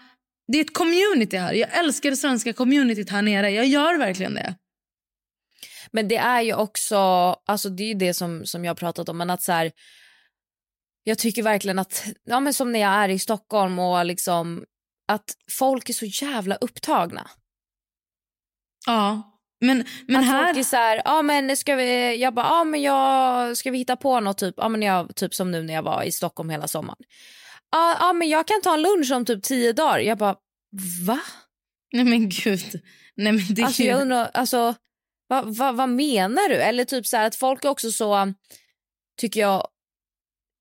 det 0.51 0.57
är 0.57 0.61
ett 0.61 0.73
community 0.73 1.37
här. 1.37 1.53
Jag 1.53 1.77
älskar 1.77 2.09
det 2.09 2.17
svenska 2.17 2.53
communityt 2.53 3.09
här 3.09 3.21
nere. 3.21 3.49
Jag 3.49 3.65
gör 3.65 3.97
verkligen 3.97 4.33
det. 4.33 4.55
Men 5.91 6.07
det 6.07 6.17
är 6.17 6.41
ju 6.41 6.53
också, 6.53 6.97
alltså 7.45 7.69
det 7.69 7.83
är 7.83 7.87
ju 7.87 7.93
det 7.93 8.13
som, 8.13 8.45
som 8.45 8.65
jag 8.65 8.69
har 8.69 8.75
pratat 8.75 9.09
om, 9.09 9.17
men 9.17 9.29
att 9.29 9.41
så 9.41 9.51
här, 9.51 9.71
jag 11.03 11.17
tycker 11.17 11.43
verkligen 11.43 11.79
att, 11.79 12.05
ja 12.23 12.39
men 12.39 12.53
som 12.53 12.71
när 12.71 12.79
jag 12.79 12.91
är 12.91 13.09
i 13.09 13.19
Stockholm 13.19 13.79
och 13.79 14.05
liksom 14.05 14.65
att 15.07 15.35
folk 15.59 15.89
är 15.89 15.93
så 15.93 16.05
jävla 16.05 16.55
upptagna. 16.55 17.29
Ja. 18.85 19.37
Men, 19.59 19.85
men 20.07 20.21
att 20.21 20.25
här... 20.25 20.45
folk 20.45 20.57
är 20.57 20.63
så 20.63 20.75
här, 20.75 21.01
ja 21.05 21.21
men 21.21 21.57
ska 21.57 21.75
vi, 21.75 22.15
jag 22.15 22.33
bara, 22.33 22.45
ja 22.45 22.63
men 22.63 22.81
jag, 22.81 23.57
ska 23.57 23.71
vi 23.71 23.77
hitta 23.77 23.95
på 23.95 24.19
något 24.19 24.37
typ, 24.37 24.55
ja 24.57 24.69
men 24.69 24.81
jag, 24.81 25.15
typ 25.15 25.33
som 25.33 25.51
nu 25.51 25.63
när 25.63 25.73
jag 25.73 25.83
var 25.83 26.03
i 26.03 26.11
Stockholm 26.11 26.49
hela 26.49 26.67
sommaren. 26.67 27.03
Ja, 27.71 27.97
ja 27.99 28.13
men 28.13 28.29
jag 28.29 28.47
kan 28.47 28.61
ta 28.61 28.73
en 28.73 28.81
lunch 28.81 29.11
om 29.11 29.25
typ 29.25 29.43
tio 29.43 29.73
dagar. 29.73 29.99
Jag 29.99 30.17
bara, 30.17 30.35
va? 31.07 31.19
Nej 31.93 32.05
men 32.05 32.29
gud. 32.29 32.81
Nej 33.15 33.31
men 33.33 33.41
det 33.49 33.63
Alltså 33.63 33.81
ju... 33.81 33.89
jag 33.89 34.01
undrar, 34.01 34.29
alltså 34.33 34.75
vad, 35.27 35.55
vad, 35.55 35.75
vad 35.75 35.89
menar 35.89 36.49
du? 36.49 36.55
Eller 36.55 36.85
typ 36.85 37.07
så 37.07 37.17
här 37.17 37.27
att 37.27 37.35
folk 37.35 37.65
är 37.65 37.69
också 37.69 37.91
så, 37.91 38.33
tycker 39.17 39.39
jag, 39.39 39.67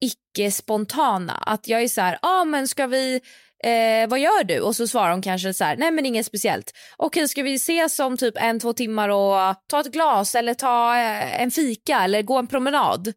icke 0.01 0.51
spontana. 0.51 1.33
Att 1.33 1.69
jag 1.69 1.83
är 1.83 1.89
så 1.89 2.01
här, 2.01 2.19
ja 2.23 2.41
ah, 2.41 2.45
men 2.45 2.69
ska 2.69 2.87
vi, 2.87 3.21
eh, 3.65 4.09
vad 4.09 4.19
gör 4.19 4.45
du? 4.45 4.61
Och 4.61 4.77
så 4.77 4.89
svarar 4.89 5.11
de 5.11 5.23
kanske 5.23 5.55
så 5.55 5.65
här, 5.65 5.77
nej 5.77 5.91
men 5.91 6.07
inget 6.07 6.27
speciellt. 6.27 6.73
Okej, 6.97 7.29
ska 7.29 7.43
vi 7.43 7.55
ses 7.55 7.99
om 7.99 8.17
typ 8.17 8.35
en, 8.37 8.61
två 8.61 8.73
timmar 8.73 9.09
och 9.09 9.55
ta 9.67 9.81
ett 9.81 9.93
glas 9.93 10.35
eller 10.35 10.55
ta 10.55 10.97
eh, 10.97 11.43
en 11.43 11.51
fika 11.51 12.01
eller 12.05 12.23
gå 12.23 12.39
en 12.39 12.47
promenad? 12.47 13.13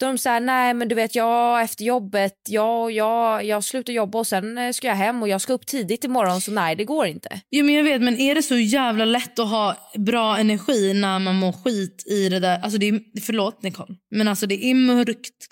Då 0.00 0.06
de 0.06 0.18
här, 0.24 0.40
nej 0.40 0.74
men 0.74 0.88
du 0.88 0.94
vet 0.94 1.14
jag 1.14 1.62
efter 1.62 1.84
jobbet, 1.84 2.34
jag, 2.48 2.92
jag, 2.92 3.44
jag 3.44 3.64
slutar 3.64 3.92
jobba 3.92 4.18
och 4.18 4.26
sen 4.26 4.58
eh, 4.58 4.72
ska 4.72 4.86
jag 4.86 4.94
hem 4.94 5.22
och 5.22 5.28
jag 5.28 5.40
ska 5.40 5.52
upp 5.52 5.66
tidigt 5.66 6.04
imorgon 6.04 6.40
så 6.40 6.50
nej 6.50 6.76
det 6.76 6.84
går 6.84 7.06
inte. 7.06 7.40
Jo, 7.50 7.64
men 7.64 7.74
jag 7.74 7.84
vet, 7.84 8.02
men 8.02 8.16
är 8.16 8.34
det 8.34 8.42
så 8.42 8.56
jävla 8.56 9.04
lätt 9.04 9.38
att 9.38 9.48
ha 9.48 9.90
bra 9.98 10.38
energi 10.38 10.94
när 10.94 11.18
man 11.18 11.36
mår 11.36 11.52
skit 11.52 12.04
i 12.06 12.28
det 12.28 12.40
där? 12.40 12.58
Alltså 12.60 12.78
det 12.78 12.88
är, 12.88 13.20
förlåt 13.20 13.62
Nicole, 13.62 13.94
men 14.10 14.28
alltså 14.28 14.46
det 14.46 14.64
är 14.64 14.74
mörkt. 14.74 15.46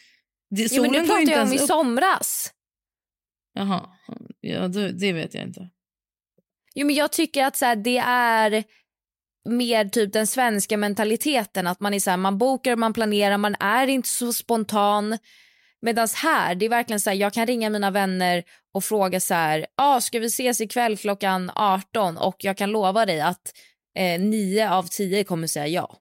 Det, 0.51 0.73
Jo, 0.73 0.83
men 0.83 0.93
nu 0.93 1.07
pratar 1.07 1.33
jag 1.33 1.47
om 1.47 1.53
i 1.53 1.59
upp. 1.59 1.67
somras. 1.67 2.51
Jaha, 3.55 3.89
ja, 4.41 4.69
det, 4.69 4.93
det 4.93 5.13
vet 5.13 5.35
jag 5.35 5.43
inte. 5.43 5.69
Jo, 6.75 6.87
men 6.87 6.95
jag 6.95 7.13
tycker 7.13 7.45
att 7.45 7.57
så 7.57 7.65
här, 7.65 7.77
det 7.77 7.99
är 8.07 8.65
mer 9.45 9.85
typ 9.85 10.13
den 10.13 10.27
svenska 10.27 10.77
mentaliteten. 10.77 11.67
Att 11.67 11.81
man 11.81 11.95
är 11.95 12.01
så 12.01 12.11
här, 12.11 12.17
man 12.17 12.39
bokar, 12.39 12.77
man 12.77 12.93
planerar, 12.93 13.39
man 13.39 13.55
är 13.61 13.87
inte 13.87 14.09
så 14.09 14.33
spontan. 14.33 15.19
Medan 15.83 16.09
här, 16.15 16.55
det 16.55 16.65
är 16.67 16.71
verkligen 16.71 17.01
så 17.01 17.11
här, 17.11 17.17
jag 17.17 17.33
kan 17.33 17.47
ringa 17.47 17.71
mina 17.71 17.91
vänner 17.91 18.43
och 18.75 18.85
fråga 18.85 19.21
så 19.21 19.35
här, 19.35 19.67
ah, 19.77 20.01
ska 20.01 20.19
vi 20.19 20.27
ses 20.27 20.61
ikväll 20.61 20.97
klockan 20.97 21.51
18? 21.55 22.17
Och 22.19 22.37
jag 22.39 22.57
kan 22.57 22.71
lova 22.71 23.07
dig 23.07 23.21
att 23.21 23.53
eh, 23.99 24.21
9 24.21 24.71
av 24.71 24.83
10 24.83 25.25
kommer 25.25 25.47
säga 25.47 25.67
ja. 25.67 25.99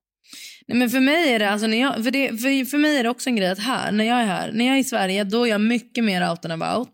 Nej, 0.67 0.77
men 0.77 0.89
för 0.89 0.99
mig 0.99 1.33
är 1.33 1.39
det, 1.39 1.49
alltså, 1.49 1.67
när 1.67 1.81
jag, 1.81 2.03
för, 2.03 2.11
det, 2.11 2.27
för, 2.27 2.65
för 2.65 2.77
mig 2.77 2.97
är 2.97 3.03
det 3.03 3.09
också 3.09 3.29
en 3.29 3.35
grej 3.35 3.49
att 3.49 3.59
här, 3.59 3.91
när 3.91 4.05
jag 4.05 4.21
är 4.21 4.25
här, 4.25 4.51
när 4.51 4.65
jag 4.65 4.75
är 4.75 4.79
i 4.79 4.83
Sverige, 4.83 5.23
då 5.23 5.45
är 5.45 5.49
jag 5.49 5.61
mycket 5.61 6.03
mer 6.03 6.29
out 6.29 6.45
and 6.45 6.63
about. 6.63 6.89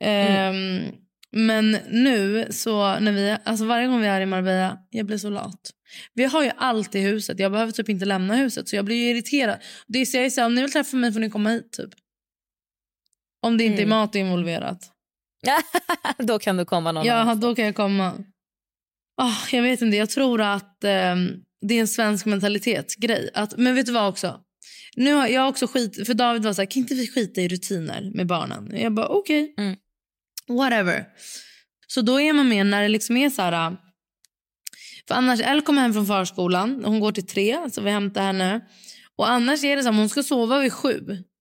Ehm, 0.00 0.92
Men 1.36 1.70
nu, 1.90 2.46
så 2.50 3.00
när 3.00 3.12
vi, 3.12 3.36
alltså 3.44 3.64
varje 3.64 3.86
gång 3.86 4.00
vi 4.00 4.06
är 4.06 4.20
i 4.20 4.26
Marbella, 4.26 4.78
jag 4.90 5.06
blir 5.06 5.18
så 5.18 5.30
lat. 5.30 5.70
Vi 6.14 6.24
har 6.24 6.42
ju 6.44 6.50
allt 6.56 6.94
i 6.94 7.00
huset. 7.00 7.38
Jag 7.38 7.52
behöver 7.52 7.72
typ 7.72 7.88
inte 7.88 8.04
lämna 8.04 8.34
huset. 8.36 8.68
Så 8.68 8.76
jag 8.76 8.84
blir 8.84 8.96
ju 8.96 9.10
irriterad. 9.10 9.58
Det 9.86 9.98
är 9.98 10.06
så 10.06 10.16
jag 10.16 10.32
säger, 10.32 10.46
om 10.46 10.54
ni 10.54 10.62
vill 10.62 10.72
träffa 10.72 10.96
mig 10.96 11.12
får 11.12 11.20
ni 11.20 11.30
komma 11.30 11.50
hit. 11.50 11.72
Typ. 11.72 11.90
Om 13.42 13.56
det 13.58 13.64
inte 13.64 13.76
är 13.82 13.86
Mm. 13.86 13.98
mat 13.98 14.14
involverat. 14.14 14.92
Då 16.18 16.38
kan 16.38 16.56
du 16.56 16.64
komma 16.64 16.92
någon 16.92 17.06
Ja, 17.06 17.14
annanstans. 17.14 17.40
då 17.40 17.54
kan 17.54 17.64
jag 17.64 17.74
komma. 17.76 18.12
Ah, 19.16 19.34
jag 19.52 19.62
vet 19.62 19.82
inte, 19.82 19.96
jag 19.96 20.10
tror 20.10 20.40
att 20.40 20.84
ehm, 20.84 21.28
det 21.60 21.74
är 21.74 21.80
en 21.80 21.88
svensk 21.88 22.26
mentalitetsgrej. 22.26 23.30
Att, 23.34 23.56
men 23.56 23.74
vet 23.74 23.86
du 23.86 23.92
vad 23.92 24.08
också? 24.08 24.40
Nu 24.96 25.12
har 25.12 25.26
jag 25.26 25.48
också 25.48 25.66
skit, 25.66 26.06
för 26.06 26.14
David 26.14 26.42
var 26.42 26.52
så 26.52 26.60
här, 26.62 26.66
kan 26.70 26.80
inte 26.80 26.94
vi 26.94 27.06
skita 27.08 27.40
i 27.40 27.48
rutiner 27.48 28.10
med 28.14 28.26
barnen? 28.26 28.70
Jag 28.80 28.94
bara 28.94 29.08
okej, 29.08 29.54
Mm. 29.58 29.76
Whatever. 30.48 31.04
Så 31.86 32.00
då 32.00 32.20
är 32.20 32.32
man 32.32 32.48
med 32.48 32.66
när 32.66 32.82
det 32.82 32.88
liksom 32.88 33.16
är 33.16 33.30
så 33.30 33.42
här... 33.42 33.70
äh, 33.70 33.76
För 35.08 35.14
annars, 35.14 35.40
Elle 35.40 35.60
kommer 35.60 35.82
hem 35.82 35.92
från 35.92 36.06
förskolan, 36.06 36.84
hon 36.84 37.00
går 37.00 37.12
till 37.12 37.26
tre, 37.26 37.70
så 37.70 37.80
vi 37.82 37.90
hämtar 37.90 38.22
henne. 38.22 38.60
Och 39.16 39.30
annars 39.30 39.64
är 39.64 39.76
det 39.76 39.82
så 39.82 39.90
här, 39.90 39.98
hon 39.98 40.08
ska 40.08 40.22
sova 40.22 40.58
vid 40.58 40.72
sju. 40.72 41.00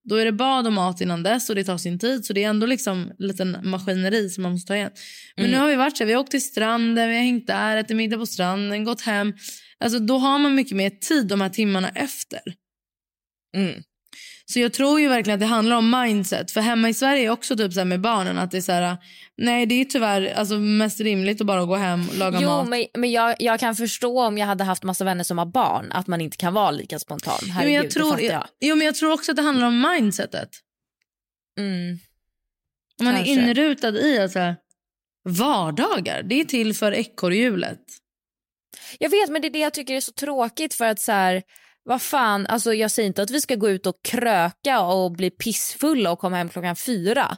Då 0.10 0.16
är 0.16 0.26
det 0.26 0.32
bad 0.32 0.68
och 0.68 0.74
mat 0.74 1.02
innan 1.02 1.24
dess 1.24 1.50
och 1.50 1.56
det 1.56 1.64
tar 1.64 1.78
sin 1.78 2.00
tid. 2.00 2.26
Så 2.26 2.34
det 2.34 2.44
är 2.44 2.50
ändå 2.50 2.68
liksom 2.68 3.12
en 3.20 3.28
liten 3.28 3.58
maskineri 3.64 4.30
som 4.30 4.44
man 4.44 4.52
måste 4.52 4.68
ta 4.68 4.76
igen. 4.76 4.92
Men 5.38 5.52
nu 5.52 5.58
har 5.58 5.68
vi 5.68 5.76
varit 5.76 5.98
så 5.98 6.04
här, 6.04 6.08
vi 6.08 6.14
har 6.14 6.22
åkt 6.22 6.32
till 6.32 6.44
stranden, 6.44 7.10
vi 7.10 7.16
har 7.16 7.24
hängt 7.24 7.48
där, 7.48 7.78
ätit 7.78 7.98
middag 7.98 8.18
på 8.18 8.26
stranden, 8.26 8.84
gått 8.84 9.02
hem. 9.02 9.34
Alltså 9.80 10.00
då 10.00 10.18
har 10.18 10.40
man 10.40 10.56
mycket 10.56 10.78
mer 10.78 10.90
tid 10.90 11.28
de 11.28 11.42
här 11.42 11.50
timmarna 11.50 11.90
efter. 11.90 12.42
Mm. 13.58 13.84
Så 14.48 14.60
jag 14.60 14.74
tror 14.74 15.00
ju 15.02 15.08
verkligen 15.08 15.34
att 15.36 15.40
det 15.40 15.46
handlar 15.46 15.76
om 15.76 15.90
mindset. 16.02 16.52
För 16.52 16.62
hemma 16.62 16.90
i 16.90 16.94
Sverige 16.94 17.26
är 17.26 17.30
också 17.30 17.58
typ 17.58 17.74
så 17.74 17.86
med 17.86 18.02
barnen 18.02 18.38
att 18.38 18.52
det 18.52 18.58
är 18.58 18.62
så 18.62 18.72
här, 18.72 18.98
nej 19.38 19.66
det 19.66 19.82
är 19.82 19.86
tyvärr 19.86 20.34
alltså 20.34 20.56
mest 20.60 21.00
rimligt 21.00 21.42
att 21.42 21.48
bara 21.48 21.66
gå 21.66 21.76
hem 21.76 22.10
och 22.10 22.18
laga 22.18 22.40
Jo, 22.42 22.50
mat. 22.50 22.68
men, 22.68 22.86
men 22.94 23.12
jag, 23.12 23.36
jag 23.40 23.60
kan 23.60 23.76
förstå 23.76 24.22
om 24.22 24.38
jag 24.38 24.46
hade 24.46 24.64
haft 24.64 24.84
massa 24.84 25.04
vänner 25.04 25.24
som 25.24 25.38
har 25.38 25.46
barn 25.46 25.92
att 25.92 26.08
man 26.08 26.22
inte 26.22 26.38
kan 26.38 26.54
vara 26.54 26.72
lika 26.72 27.00
spontan. 27.00 27.38
Jo, 27.42 27.48
men 27.48 27.56
Herregud, 27.56 27.84
jag 27.86 27.92
tror, 27.92 28.22
jag. 28.22 28.48
jo, 28.60 28.76
men 28.76 28.86
jag 28.86 28.96
tror 28.96 29.14
också 29.14 29.32
att 29.32 29.36
det 29.36 29.44
handlar 29.44 29.68
om 29.68 29.82
mindsetet. 29.94 30.50
Mm. 31.60 32.00
Man 33.02 33.14
Kanske. 33.16 33.32
är 33.32 33.34
inrutad 33.34 33.98
i 33.98 34.20
att 34.20 34.32
så 34.32 34.40
här, 34.40 34.56
vardagar, 35.30 36.24
det 36.24 36.40
är 36.42 36.46
till 36.46 36.74
för 36.74 36.92
ekorrhjulet. 36.92 37.80
Jag 39.00 39.10
vet, 39.10 39.30
men 39.30 39.42
det 39.42 39.48
är 39.48 39.52
det 39.52 39.60
jag 39.60 39.74
tycker 39.74 39.94
är 39.94 40.02
så 40.02 40.12
tråkigt 40.12 40.74
för 40.74 40.86
att 40.86 41.00
så 41.00 41.12
här, 41.12 41.44
vad 41.86 42.02
fan, 42.02 42.48
alltså 42.48 42.74
jag 42.74 42.92
säger 42.92 43.08
inte 43.08 43.22
att 43.22 43.32
vi 43.32 43.42
ska 43.42 43.56
gå 43.56 43.70
ut 43.70 43.86
och 43.86 43.96
kröka 44.04 44.82
och 44.82 45.12
bli 45.12 45.30
pissfulla 45.30 46.12
och 46.12 46.20
komma 46.20 46.38
hem 46.38 46.50
klockan 46.50 46.76
fyra. 46.76 47.38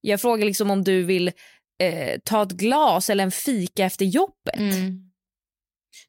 Jag 0.00 0.20
frågar 0.20 0.46
liksom 0.46 0.70
om 0.70 0.84
du 0.84 1.02
vill 1.02 1.28
eh, 1.82 2.18
ta 2.24 2.42
ett 2.42 2.52
glas 2.52 3.10
eller 3.10 3.24
en 3.24 3.30
fika 3.30 3.84
efter 3.84 4.04
jobbet. 4.04 4.56
Mm. 4.56 5.10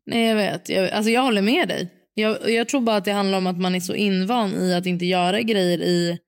Nej, 0.06 0.28
jag 0.28 0.36
vet. 0.36 0.70
Jag, 0.70 0.90
alltså, 0.90 1.12
jag 1.12 1.22
håller 1.22 1.42
med 1.42 1.68
dig. 1.68 1.90
Jag, 2.14 2.50
jag 2.50 2.70
tror 2.70 2.82
bara 2.82 2.96
att 2.96 3.06
det 3.06 3.12
handlar 3.12 3.38
om 3.38 3.48
att 3.48 3.58
man 3.58 3.76
är 3.76 3.80
så 3.80 3.96
invan 3.96 4.54
i 4.54 4.74
att 4.74 4.86
inte 4.86 5.06
göra 5.06 5.42
grejer 5.42 5.82
i... 5.82 6.20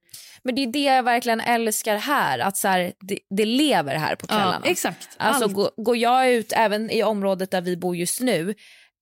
Men 0.43 0.55
det 0.55 0.63
är 0.63 0.67
det 0.67 0.83
jag 0.83 1.03
verkligen 1.03 1.41
älskar 1.41 1.97
här, 1.97 2.39
att 2.39 2.57
så 2.57 2.67
här, 2.67 2.93
det, 2.99 3.19
det 3.37 3.45
lever 3.45 3.95
här 3.95 4.15
på 4.15 4.27
kvällarna. 4.27 4.61
Ja, 4.63 4.71
exakt. 4.71 5.09
Alltså 5.17 5.43
Allt. 5.43 5.53
går, 5.53 5.69
går 5.77 5.97
jag 5.97 6.31
ut, 6.31 6.53
även 6.55 6.89
i 6.89 7.03
området 7.03 7.51
där 7.51 7.61
vi 7.61 7.77
bor 7.77 7.95
just 7.95 8.21
nu, 8.21 8.53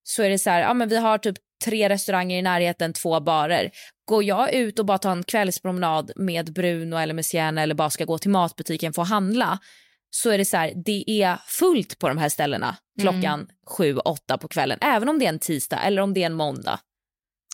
så 0.04 0.24
är 0.24 0.30
det 0.30 0.40
så 0.40 0.50
här, 0.50 0.62
ja 0.62 0.74
men 0.74 0.90
vi 0.90 0.98
har 0.98 1.18
typ 1.18 1.38
tre 1.66 1.90
restauranger 1.90 2.38
i 2.38 2.42
närheten, 2.42 2.94
två 2.94 3.20
barer. 3.20 3.72
Går 4.06 4.24
jag 4.24 4.54
ut 4.54 4.80
och 4.80 4.86
bara 4.86 4.98
tar 4.98 5.12
en 5.12 5.24
kvällspromenad 5.24 6.12
med 6.16 6.54
Bruno 6.54 6.96
eller 6.96 7.14
med 7.14 7.26
Sienna 7.26 7.62
eller 7.62 7.76
bara 7.76 7.90
ska 7.90 8.06
gå 8.06 8.18
till 8.18 8.30
matbutiken 8.30 8.94
för 8.94 9.02
att 9.02 9.10
handla, 9.10 9.60
så 10.10 10.30
är 10.30 10.38
det 10.38 10.46
så 10.46 10.58
här, 10.58 10.74
det 10.86 11.22
är 11.22 11.38
fullt 11.48 12.00
på 12.00 12.08
de 12.08 12.18
här 12.18 12.30
ställena 12.30 12.76
klockan 13.02 13.48
sju, 13.68 13.98
åtta 13.98 14.38
på 14.38 14.48
kvällen. 14.48 14.78
Även 14.82 15.10
om 15.10 15.20
det 15.20 15.26
är 15.26 15.30
en 15.30 15.40
tisdag 15.40 15.80
eller 15.80 16.02
om 16.02 16.14
det 16.14 16.22
är 16.22 16.26
en 16.26 16.34
måndag. 16.34 16.80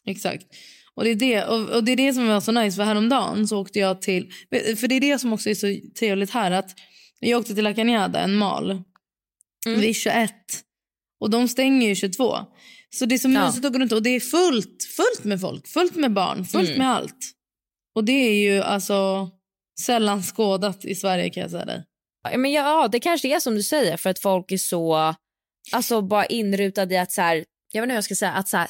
Exakt. 0.05 0.45
Och 0.93 1.03
det, 1.03 1.09
är 1.09 1.15
det, 1.15 1.43
och, 1.43 1.69
och 1.69 1.83
det 1.83 1.91
är 1.91 1.95
det 1.95 2.13
som 2.13 2.27
var 2.27 2.41
så 2.41 2.51
nice. 2.51 2.75
För 2.75 2.83
häromdagen 2.83 3.47
så 3.47 3.61
åkte 3.61 3.79
jag 3.79 4.01
till... 4.01 4.31
För 4.51 4.87
det 4.87 4.95
är 4.95 4.99
det 4.99 5.19
som 5.19 5.33
också 5.33 5.49
är 5.49 5.55
så 5.55 5.75
trevligt 5.99 6.29
här. 6.29 6.51
att 6.51 6.69
Jag 7.19 7.39
åkte 7.39 7.55
till 7.55 7.63
La 7.63 7.73
Cañada, 7.73 8.17
en 8.17 8.35
mal, 8.35 8.83
Mm. 9.67 9.79
vid 9.79 9.95
21. 9.95 10.31
Och 11.19 11.29
de 11.29 11.47
stänger 11.47 11.87
ju 11.87 11.95
22. 11.95 12.37
Så 12.99 13.05
det 13.05 13.15
är 13.15 13.19
så 13.19 13.29
Ja. 13.29 13.45
mysigt 13.45 13.65
att 13.65 13.73
gå 13.73 13.79
runt 13.79 13.91
och 13.91 14.03
det 14.03 14.09
är 14.09 14.19
fullt, 14.19 14.83
fullt 14.83 15.23
med 15.23 15.41
folk, 15.41 15.67
fullt 15.67 15.95
med 15.95 16.13
barn, 16.13 16.45
fullt 16.45 16.67
Mm. 16.69 16.79
med 16.79 16.89
allt. 16.95 17.31
Och 17.95 18.03
det 18.03 18.11
är 18.11 18.33
ju 18.53 18.61
alltså 18.61 19.29
sällan 19.81 20.23
skådat 20.23 20.85
i 20.85 20.95
Sverige 20.95 21.29
kan 21.29 21.41
jag 21.41 21.51
säga 21.51 21.65
dig. 21.65 21.83
Ja, 22.31 22.37
Men 22.37 22.51
ja, 22.51 22.87
det 22.91 22.99
kanske 22.99 23.35
är 23.35 23.39
som 23.39 23.55
du 23.55 23.63
säger 23.63 23.97
för 23.97 24.09
att 24.09 24.19
folk 24.19 24.51
är 24.51 24.57
så 24.57 25.15
alltså 25.71 26.01
bara 26.01 26.25
inrutade 26.25 26.95
i 26.95 26.97
att 26.97 27.11
så 27.11 27.21
här, 27.21 27.35
jag 27.71 27.81
vet 27.81 27.85
inte 27.85 27.91
hur 27.93 27.97
jag 27.97 28.03
ska 28.03 28.15
säga, 28.15 28.31
att 28.31 28.49
så 28.49 28.57
här, 28.57 28.67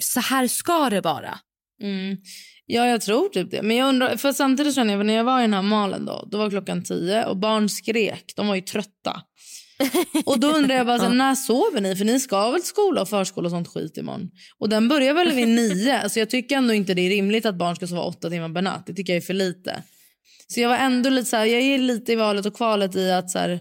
så 0.00 0.20
här 0.20 0.46
ska 0.48 0.90
det 0.90 1.00
vara. 1.00 1.38
Mm. 1.82 2.16
Ja, 2.66 2.86
jag 2.86 3.00
tror 3.00 3.28
typ 3.28 3.50
det. 3.50 3.62
Men 3.62 3.76
jag 3.76 3.88
undrar, 3.88 4.16
för 4.16 4.32
samtidigt 4.32 4.74
känner 4.74 4.94
jag, 4.96 5.06
när 5.06 5.14
jag 5.14 5.24
var 5.24 5.38
i 5.38 5.42
den 5.42 5.54
här 5.54 5.62
malen 5.62 6.04
då, 6.04 6.28
då 6.30 6.38
var 6.38 6.50
klockan 6.50 6.84
tio 6.84 7.24
och 7.24 7.36
barn 7.36 7.68
skrek. 7.68 8.32
De 8.36 8.48
var 8.48 8.54
ju 8.54 8.60
trötta. 8.60 9.22
Och 10.24 10.40
då 10.40 10.48
undrar 10.48 10.76
jag 10.76 10.86
bara, 10.86 10.98
så, 10.98 11.04
här, 11.04 11.14
när 11.14 11.34
sover 11.34 11.80
ni? 11.80 11.96
För 11.96 12.04
ni 12.04 12.20
ska 12.20 12.50
väl 12.50 12.60
till 12.60 12.68
skola 12.68 13.02
och 13.02 13.08
förskola 13.08 13.46
och 13.46 13.50
sånt 13.50 13.68
skit 13.68 13.96
imorgon? 13.96 14.30
Och 14.58 14.68
den 14.68 14.88
börjar 14.88 15.14
väl 15.14 15.32
vid 15.32 15.48
nio? 15.48 15.98
Alltså 15.98 16.18
jag 16.18 16.30
tycker 16.30 16.56
ändå 16.56 16.74
inte 16.74 16.94
det 16.94 17.02
är 17.02 17.10
rimligt 17.10 17.46
att 17.46 17.54
barn 17.54 17.76
ska 17.76 17.86
sova 17.86 18.02
åtta 18.02 18.30
timmar 18.30 18.54
per 18.54 18.62
natt. 18.62 18.86
Det 18.86 18.94
tycker 18.94 19.12
jag 19.12 19.22
är 19.22 19.26
för 19.26 19.34
lite. 19.34 19.82
Så 20.46 20.60
jag 20.60 20.68
var 20.68 20.76
ändå 20.76 21.10
lite 21.10 21.30
så 21.30 21.36
här, 21.36 21.44
jag 21.44 21.62
är 21.62 21.78
lite 21.78 22.12
i 22.12 22.16
valet 22.16 22.46
och 22.46 22.56
kvalet 22.56 22.96
i 22.96 23.10
att 23.10 23.30
så 23.30 23.38
här, 23.38 23.60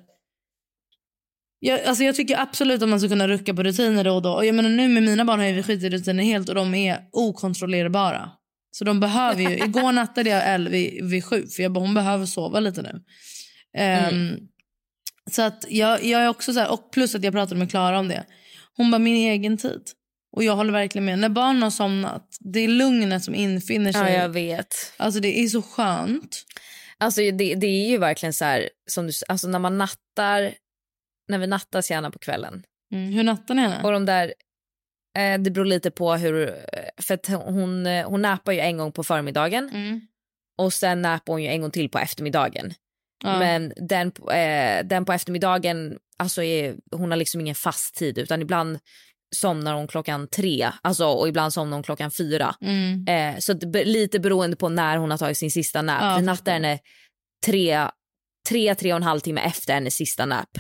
jag, 1.60 1.84
alltså 1.84 2.04
jag 2.04 2.16
tycker 2.16 2.40
absolut 2.40 2.84
att 2.84 2.90
man 2.90 3.00
ska 3.00 3.10
kunna 3.10 3.28
rucka 3.28 3.54
på 3.54 3.64
rutiner 3.64 4.04
då 4.04 4.16
och 4.16 4.22
då. 4.22 4.34
Och 4.34 4.46
jag 4.46 4.56
menar 4.56 4.70
nu 4.70 4.88
med 4.88 5.04
mina 5.04 5.26
barn 5.26 5.40
har 5.40 5.46
jag 5.46 5.66
skit 5.66 5.84
i 5.84 5.90
rutiner 5.90 6.24
helt 6.24 6.50
och 6.50 6.56
de 6.56 6.74
är 6.74 7.00
okontrollerbara. 7.12 8.32
Så 8.72 8.84
de 8.86 9.00
behöver 9.00 9.42
ju, 9.42 9.58
igår 9.58 9.92
nattade 9.92 10.30
jag 10.30 10.54
Elle 10.54 10.70
vid, 10.70 11.06
vid 11.06 11.26
sju 11.26 11.48
för 11.48 11.64
jag 11.64 11.72
bara, 11.72 11.80
hon 11.80 11.94
behöver 11.94 12.26
sova 12.26 12.60
lite 12.60 12.82
nu. 12.82 12.90
Um, 12.90 14.16
mm. 14.16 14.40
Så 15.34 15.42
att 15.42 15.66
jag, 15.70 16.04
jag 16.04 16.22
är 16.22 16.28
också 16.28 16.54
så 16.54 16.60
här, 16.60 16.72
och 16.72 16.92
plus 16.92 17.16
att 17.16 17.24
jag 17.24 17.34
pratade 17.34 17.60
med 17.60 17.70
Klara 17.70 18.00
om 18.00 18.08
det. 18.08 18.26
Hon 18.78 18.92
bara, 18.92 19.00
min 19.00 19.16
egen 19.30 19.58
tid. 19.58 19.82
Och 20.32 20.44
jag 20.44 20.56
håller 20.56 20.72
verkligen 20.74 21.06
med. 21.06 21.20
När 21.20 21.30
barnen 21.30 21.62
har 21.64 21.70
somnat, 21.70 22.38
det 22.40 22.60
är 22.60 22.68
lugnet 22.68 23.24
som 23.24 23.36
infinner 23.36 23.92
sig. 23.92 24.14
Ja, 24.14 24.22
jag 24.22 24.30
vet. 24.30 24.94
Alltså 24.98 25.20
det 25.20 25.40
är 25.40 25.48
så 25.48 25.62
skönt. 25.62 26.44
Alltså 26.98 27.22
det, 27.22 27.56
det 27.56 27.68
är 27.68 27.90
ju 27.90 27.98
verkligen 27.98 28.34
så 28.34 28.46
här, 28.46 28.70
som 28.90 29.08
du, 29.08 29.14
alltså 29.28 29.48
när 29.48 29.60
man 29.60 29.78
nattar, 29.78 30.54
när 31.28 31.38
vi 31.38 31.48
nattas 31.48 31.92
gärna 31.92 32.12
på 32.12 32.20
kvällen. 32.20 32.64
Mm. 32.94 33.14
Hur 33.14 33.24
nattar 33.24 33.56
ni 33.56 33.62
henne? 33.62 33.84
Och 33.84 33.92
de 33.92 34.06
där, 34.06 34.34
eh, 35.18 35.40
det 35.42 35.52
beror 35.52 35.66
lite 35.66 35.92
på 35.92 36.14
hur, 36.14 36.50
eh, 36.50 36.56
för 37.02 37.14
att 37.14 37.28
hon, 37.28 37.86
eh, 37.86 38.10
hon 38.10 38.22
nappar 38.22 38.52
ju 38.52 38.60
en 38.60 38.78
gång 38.78 38.92
på 38.92 39.04
förmiddagen 39.04 39.70
Mm. 39.74 40.02
och 40.58 40.74
sen 40.74 41.02
nappar 41.02 41.34
hon 41.34 41.44
ju 41.44 41.50
en 41.50 41.62
gång 41.62 41.72
till 41.72 41.90
på 41.90 42.00
eftermiddagen. 42.00 42.74
Ja. 43.24 43.40
Men 43.40 43.74
den, 43.76 44.12
eh, 44.32 44.86
den 44.86 45.06
på 45.06 45.14
eftermiddagen, 45.14 45.98
alltså 46.18 46.44
är, 46.44 46.76
hon 46.92 47.12
har 47.12 47.18
liksom 47.18 47.42
ingen 47.42 47.56
fast 47.56 47.96
tid 47.96 48.18
utan 48.18 48.42
ibland 48.42 48.80
somnar 49.36 49.74
hon 49.74 49.88
klockan 49.88 50.28
tre 50.28 50.72
alltså, 50.82 51.06
och 51.06 51.28
ibland 51.28 51.54
somnar 51.54 51.78
hon 51.78 51.84
klockan 51.84 52.12
fyra. 52.12 52.56
Mm. 52.62 53.06
Eh, 53.08 53.40
så 53.40 53.54
lite 53.84 54.20
beroende 54.20 54.58
på 54.58 54.70
när 54.70 54.98
hon 54.98 55.12
har 55.12 55.18
tagit 55.18 55.38
sin 55.38 55.52
sista 55.52 55.82
nap. 55.82 56.24
Ja, 56.26 56.36
fattar. 56.36 56.52
henne 56.52 56.80
tre, 57.46 57.88
tre, 58.50 58.76
tre 58.76 58.94
och 58.94 58.98
en 58.98 59.04
halv 59.04 59.20
timme 59.20 59.42
efter 59.42 59.74
hennes 59.74 59.96
sista 59.96 60.26
nap. 60.26 60.58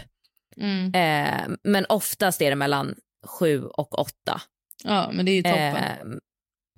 Mm. 0.58 0.93
Eh, 0.93 1.58
men 1.63 1.86
oftast 1.89 2.41
är 2.41 2.50
det 2.50 2.56
mellan 2.56 2.95
sju 3.28 3.63
och 3.63 4.00
åtta. 4.00 4.41
Ja, 4.84 5.10
men 5.13 5.26
det 5.26 5.32
är 5.32 5.36
ju 5.36 5.43
toppen. 5.43 5.76
Eh, 5.76 6.19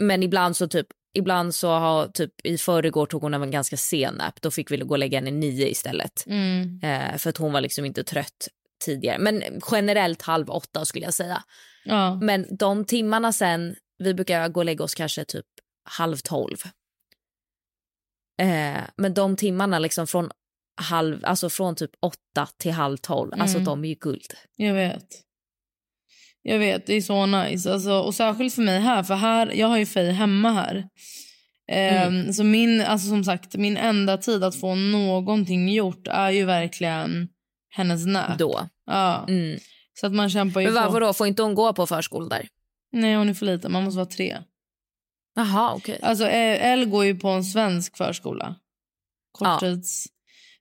men 0.01 0.23
ibland 0.23 0.55
så 0.57 0.67
typ 0.67 0.87
Ibland 1.13 1.55
så 1.55 1.67
har 1.69 2.07
typ 2.07 2.33
i 2.43 2.57
förrgår 2.57 3.05
tog 3.05 3.21
hon 3.21 3.33
en 3.33 3.51
ganska 3.51 3.77
sen 3.77 4.13
nap. 4.13 4.41
Då 4.41 4.51
fick 4.51 4.71
vi 4.71 4.77
gå 4.77 4.93
och 4.93 4.99
lägga 4.99 5.17
henne 5.17 5.31
nio 5.31 5.69
istället. 5.69 6.23
Mm. 6.27 6.79
Eh, 6.83 7.17
för 7.17 7.29
att 7.29 7.37
hon 7.37 7.53
var 7.53 7.61
liksom 7.61 7.85
inte 7.85 8.03
trött 8.03 8.47
tidigare. 8.85 9.17
Men 9.19 9.43
generellt 9.71 10.21
halv 10.21 10.49
åtta 10.49 10.85
skulle 10.85 11.05
jag 11.05 11.13
säga. 11.13 11.43
Ja. 11.85 12.15
Men 12.21 12.57
de 12.57 12.85
timmarna 12.85 13.33
sen, 13.33 13.75
vi 13.97 14.13
brukar 14.13 14.49
gå 14.49 14.59
och 14.59 14.65
lägga 14.65 14.83
oss 14.83 14.95
kanske 14.95 15.25
typ 15.25 15.45
halv 15.89 16.17
tolv. 16.17 16.57
Eh, 18.41 18.81
men 18.97 19.13
de 19.13 19.35
timmarna 19.35 19.79
liksom 19.79 20.07
från 20.07 20.29
halv, 20.81 21.19
alltså 21.25 21.49
från 21.49 21.75
typ 21.75 21.91
åtta 22.01 22.47
till 22.57 22.71
halv 22.71 22.97
tolv, 22.97 23.31
alltså 23.33 23.57
Mm. 23.57 23.65
de 23.65 23.83
är 23.85 23.89
ju 23.89 23.95
guld. 23.95 24.33
Jag 24.55 24.73
vet. 24.73 25.07
Jag 26.43 26.59
vet, 26.59 26.85
det 26.85 26.93
är 26.93 27.01
så 27.01 27.25
nice. 27.25 27.73
Alltså, 27.73 27.91
och 27.91 28.15
särskilt 28.15 28.53
för 28.53 28.61
mig 28.61 28.79
här, 28.79 29.03
för 29.03 29.15
här, 29.15 29.51
jag 29.55 29.67
har 29.67 29.77
ju 29.77 29.85
Faye 29.85 30.11
hemma 30.11 30.51
här. 30.51 30.87
Ehm, 31.71 32.33
Så 32.33 32.43
min, 32.43 32.81
alltså 32.81 33.07
som 33.07 33.23
sagt, 33.23 33.55
min 33.55 33.77
enda 33.77 34.17
tid 34.17 34.43
att 34.43 34.55
få 34.55 34.75
någonting 34.75 35.69
gjort 35.73 36.07
är 36.07 36.29
ju 36.29 36.45
verkligen 36.45 37.27
hennes 37.69 38.05
nap. 38.05 38.37
Då. 38.37 38.67
Ja. 38.85 39.25
Mm. 39.27 39.59
Så 39.99 40.07
att 40.07 40.13
man 40.13 40.29
kämpar 40.29 40.61
ju 40.61 40.67
Men 40.67 40.75
på. 40.75 40.81
varför 40.81 40.99
då? 41.01 41.13
Får 41.13 41.27
inte 41.27 41.43
hon 41.43 41.55
gå 41.55 41.73
på 41.73 41.87
förskola 41.87 42.29
där? 42.29 42.47
Nej, 42.91 43.15
hon 43.15 43.29
är 43.29 43.33
för 43.33 43.45
liten. 43.45 43.71
Man 43.71 43.83
måste 43.83 43.97
vara 43.97 44.05
tre. 44.05 44.37
Jaha, 45.35 45.73
okej. 45.75 45.99
Alltså, 46.01 46.25
Elle 46.25 46.85
går 46.85 47.05
ju 47.05 47.19
på 47.19 47.27
en 47.29 47.43
svensk 47.43 47.97
förskola. 47.97 48.55
Korttids. 49.31 50.05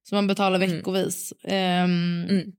Så 0.02 0.14
man 0.14 0.26
betalar 0.26 0.56
Mm. 0.56 0.70
veckovis. 0.76 1.32
Ehm, 1.44 2.26
Mm 2.30 2.52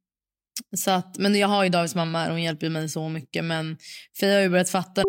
så 0.77 0.91
att, 0.91 1.17
men 1.17 1.35
jag 1.35 1.47
har 1.47 1.63
ju 1.63 1.69
Davids 1.69 1.95
mamma 1.95 2.19
här, 2.19 2.29
hon 2.29 2.41
hjälper 2.41 2.69
mig 2.69 2.89
så 2.89 3.09
mycket. 3.09 3.43
Men 3.43 3.77
Fia 4.19 4.33
har 4.33 4.41
ju 4.41 4.49
börjat 4.49 4.69
fatta. 4.69 5.03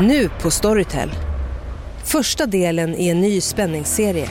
Nu 0.00 0.28
på 0.42 0.50
Storytel. 0.50 1.10
Första 2.04 2.46
delen 2.46 2.94
i 2.94 3.08
en 3.08 3.20
ny 3.20 3.40
spänningsserie. 3.40 4.28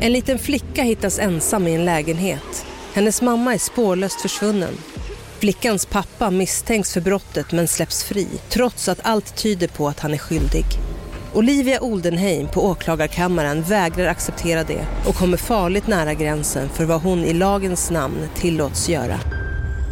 En 0.00 0.12
liten 0.12 0.38
flicka 0.38 0.82
hittas 0.82 1.18
ensam 1.18 1.66
i 1.66 1.74
en 1.74 1.84
lägenhet. 1.84 2.66
Hennes 2.94 3.22
mamma 3.22 3.54
är 3.54 3.58
spårlöst 3.58 4.20
försvunnen. 4.20 4.74
Flickans 5.38 5.86
pappa 5.86 6.30
misstänks 6.30 6.92
för 6.92 7.00
brottet 7.00 7.52
men 7.52 7.68
släpps 7.68 8.04
fri 8.04 8.28
trots 8.48 8.88
att 8.88 9.00
allt 9.02 9.36
tyder 9.36 9.68
på 9.68 9.88
att 9.88 10.00
han 10.00 10.14
är 10.14 10.18
skyldig. 10.18 10.64
Olivia 11.34 11.80
Oldenheim 11.80 12.48
på 12.48 12.66
åklagarkammaren 12.66 13.62
vägrar 13.62 14.06
acceptera 14.06 14.64
det 14.64 14.86
och 15.06 15.14
kommer 15.14 15.36
farligt 15.36 15.86
nära 15.86 16.14
gränsen 16.14 16.68
för 16.68 16.84
vad 16.84 17.02
hon 17.02 17.18
i 17.18 17.32
lagens 17.32 17.90
namn 17.90 18.28
tillåts 18.34 18.88
göra. 18.88 19.20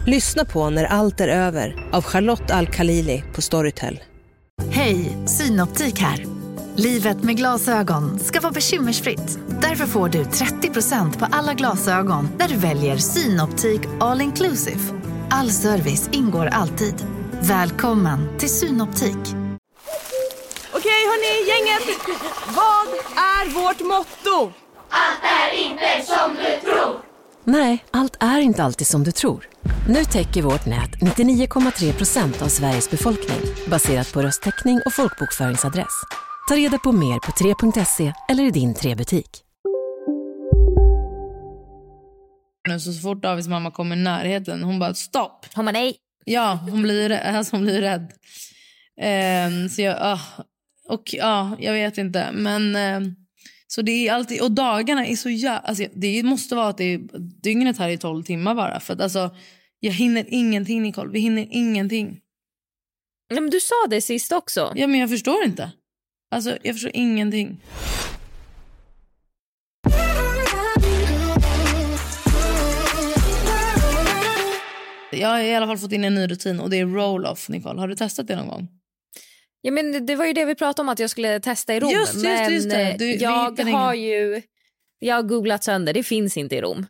Lyssna 0.06 0.44
på 0.44 0.70
När 0.70 0.84
allt 0.84 1.20
är 1.20 1.28
över 1.28 1.88
av 1.92 2.02
Charlotte 2.02 2.50
Al-Khalili 2.50 3.24
på 3.34 3.42
Storytel. 3.42 4.00
Hej, 4.70 5.18
Synoptik 5.26 6.00
här. 6.00 6.26
Livet 6.76 7.22
med 7.22 7.36
glasögon 7.36 8.18
ska 8.18 8.40
vara 8.40 8.52
bekymmersfritt. 8.52 9.38
Därför 9.62 9.86
får 9.86 10.08
du 10.08 10.22
30% 10.22 11.18
på 11.18 11.26
alla 11.30 11.54
glasögon 11.54 12.28
när 12.38 12.48
du 12.48 12.56
väljer 12.56 12.96
Synoptik 12.96 13.80
All 14.00 14.20
Inclusive. 14.20 14.80
All 15.30 15.50
service 15.50 16.08
ingår 16.12 16.46
alltid. 16.46 16.94
Välkommen 17.40 18.38
till 18.38 18.50
Synoptik. 18.50 19.41
Hörni, 21.12 21.48
gänget. 21.48 21.98
Vad 22.46 22.88
är 23.16 23.54
vårt 23.54 23.80
motto? 23.80 24.52
Nej, 27.44 27.84
allt 27.90 28.16
är 28.20 28.40
inte 28.40 28.62
alltid 28.62 28.86
som 28.86 29.04
du 29.04 29.12
tror. 29.12 29.48
Nu 29.88 30.04
täcker 30.04 30.42
vårt 30.42 30.66
nät 30.66 30.90
99,3 30.90 31.92
procent 31.92 32.42
av 32.42 32.46
Sveriges 32.46 32.90
befolkning 32.90 33.38
baserat 33.70 34.12
på 34.12 34.22
röstteckning 34.22 34.80
och 34.86 34.92
folkbokföringsadress. 34.92 36.02
Ta 36.48 36.56
reda 36.56 36.78
på 36.78 36.92
mer 36.92 37.18
på 37.18 37.32
3.se 37.32 38.12
eller 38.28 38.44
i 38.44 38.50
din 38.50 38.74
3-butik. 38.74 39.42
Nu, 42.68 42.80
så, 42.80 42.92
fort 42.92 43.22
Davids 43.22 43.48
mamma 43.48 43.70
kommer 43.70 43.96
i 43.96 43.98
närheten, 43.98 44.62
hon 44.62 44.78
bara 44.78 44.94
stopp. 44.94 45.46
Hon 45.54 45.64
bara 45.64 45.72
nej. 45.72 45.96
Ja, 46.24 46.58
hon 46.70 46.82
blir, 46.82 47.12
alltså, 47.12 47.56
hon 47.56 47.62
blir 47.62 47.80
rädd. 47.80 48.12
Ehm, 49.00 49.68
så 49.68 49.82
jag, 49.82 49.96
ah, 50.00 50.20
och 50.88 51.14
ja, 51.14 51.56
jag 51.60 51.72
vet 51.72 51.98
inte. 51.98 52.32
Men 52.32 52.76
ehm, 52.76 53.14
så 53.66 53.82
det 53.82 54.08
är 54.08 54.12
alltid, 54.12 54.42
och 54.42 54.52
dagarna 54.52 55.06
är 55.06 55.16
så 55.16 55.30
jävla, 55.30 55.58
alltså, 55.58 55.84
det 55.94 56.22
måste 56.22 56.54
vara 56.54 56.68
att 56.68 56.78
det 56.78 56.94
är, 56.94 57.00
dygnet 57.42 57.78
här 57.78 57.88
är 57.88 57.96
12 57.96 58.22
timmar 58.22 58.54
bara. 58.54 58.80
För 58.80 58.94
att 58.94 59.00
alltså, 59.00 59.36
jag 59.80 59.92
hinner 59.92 60.24
ingenting 60.28 60.82
Nicole, 60.82 61.10
vi 61.10 61.20
hinner 61.20 61.46
ingenting. 61.50 62.20
Ja, 63.28 63.40
men 63.40 63.50
du 63.50 63.60
sa 63.60 63.86
det 63.90 64.00
sist 64.00 64.32
också. 64.32 64.72
Ja 64.74 64.86
men 64.86 65.00
jag 65.00 65.10
förstår 65.10 65.44
inte. 65.44 65.72
Alltså 66.30 66.58
jag 66.62 66.74
förstår 66.74 66.90
ingenting. 66.94 67.60
Jag 75.12 75.28
har 75.28 75.40
i 75.40 75.54
alla 75.54 75.66
fall 75.66 75.78
fått 75.78 75.92
in 75.92 76.04
en 76.04 76.14
ny 76.14 76.26
rutin 76.26 76.60
och 76.60 76.70
det 76.70 76.76
är 76.76 76.86
roll-off 76.86 77.48
Nicole. 77.48 77.80
Har 77.80 77.88
du 77.88 77.94
testat 77.94 78.26
det 78.26 78.36
någon 78.36 78.48
gång? 78.48 78.68
Ja, 79.64 79.70
men 79.72 80.06
det- 80.06 80.16
var 80.16 80.24
ju 80.24 80.32
det 80.32 80.44
vi 80.44 80.54
pratade 80.54 80.80
om 80.82 80.88
att 80.88 80.98
jag 80.98 81.10
skulle 81.10 81.40
testa 81.40 81.74
i 81.74 81.80
Rom. 81.80 81.90
Just, 81.90 82.14
just, 82.14 82.24
men 82.24 82.52
just 82.54 82.70
det. 82.70 82.96
Du- 82.98 83.14
jag 83.14 83.60
har 83.72 83.94
ju 83.94 84.42
jag 84.98 85.14
har 85.16 85.22
googlat 85.22 85.64
sönder, 85.64 85.92
det 85.92 86.02
finns 86.02 86.36
inte 86.36 86.56
i 86.56 86.60
Rom. 86.60 86.86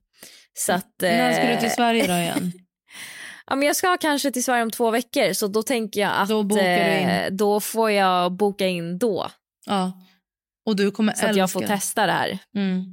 Så 0.54 0.72
att, 0.72 0.94
När 1.00 1.32
ska 1.32 1.42
du 1.42 1.48
eh, 1.52 1.61
till 1.61 1.70
Sverige 1.70 2.06
då 2.06 2.12
igen? 2.12 2.52
Ja, 3.46 3.56
men 3.56 3.66
jag 3.66 3.76
ska 3.76 3.96
kanske 3.96 4.30
till 4.32 4.44
Sverige 4.44 4.62
om 4.62 4.70
två 4.70 4.90
veckor 4.90 5.32
så 5.32 5.46
då 5.46 5.62
tänker 5.62 6.00
jag 6.00 6.12
att 6.16 6.28
Då 6.28 6.42
bokar 6.42 6.64
du 6.64 6.98
in. 7.00 7.08
eh, 7.08 7.30
då 7.30 7.61
får 7.61 7.90
jag 7.90 8.32
boka 8.32 8.66
in 8.66 8.98
då. 8.98 9.30
Ja. 9.66 9.92
Och 10.66 10.76
du 10.76 10.90
kommer 10.90 11.12
Så 11.12 11.18
att 11.18 11.24
älska 11.28 11.38
jag 11.38 11.52
får 11.52 11.61
testa 11.62 12.06
det 12.06 12.12
här. 12.12 12.38
Mm. 12.56 12.85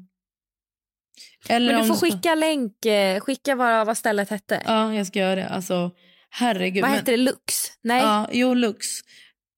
Eller 1.49 1.71
Men 1.73 1.81
du 1.81 1.87
får 1.87 1.95
ska- 1.95 2.05
skicka 2.05 2.35
länk, 2.35 2.85
eh, 2.85 3.19
skicka 3.19 3.55
vad, 3.55 3.85
vad 3.87 3.97
stället 3.97 4.29
hette. 4.29 4.61
Ja, 4.65 4.93
jag 4.93 5.07
ska 5.07 5.19
göra 5.19 5.35
det. 5.35 5.47
Alltså, 5.49 5.91
herregud. 6.29 6.81
vad 6.81 6.89
men- 6.91 6.99
hette 6.99 7.11
det? 7.11 7.17
Lux? 7.17 7.53
Nej? 7.81 8.01
Ja, 8.01 8.29
jo, 8.31 8.53
Lux. 8.53 8.85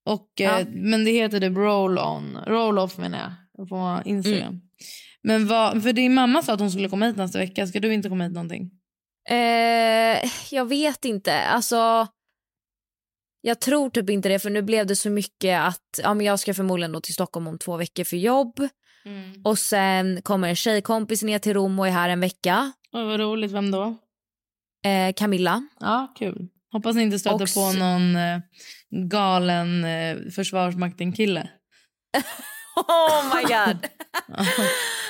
Och, 0.06 0.28
Ja. 0.36 0.60
eh, 0.60 0.68
men 0.72 1.06
det 1.06 1.12
heter 1.12 1.40
typ 1.40 1.58
roll-on. 1.58 2.38
Roll-off 2.48 2.98
menar 2.98 3.20
jag. 3.58 3.70
På 3.70 4.02
Instagram. 4.06 4.48
Mm. 4.48 4.62
Men 5.24 5.48
vad, 5.48 5.84
för 5.84 5.94
din 5.94 6.14
mamma 6.14 6.42
sa 6.42 6.54
att 6.54 6.60
hon 6.60 6.72
skulle 6.72 6.90
komma 6.90 7.06
hit 7.06 7.18
nästa 7.18 7.40
vecka. 7.40 7.68
Ska 7.68 7.80
du 7.80 7.94
inte 7.94 8.10
komma 8.10 8.24
hit 8.24 8.34
någonting? 8.34 8.72
Eh, 9.30 10.30
jag 10.52 10.66
vet 10.70 11.06
inte. 11.06 11.42
Alltså, 11.42 12.08
jag 13.42 13.60
tror 13.60 13.90
typ 13.90 14.10
inte 14.10 14.30
det, 14.30 14.40
för 14.40 14.50
nu 14.50 14.62
blev 14.62 14.88
det 14.88 14.96
så 14.96 15.10
mycket 15.10 15.60
att 15.62 16.00
ja, 16.04 16.14
men 16.14 16.26
jag 16.26 16.40
ska 16.40 16.54
förmodligen 16.54 16.92
då 16.92 17.02
till 17.02 17.14
Stockholm 17.14 17.48
om 17.48 17.58
två 17.58 17.78
veckor 17.78 18.04
för 18.04 18.18
jobb. 18.18 18.68
Och 19.44 19.60
sen 19.60 20.22
kommer 20.22 20.48
en 20.50 20.56
tjejkompis 20.56 21.24
ner 21.24 21.40
till 21.40 21.54
Rom 21.54 21.80
och 21.80 21.88
är 21.88 21.92
här 21.92 22.10
en 22.10 22.20
vecka. 22.20 22.72
Oj, 22.92 23.04
vad 23.04 23.20
roligt. 23.20 23.52
Vem 23.52 23.72
då? 23.72 23.98
Eh, 24.86 25.14
Camilla. 25.16 25.68
Ja, 25.80 26.14
kul. 26.18 26.48
Hoppas 26.72 26.96
ni 26.96 27.02
inte 27.04 27.20
stöter 27.20 27.44
Och 27.44 27.54
på 27.54 27.72
någon 27.80 28.16
eh, 28.16 28.40
galen 28.92 29.84
eh, 29.86 30.18
Försvarsmakten-kille. 30.36 31.50
Oh 32.76 33.36
my 33.36 33.42
god. 33.42 33.88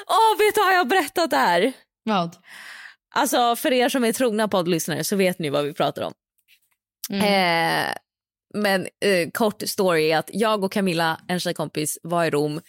Åh, 0.08 0.38
vet 0.38 0.56
du, 0.56 0.62
har 0.62 0.72
jag 0.72 0.88
berättat 0.88 1.30
det 1.30 1.38
här? 1.38 1.74
Vad? 2.04 2.36
Alltså 3.16 3.56
för 3.56 3.74
er 3.74 3.90
som 3.90 4.04
är 4.04 4.14
trogna 4.14 4.48
poddlyssnare 4.48 5.04
så 5.04 5.16
vet 5.16 5.40
ni 5.40 5.50
vad 5.50 5.66
vi 5.66 5.74
pratar 5.74 6.02
om. 6.02 6.14
Mm. 7.10 7.24
Eh, 7.24 7.96
men 8.54 8.88
eh, 9.06 9.30
kort 9.34 9.62
story 9.66 10.12
är 10.12 10.18
att 10.18 10.30
jag 10.34 10.64
och 10.64 10.72
Camilla, 10.72 11.20
en 11.28 11.40
tjejkompis, 11.40 12.00
var 12.04 12.26
i 12.26 12.30
Rom. 12.30 12.62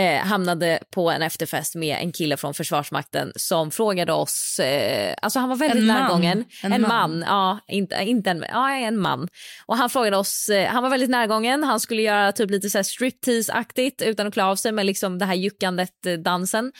Eh, 0.00 0.20
hamnade 0.26 0.78
på 0.90 1.10
en 1.10 1.22
efterfest 1.22 1.74
med 1.74 1.96
en 2.00 2.12
kille 2.12 2.36
från 2.36 2.54
Försvarsmakten 2.54 3.32
som 3.36 3.70
frågade 3.70 4.12
oss... 4.12 4.58
Eh, 4.58 5.14
alltså 5.22 5.38
han 5.38 5.48
var 5.48 5.56
väldigt 5.56 5.84
närgången. 5.86 6.44
En 6.62 6.72
En, 6.72 6.82
man. 6.82 6.90
man. 7.18 7.24
ja. 7.26 7.58
Inte, 7.68 7.94
inte 8.04 8.30
en, 8.30 8.44
ja, 8.48 8.70
en 8.70 8.98
man. 8.98 9.28
Och 9.66 9.76
han 9.76 9.90
frågade 9.90 10.16
oss... 10.16 10.48
Eh, 10.48 10.68
han 10.68 10.82
var 10.82 10.90
väldigt 10.90 11.10
närgången. 11.10 11.64
Han 11.64 11.80
skulle 11.80 12.02
göra 12.02 12.32
typ 12.32 12.50
lite 12.50 12.68
striptease-aktigt 12.68 14.02
utan 14.02 14.26
att 14.26 14.34
klä 14.34 14.44
av 14.44 14.56
sig 14.56 14.72
med 14.72 14.86
liksom 14.86 15.18
det 15.18 15.24
här 15.24 15.34
juckandet, 15.34 16.06
eh, 16.06 16.12
dansen. 16.12 16.72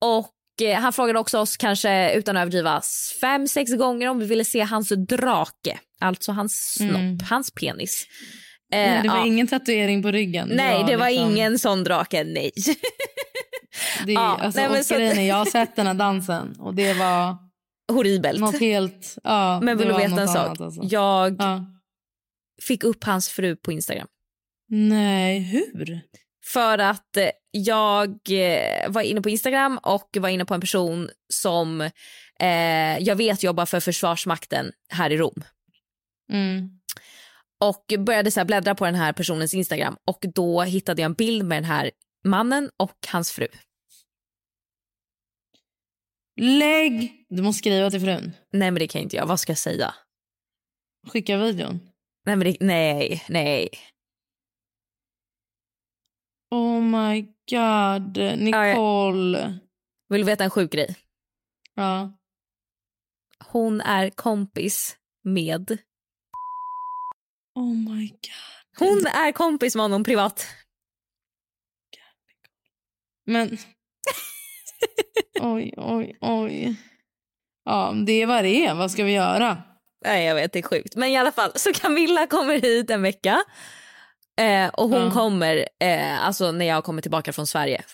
Och 0.00 0.62
eh, 0.62 0.80
han 0.80 0.92
frågade 0.92 1.18
också 1.18 1.38
oss, 1.38 1.56
kanske 1.56 2.12
utan 2.14 2.36
att 2.36 2.40
överdriva, 2.40 2.82
fem, 3.20 3.48
sex 3.48 3.74
gånger 3.74 4.08
om 4.08 4.18
vi 4.18 4.26
ville 4.26 4.44
se 4.44 4.60
hans 4.60 4.88
drake. 4.88 5.78
Alltså 6.00 6.32
hans 6.32 6.74
snopp, 6.74 6.90
Mm. 6.90 7.18
hans 7.30 7.50
penis. 7.50 8.06
Eh, 8.72 8.78
Men 8.78 9.02
det 9.02 9.08
var 9.08 9.16
ja. 9.16 9.26
ingen 9.26 9.46
tatuering 9.46 10.02
på 10.02 10.10
ryggen. 10.10 10.48
Nej, 10.52 10.84
det 10.86 10.96
var 10.96 11.10
liksom- 11.10 11.30
ingen 11.30 11.58
sån 11.58 11.84
drake, 11.84 12.24
nej. 12.24 12.50
Det, 14.06 14.12
är- 14.12 14.14
Ja, 14.14 14.38
alltså, 14.40 14.60
nej, 14.60 14.70
men 14.70 14.84
så- 14.84 14.94
grejen 14.94 15.26
jag 15.26 15.36
har 15.36 15.44
sett 15.46 15.76
den 15.76 15.86
här 15.86 15.94
dansen 15.94 16.56
och 16.58 16.74
det 16.74 16.94
var 16.94 17.36
Horribelt. 17.92 18.40
något 18.40 18.60
helt... 18.60 19.16
Ja, 19.24 19.60
Men 19.62 19.78
vill 19.78 19.88
du 19.88 19.94
veta 19.94 20.22
en 20.22 20.28
sak? 20.28 20.60
alltså. 20.60 20.80
Jag 20.82 21.36
Ja. 21.38 21.64
fick 22.62 22.84
upp 22.84 23.04
hans 23.04 23.28
fru 23.28 23.56
på 23.56 23.72
Instagram. 23.72 24.06
Nej, 24.70 25.38
hur? 25.40 26.00
För 26.52 26.78
att 26.78 27.16
eh, 27.16 27.30
jag 27.50 28.08
eh, 28.30 28.88
var 28.90 29.02
inne 29.02 29.20
på 29.22 29.28
Instagram 29.30 29.78
och 29.82 30.16
var 30.20 30.28
inne 30.28 30.44
på 30.44 30.54
en 30.54 30.60
person 30.60 31.08
som 31.32 31.80
eh, 32.40 32.98
jag 33.00 33.16
vet 33.16 33.42
jobbar 33.42 33.66
för 33.66 33.80
Försvarsmakten 33.80 34.72
här 34.88 35.10
i 35.10 35.16
Rom. 35.16 35.42
Mm. 36.32 36.70
Och 37.60 37.94
började 37.98 38.30
så 38.30 38.44
bläddra 38.44 38.74
på 38.74 38.84
den 38.84 38.94
här 38.94 39.12
personens 39.12 39.54
Instagram 39.54 39.96
och 40.04 40.24
då 40.34 40.62
hittade 40.62 41.02
jag 41.02 41.06
en 41.06 41.14
bild 41.14 41.44
med 41.44 41.56
den 41.56 41.64
här 41.64 41.90
mannen 42.24 42.70
och 42.76 42.96
hans 43.12 43.32
fru. 43.32 43.48
Lägg! 46.40 47.26
Du 47.28 47.42
måste 47.42 47.58
skriva 47.58 47.90
till 47.90 48.00
frun. 48.00 48.32
Nej 48.52 48.70
men 48.70 48.74
det 48.74 48.88
kan 48.88 49.02
inte 49.02 49.16
jag. 49.16 49.26
Vad 49.26 49.40
ska 49.40 49.50
jag 49.50 49.58
säga? 49.58 49.94
Skicka 51.06 51.36
videon. 51.36 51.80
Nej 52.26 52.36
men 52.36 52.40
det, 52.40 52.56
nej, 52.60 53.24
nej. 53.28 53.68
Oh 56.50 56.80
my 56.80 57.22
god. 57.50 58.38
Nicole. 58.38 59.58
Vill 60.08 60.20
du 60.20 60.24
veta 60.24 60.44
en 60.44 60.50
sjuk 60.50 60.72
grej? 60.72 60.96
Ja. 61.74 62.12
Hon 63.44 63.80
är 63.80 64.10
kompis 64.10 64.96
med... 65.24 65.78
Oh 67.58 67.74
my 67.74 68.08
god. 68.08 68.18
Hon 68.78 69.06
är 69.06 69.32
kompis 69.32 69.74
med 69.74 69.82
honom 69.84 70.04
privat. 70.04 70.46
Men... 73.26 73.58
oj, 75.40 75.74
oj, 75.76 76.18
oj. 76.20 76.76
Ja, 77.64 77.94
det 78.06 78.12
är 78.12 78.26
vad 78.26 78.44
det 78.44 78.66
är. 78.66 78.74
Vad 78.74 78.90
ska 78.90 79.04
vi 79.04 79.12
göra? 79.12 79.62
Nej, 80.04 80.24
jag 80.26 80.34
vet, 80.34 80.52
det 80.52 80.58
är 80.58 80.62
sjukt. 80.62 80.96
Men 80.96 81.08
i 81.08 81.16
alla 81.16 81.32
fall, 81.32 81.52
så 81.54 81.72
Camilla 81.72 82.26
kommer 82.26 82.60
hit 82.60 82.90
en 82.90 83.02
vecka. 83.02 83.44
Eh, 84.40 84.68
och 84.68 84.88
hon 84.88 85.02
Ja. 85.02 85.10
kommer 85.10 85.68
eh, 85.80 86.26
alltså 86.26 86.52
när 86.52 86.64
jag 86.66 86.84
kommer 86.84 87.02
tillbaka 87.02 87.32
från 87.32 87.46
Sverige. 87.46 87.84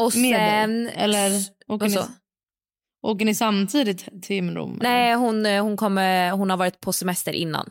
Och 0.00 0.16
Med 0.16 0.36
sen... 0.36 0.84
dig? 0.84 0.94
Eller 0.96 1.30
ni, 1.84 1.90
så? 1.90 2.04
Åker 3.02 3.24
ni 3.24 3.34
samtidigt 3.34 4.22
till 4.22 4.54
Rom? 4.54 4.78
Nej, 4.82 5.14
hon, 5.14 5.46
eh, 5.46 5.62
hon, 5.62 5.76
kommer, 5.76 6.30
hon 6.30 6.50
har 6.50 6.56
varit 6.56 6.80
på 6.80 6.92
semester 6.92 7.32
innan. 7.32 7.70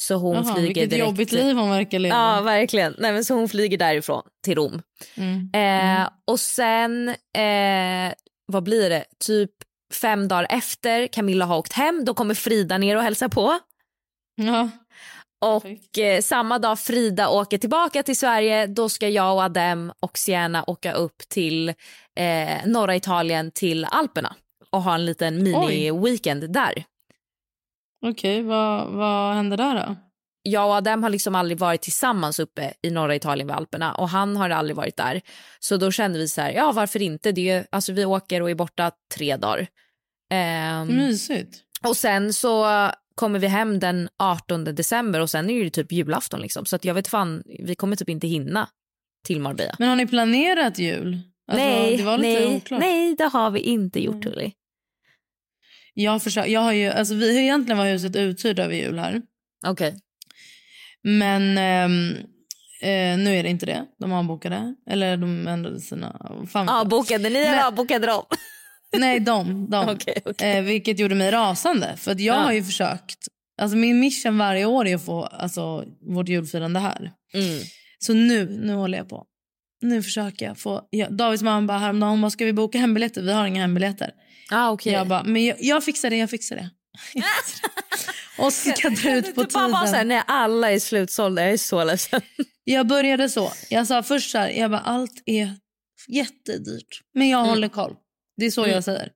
Så 0.00 0.14
hon 0.14 0.34
Jaha, 0.34 0.54
flyger 0.54 0.62
vilket 0.66 0.90
direkt. 0.90 1.06
jobbigt 1.06 1.32
liv 1.32 1.56
hon 1.56 1.70
verkar 1.70 1.98
leva. 1.98 2.16
Ja, 2.16 2.40
verkligen. 2.40 2.94
Nej, 2.98 3.12
men 3.12 3.24
så 3.24 3.34
hon 3.34 3.48
flyger 3.48 3.78
därifrån 3.78 4.22
till 4.44 4.54
Rom. 4.54 4.82
Mm. 5.16 5.50
Eh, 5.52 6.08
och 6.24 6.40
sen, 6.40 7.08
eh, 7.08 8.12
vad 8.46 8.62
blir 8.62 8.90
det, 8.90 9.04
typ 9.24 9.50
fem 9.94 10.28
dagar 10.28 10.46
efter 10.50 11.06
Camilla 11.06 11.44
har 11.44 11.58
åkt 11.58 11.72
hem, 11.72 12.04
då 12.04 12.14
kommer 12.14 12.34
Frida 12.34 12.78
ner 12.78 12.96
och 12.96 13.02
hälsar 13.02 13.28
på. 13.28 13.58
Ja. 14.36 14.70
Och 15.40 15.98
eh, 15.98 16.20
samma 16.20 16.58
dag 16.58 16.78
Frida 16.80 17.28
åker 17.28 17.58
tillbaka 17.58 18.02
till 18.02 18.16
Sverige, 18.18 18.66
då 18.66 18.88
ska 18.88 19.08
jag 19.08 19.34
och 19.34 19.42
Adem 19.42 19.92
och 20.00 20.18
Sienna 20.18 20.64
åka 20.66 20.92
upp 20.92 21.18
till 21.28 21.74
eh, 22.18 22.66
norra 22.66 22.96
Italien 22.96 23.50
till 23.50 23.84
Alperna 23.84 24.34
och 24.70 24.82
ha 24.82 24.94
en 24.94 25.04
liten 25.04 25.46
mini-weekend 25.46 26.46
där. 26.46 26.84
Okej, 28.06 28.42
vad, 28.42 28.88
vad 28.88 29.34
händer 29.34 29.56
där 29.56 29.74
då? 29.74 29.96
jag 30.42 30.66
och 30.66 30.74
Adem 30.74 31.02
har 31.02 31.10
liksom 31.10 31.34
aldrig 31.34 31.58
varit 31.58 31.82
tillsammans 31.82 32.38
uppe 32.38 32.72
i 32.82 32.90
norra 32.90 33.14
Italien 33.14 33.46
vid 33.46 33.56
Alperna 33.56 33.94
och 33.94 34.08
han 34.08 34.36
har 34.36 34.50
aldrig 34.50 34.76
varit 34.76 34.96
där. 34.96 35.20
Så 35.60 35.76
då 35.76 35.90
kände 35.90 36.18
vi 36.18 36.28
så 36.28 36.40
här, 36.40 36.52
ja 36.52 36.72
varför 36.72 37.02
inte? 37.02 37.32
Det 37.32 37.50
är, 37.50 37.66
alltså, 37.70 37.92
vi 37.92 38.04
åker 38.04 38.42
och 38.42 38.50
är 38.50 38.54
borta 38.54 38.90
tre 39.14 39.36
dagar. 39.36 39.66
Ehm, 40.30 40.88
Mysigt. 40.88 41.62
och 41.82 41.96
sen 41.96 42.32
så 42.32 42.66
kommer 43.14 43.38
vi 43.38 43.46
hem 43.46 43.80
den 43.80 44.08
18 44.18 44.64
december 44.64 45.20
och 45.20 45.30
sen 45.30 45.50
är 45.50 45.64
det 45.64 45.70
typ 45.70 45.92
julafton 45.92 46.40
liksom. 46.40 46.66
Så 46.66 46.76
att 46.76 46.84
jag 46.84 46.94
vet 46.94 47.08
fan, 47.08 47.42
vi 47.58 47.74
kommer 47.74 47.96
typ 47.96 48.08
inte 48.08 48.26
hinna 48.26 48.68
till 49.26 49.40
Marbella. 49.40 49.74
Men 49.78 49.88
har 49.88 49.96
ni 49.96 50.06
planerat 50.06 50.78
jul? 50.78 51.20
Alltså, 51.48 51.66
nej, 51.66 51.96
det 51.96 52.02
var 52.02 52.18
lite 52.18 52.40
nej, 52.40 52.56
oklart. 52.56 52.80
nej, 52.80 53.14
det 53.18 53.24
har 53.24 53.50
vi 53.50 53.60
inte 53.60 54.00
gjort 54.00 54.22
Tully. 54.22 54.52
Jag 55.94 56.20
jag 56.46 56.60
har 56.60 56.72
ju, 56.72 56.88
alltså, 56.88 57.14
vi 57.14 57.34
har 57.34 57.42
egentligen 57.42 57.78
var 57.78 57.86
huset 57.86 58.16
uthyrt 58.16 58.58
över 58.58 58.74
jul 58.74 58.98
här. 58.98 59.22
Okej. 59.66 59.98
Men 61.02 61.58
ehm, 61.58 62.10
eh, 62.82 63.18
nu 63.24 63.36
är 63.36 63.42
det 63.42 63.48
inte 63.48 63.66
det. 63.66 63.84
De 63.98 64.10
har 64.10 64.22
bokade. 64.22 64.74
Eller 64.90 65.16
de 65.16 65.46
ändrade 65.48 65.80
sina... 65.80 66.12
Fan 66.48 66.66
vet 66.66 66.72
Ja, 66.72 66.78
jag. 66.78 66.88
bokade 66.88 67.30
ni 67.30 67.38
eller 67.38 67.70
bokade 67.70 68.06
de? 68.06 68.24
Nej, 68.98 69.20
de. 69.20 69.70
de. 69.70 69.88
Okej, 69.94 70.22
okej. 70.24 70.56
Eh, 70.58 70.62
vilket 70.64 70.98
gjorde 70.98 71.14
mig 71.14 71.30
rasande. 71.30 71.96
För 71.96 72.12
att 72.12 72.20
jag 72.20 72.36
Ja. 72.36 72.40
har 72.40 72.52
ju 72.52 72.64
försökt. 72.64 73.18
Alltså 73.60 73.76
min 73.76 74.00
mission 74.00 74.38
varje 74.38 74.64
år 74.64 74.86
är 74.86 74.94
att 74.94 75.04
få 75.04 75.22
alltså, 75.24 75.84
vårt 76.00 76.28
julfirande 76.28 76.80
här. 76.80 77.12
Mm. 77.34 77.58
Så 77.98 78.12
nu, 78.14 78.58
nu 78.62 78.74
håller 78.74 78.98
jag 78.98 79.08
på. 79.08 79.26
Nu 79.80 80.02
försöker 80.02 80.46
jag 80.46 80.58
få... 80.58 80.82
Ja, 80.90 81.08
Davids 81.08 81.42
mamma 81.42 81.66
bara 81.66 81.78
häromdagen, 81.78 82.10
hon 82.10 82.20
bara, 82.20 82.30
ska 82.30 82.44
vi 82.44 82.52
boka 82.52 82.78
hembiljetter? 82.78 83.22
Vi 83.22 83.32
har 83.32 83.46
inga 83.46 83.60
hembiljetter. 83.60 84.10
Ah, 84.50 84.70
okej. 84.70 84.92
Jag 84.92 85.08
bara, 85.08 85.22
men 85.24 85.44
jag, 85.44 85.56
jag 85.60 85.84
fixar 85.84 86.10
det, 86.10 86.16
jag 86.16 86.30
fixar 86.30 86.56
det. 86.56 86.70
och 88.38 88.52
dra 89.02 89.14
ut 89.16 89.34
på 89.34 89.42
Du 89.42 89.48
bara 89.54 89.76
här, 89.76 89.86
tiden. 89.86 90.08
nej 90.08 90.22
alla 90.26 90.72
är 90.72 90.78
slutsålda, 90.78 91.42
jag 91.42 91.52
är 91.52 91.56
så 91.56 91.84
ledsen. 91.84 92.20
Jag 92.64 92.86
började 92.86 93.28
så. 93.28 93.52
Jag 93.70 93.86
sa 93.86 94.02
först 94.02 94.30
så 94.30 94.38
här, 94.38 94.50
jag 94.50 94.70
bara, 94.70 94.80
allt 94.80 95.22
är 95.26 95.54
jättedyrt. 96.08 97.02
Men 97.14 97.28
jag 97.28 97.44
håller 97.44 97.68
koll. 97.68 97.94
Det 98.36 98.46
är 98.46 98.50
så 98.50 98.62
Mm. 98.64 98.74
jag 98.74 98.84
säger. 98.84 99.10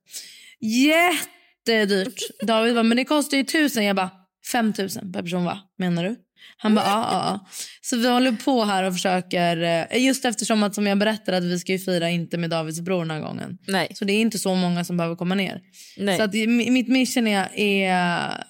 Jättedyrt. 0.60 2.20
David 2.46 2.74
bara, 2.74 2.82
men 2.82 2.96
det 2.96 3.04
kostar 3.04 3.36
ju 3.36 3.44
tusen. 3.44 3.84
Jag 3.84 3.96
bara, 3.96 4.10
fem 4.52 4.72
tusen 4.72 5.12
per 5.12 5.22
person 5.22 5.44
va? 5.44 5.58
Menar 5.78 6.04
du? 6.04 6.16
Han 6.56 6.74
bara, 6.74 6.84
ja. 6.84 7.46
Så 7.80 7.96
vi 7.96 8.08
håller 8.08 8.32
på 8.32 8.64
här 8.64 8.84
och 8.84 8.92
försöker, 8.92 9.62
eh, 9.92 10.04
just 10.04 10.24
eftersom 10.24 10.62
att 10.62 10.74
som 10.74 10.86
jag 10.86 10.98
berättade 10.98 11.36
att 11.36 11.44
vi 11.44 11.58
ska 11.58 11.72
ju 11.72 11.78
fira 11.78 12.10
inte 12.10 12.38
med 12.38 12.50
Davids 12.50 12.80
bror 12.80 12.98
den 13.00 13.10
här 13.10 13.20
gången. 13.20 13.58
Nej. 13.68 13.88
Så 13.94 14.04
det 14.04 14.12
är 14.12 14.20
inte 14.20 14.38
så 14.38 14.54
många 14.54 14.84
som 14.84 14.96
behöver 14.96 15.16
komma 15.16 15.34
ner. 15.34 15.60
Nej. 15.96 16.16
Så 16.16 16.22
att 16.22 16.34
mitt 16.48 16.88
mission 16.88 17.26
är, 17.26 17.48
är 17.58 18.44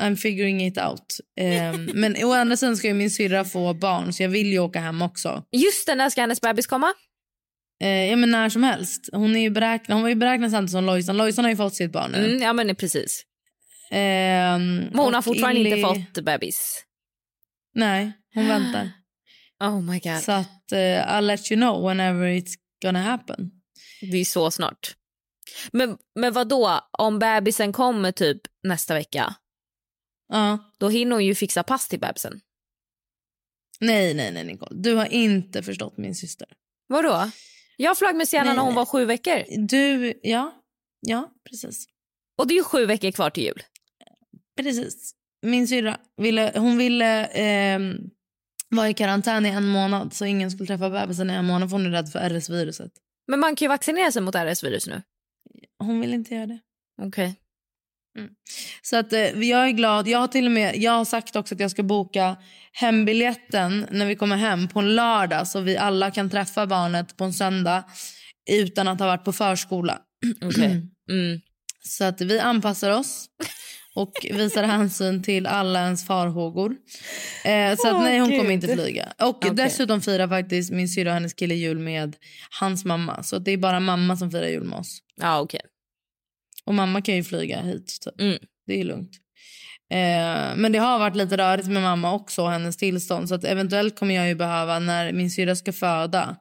I'm 0.00 0.16
figuring 0.16 0.66
it 0.66 0.78
out. 0.78 1.16
Ehm, 1.40 1.84
men 1.94 2.24
å 2.24 2.32
andra 2.32 2.56
sidan 2.56 2.76
ska 2.76 2.88
ju 2.88 2.94
min 2.94 3.10
syrra 3.10 3.44
få 3.44 3.74
barn 3.74 4.12
så 4.12 4.22
jag 4.22 4.28
vill 4.30 4.46
ju 4.52 4.58
åka 4.58 4.80
hem 4.80 5.02
också. 5.02 5.42
Just 5.52 5.86
det, 5.86 5.94
när 5.94 6.10
ska 6.10 6.20
hennes 6.20 6.40
bebis 6.40 6.66
komma? 6.66 6.92
Eh, 7.82 7.88
ja 7.88 8.16
men 8.16 8.30
när 8.30 8.48
som 8.48 8.62
helst. 8.62 9.08
Hon, 9.12 9.36
är 9.36 9.40
ju 9.40 9.50
beräknad, 9.50 9.94
hon 9.96 10.02
var 10.02 10.08
ju 10.08 10.14
beräknad 10.14 10.50
samtidigt 10.50 10.70
som 10.72 10.84
Lojsan. 10.84 11.16
Lojsan 11.16 11.44
har 11.44 11.50
ju 11.50 11.56
fått 11.56 11.74
sitt 11.74 11.92
barn 11.92 12.12
nu. 12.12 12.18
Mm, 12.18 12.42
ja 12.42 12.52
men 12.52 12.76
precis. 12.76 13.22
Ehm, 13.90 14.76
Men 14.76 14.98
hon 14.98 15.14
har 15.14 15.22
fortfarande 15.22 15.60
Illy- 15.60 15.76
inte 15.76 15.88
fått 16.14 16.24
bebis. 16.24 16.82
Nej, 17.76 18.12
hon 18.34 18.48
väntar. 18.48 18.90
Oh 19.60 19.80
my 19.82 19.98
god. 20.00 20.20
Så 20.22 20.32
att 20.32 20.72
eh, 20.72 20.78
I'll 20.78 21.20
let 21.20 21.52
you 21.52 21.60
know 21.60 21.88
whenever 21.88 22.26
it's 22.26 22.54
gonna 22.82 23.02
happen. 23.02 23.50
Det 24.00 24.16
är 24.16 24.24
så 24.24 24.50
snart. 24.50 24.96
Men, 25.72 25.98
men 26.14 26.32
vad 26.32 26.48
då? 26.48 26.80
om 26.98 27.18
bebisen 27.18 27.72
kommer 27.72 28.12
typ 28.12 28.40
nästa 28.62 28.94
vecka, 28.94 29.34
Ja. 30.28 30.72
då 30.78 30.88
hinner 30.88 31.12
hon 31.12 31.24
ju 31.24 31.34
fixa 31.34 31.62
pass 31.62 31.88
till 31.88 32.00
bebisen. 32.00 32.40
Nej, 33.80 34.14
nej, 34.14 34.32
nej 34.32 34.44
Nicole. 34.44 34.76
Du 34.82 34.94
har 34.94 35.06
inte 35.06 35.62
förstått 35.62 35.96
min 35.96 36.14
syster. 36.14 36.48
Vadå? 36.86 37.30
Jag 37.76 37.98
flög 37.98 38.16
med 38.16 38.28
Sienna 38.28 38.52
när 38.54 38.62
hon 38.62 38.74
var 38.74 38.86
sju 38.86 39.04
veckor. 39.04 39.66
Du, 39.68 40.20
ja. 40.22 40.62
Ja, 41.00 41.32
precis. 41.50 41.86
Och 42.38 42.46
det 42.46 42.54
är 42.54 42.56
ju 42.56 42.64
sju 42.64 42.86
veckor 42.86 43.10
kvar 43.10 43.30
till 43.30 43.44
jul. 43.44 43.62
Precis. 44.56 45.14
Min 45.46 45.68
syrra 45.68 45.96
ville, 46.16 46.52
hon 46.54 46.78
ville 46.78 47.24
ehm, 47.24 47.96
vara 48.68 48.88
i 48.88 48.94
karantän 48.94 49.46
i 49.46 49.48
en 49.48 49.66
månad 49.66 50.12
så 50.12 50.24
ingen 50.24 50.50
skulle 50.50 50.66
träffa 50.66 50.90
bebisen 50.90 51.30
i 51.30 51.32
en 51.32 51.44
månad 51.44 51.70
för 51.70 51.76
hon 51.76 51.86
är 51.86 51.90
rädd 51.90 52.08
för 52.08 52.18
RS-viruset. 52.18 52.92
Men 53.28 53.40
man 53.40 53.56
kan 53.56 53.66
ju 53.66 53.68
vaccinera 53.68 54.12
sig 54.12 54.22
mot 54.22 54.34
RS-virus 54.34 54.86
nu. 54.86 55.02
Hon 55.78 56.00
vill 56.00 56.14
inte 56.14 56.34
göra 56.34 56.46
det. 56.46 56.58
Okej. 57.02 57.36
Så 58.82 58.96
att, 58.96 59.12
eh, 59.12 59.20
jag 59.20 59.66
är 59.66 59.70
glad. 59.70 60.08
Jag 60.08 60.18
har 60.18 60.28
till 60.28 60.46
och 60.46 60.52
med 60.52 60.76
jag 60.76 60.92
har 60.92 61.04
sagt 61.04 61.36
också 61.36 61.54
att 61.54 61.60
jag 61.60 61.70
ska 61.70 61.82
boka 61.82 62.36
hembiljetten 62.72 63.86
när 63.90 64.06
vi 64.06 64.16
kommer 64.16 64.36
hem 64.36 64.68
på 64.68 64.78
en 64.78 64.94
lördag 64.94 65.48
så 65.48 65.60
vi 65.60 65.76
alla 65.76 66.10
kan 66.10 66.30
träffa 66.30 66.66
barnet 66.66 67.16
på 67.16 67.24
en 67.24 67.32
söndag 67.32 67.84
utan 68.50 68.88
att 68.88 69.00
ha 69.00 69.06
varit 69.06 69.24
på 69.24 69.32
förskola. 69.32 69.98
Okej. 70.42 70.82
Mm. 71.10 71.40
Så 71.82 72.04
att 72.04 72.20
vi 72.20 72.38
anpassar 72.40 72.90
oss 72.90 73.26
och 73.96 74.12
visar 74.30 74.62
hänsyn 74.64 75.22
till 75.22 75.46
alla 75.46 75.80
ens 75.80 76.06
farhågor. 76.06 76.76
Eh, 77.44 77.76
så 77.76 77.88
att 77.88 78.02
nej, 78.02 78.18
hon 78.18 78.30
Gud. 78.30 78.38
kommer 78.38 78.50
inte 78.50 78.68
flyga. 78.68 79.12
Och 79.18 79.28
Okej. 79.28 79.50
dessutom 79.54 80.00
firar 80.00 80.28
faktiskt 80.28 80.72
min 80.72 80.88
syrra 80.88 81.10
och 81.10 81.14
hennes 81.14 81.34
kille 81.34 81.54
jul 81.54 81.78
med 81.78 82.16
hans 82.60 82.84
mamma. 82.84 83.22
Så 83.22 83.38
det 83.38 83.50
är 83.50 83.56
bara 83.56 83.80
mamma 83.80 84.16
som 84.16 84.30
firar 84.30 84.48
jul 84.48 84.64
med 84.64 84.78
oss. 84.78 84.98
Ja, 85.20 85.40
okej. 85.40 85.60
Och 86.64 86.74
mamma 86.74 87.02
kan 87.02 87.14
ju 87.14 87.24
flyga 87.24 87.62
hit. 87.62 87.98
Typ. 88.04 88.20
Mm. 88.20 88.38
Det 88.66 88.80
är 88.80 88.84
lugnt. 88.84 89.10
Eh, 89.90 90.56
men 90.56 90.72
det 90.72 90.78
har 90.78 90.98
varit 90.98 91.16
lite 91.16 91.36
rörigt 91.36 91.68
med 91.68 91.82
mamma 91.82 92.12
också 92.12 92.42
och 92.42 92.50
hennes 92.50 92.76
tillstånd. 92.76 93.28
Så 93.28 93.34
att 93.34 93.44
eventuellt 93.44 93.98
kommer 93.98 94.14
jag 94.14 94.28
ju 94.28 94.34
behöva 94.34 94.78
när 94.78 95.12
min 95.12 95.30
syrra 95.30 95.56
ska 95.56 95.72
föda 95.72 96.36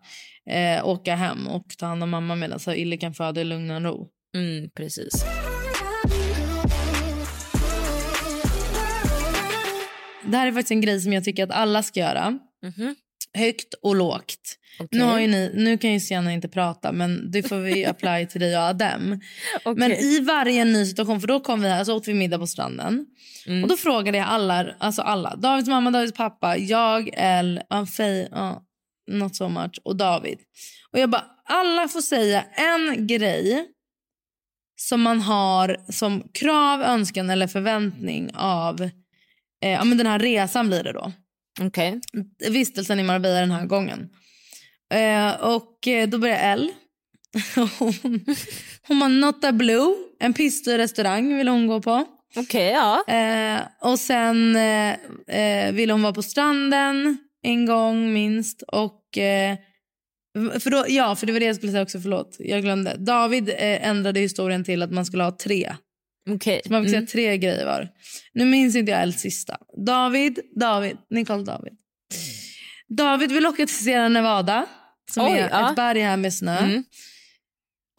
eh, 0.49 0.87
åka 0.87 1.15
hem 1.15 1.47
och 1.47 1.65
ta 1.77 1.85
hand 1.85 2.03
om 2.03 2.09
mamma 2.09 2.35
medan 2.35 2.59
Ille 2.75 2.97
kan 2.97 3.13
föda 3.13 3.41
i 3.41 3.43
lugn 3.43 3.71
och 3.71 3.81
ro. 3.81 4.07
Mm, 4.35 4.69
precis. 4.69 5.25
Det 10.27 10.37
här 10.37 10.47
är 10.47 10.51
faktiskt 10.51 10.71
en 10.71 10.81
grej 10.81 11.01
som 11.01 11.13
jag 11.13 11.23
tycker 11.23 11.43
att 11.43 11.51
alla 11.51 11.83
ska 11.83 11.99
göra. 11.99 12.39
Mhm. 12.63 12.95
Högt 13.33 13.73
och 13.73 13.95
lågt. 13.95 14.57
Okej. 14.79 14.99
Nu, 14.99 15.05
har 15.05 15.19
ju 15.19 15.27
ni, 15.27 15.51
nu 15.55 15.77
kan 15.77 15.93
ju 15.93 15.99
Sienna 15.99 16.33
inte 16.33 16.47
prata 16.47 16.91
men 16.91 17.31
det 17.31 17.43
får 17.43 17.57
vi 17.57 17.85
apply 17.85 18.27
till 18.29 18.41
dig 18.41 18.57
och 18.57 18.63
Adem. 18.63 19.19
Okej. 19.63 19.79
Men 19.79 19.91
i 19.91 20.19
varje 20.19 20.65
ny 20.65 20.85
situation, 20.85 21.21
för 21.21 21.27
då 21.27 21.39
kom 21.39 21.61
vi 21.61 21.67
här 21.67 21.83
så 21.83 21.95
åt 21.95 22.07
vi 22.07 22.13
middag 22.13 22.39
på 22.39 22.47
stranden. 22.47 23.05
Mm. 23.47 23.63
Och 23.63 23.69
då 23.69 23.77
frågade 23.77 24.17
jag 24.17 24.27
alla, 24.27 24.75
alltså 24.79 25.01
alla, 25.01 25.35
Davids 25.35 25.69
mamma, 25.69 25.91
Davids 25.91 26.13
pappa, 26.13 26.57
jag, 26.57 27.09
El, 27.13 27.61
Faye, 27.97 28.29
uh, 28.35 28.57
not 29.11 29.35
so 29.35 29.49
much 29.49 29.79
och 29.83 29.95
David. 29.95 30.37
Och 30.91 30.99
jag 30.99 31.09
bara, 31.09 31.25
alla 31.45 31.87
får 31.87 32.01
säga 32.01 32.41
en 32.41 33.07
grej 33.07 33.65
som 34.75 35.01
man 35.01 35.21
har 35.21 35.77
som 35.89 36.23
krav, 36.33 36.81
önskan 36.81 37.29
eller 37.29 37.47
förväntning 37.47 38.31
av 38.33 38.89
eh, 39.65 39.71
ja, 39.71 39.83
men 39.83 39.97
den 39.97 40.07
här 40.07 40.19
resan 40.19 40.67
blir 40.67 40.83
det 40.83 40.93
då. 40.93 41.11
Okej. 41.61 41.99
Vistelsen 42.49 42.99
i 42.99 43.03
Marbella 43.03 43.39
den 43.39 43.51
här 43.51 43.65
gången. 43.65 44.09
Eh, 44.93 45.33
och 45.41 45.87
eh, 45.87 46.09
då 46.09 46.17
börjar 46.17 46.37
Elle. 46.37 46.71
hon, 47.79 48.25
hon 48.87 48.99
var 48.99 49.09
not 49.09 49.43
a 49.43 49.51
blue. 49.51 49.95
En 50.19 50.33
pissig 50.33 50.77
restaurang 50.77 51.37
vill 51.37 51.47
hon 51.47 51.67
gå 51.67 51.81
på. 51.81 52.05
Okej, 52.35 52.71
ja. 52.71 53.03
Eh, 53.07 53.61
och 53.81 53.99
sen 53.99 54.55
eh, 54.55 54.93
eh, 55.27 55.73
ville 55.73 55.93
hon 55.93 56.01
vara 56.01 56.13
på 56.13 56.23
stranden 56.23 57.17
en 57.43 57.65
gång 57.65 58.13
minst. 58.13 58.61
Och, 58.61 59.17
eh, 59.17 59.57
för 60.59 60.69
då, 60.69 60.85
ja, 60.87 61.15
för 61.15 61.27
det 61.27 61.33
var 61.33 61.39
det 61.39 61.45
jag 61.45 61.55
skulle 61.55 61.71
säga 61.71 61.83
också. 61.83 61.99
Förlåt, 61.99 62.35
jag 62.39 62.61
glömde. 62.61 62.95
David 62.97 63.49
eh, 63.49 63.87
ändrade 63.87 64.19
historien 64.19 64.63
till 64.63 64.81
att 64.81 64.91
man 64.91 65.05
skulle 65.05 65.23
ha 65.23 65.37
tre. 65.37 65.75
Okej. 66.29 66.61
Så 66.65 66.71
man 66.71 66.83
fick 66.83 66.93
Mm. 66.93 67.07
säga 67.07 67.11
tre 67.11 67.37
grejer 67.37 67.65
var. 67.65 67.89
Nu 68.33 68.45
minns 68.45 68.75
inte 68.75 68.91
jag 68.91 69.01
Els 69.01 69.19
sista. 69.19 69.57
David, 69.85 70.39
David, 70.59 70.97
Nicole 71.09 71.43
David. 71.43 71.73
David 72.87 73.31
vill 73.31 73.45
åka 73.45 73.55
till 73.65 73.75
Sierra 73.75 74.09
Nevada. 74.09 74.65
som 75.11 75.25
Oj, 75.25 75.31
är 75.37 75.49
ja. 75.49 75.69
ett 75.69 75.75
berg 75.75 75.99
här 76.01 76.17
med 76.17 76.33
snö. 76.33 76.57
Mm. 76.57 76.83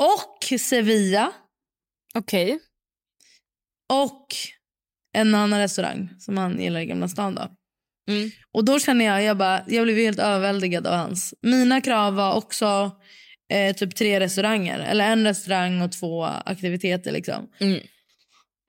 Och 0.02 0.60
Sevilla. 0.60 1.32
Okej. 2.14 2.58
Och 3.92 4.26
en 5.16 5.34
annan 5.34 5.60
restaurang 5.60 6.08
som 6.18 6.36
han 6.38 6.60
gillar 6.60 6.80
i 6.80 6.86
Gamla 6.86 7.08
stan. 7.08 7.34
Då. 7.34 7.48
Mm. 8.12 8.30
Och 8.52 8.64
då 8.64 8.78
känner 8.78 9.04
jag, 9.04 9.22
jag, 9.22 9.36
bara, 9.36 9.64
jag 9.68 9.84
blev 9.84 9.96
helt 9.96 10.18
överväldigad 10.18 10.86
av 10.86 10.94
hans. 10.96 11.34
Mina 11.42 11.80
krav 11.80 12.14
var 12.14 12.34
också 12.34 12.90
eh, 13.52 13.76
typ 13.76 13.94
tre 13.96 14.20
restauranger. 14.20 14.78
Eller 14.80 15.12
en 15.12 15.24
restaurang 15.26 15.82
och 15.82 15.92
två 15.92 16.24
aktiviteter. 16.24 17.12
Liksom. 17.12 17.50
Mm. 17.60 17.80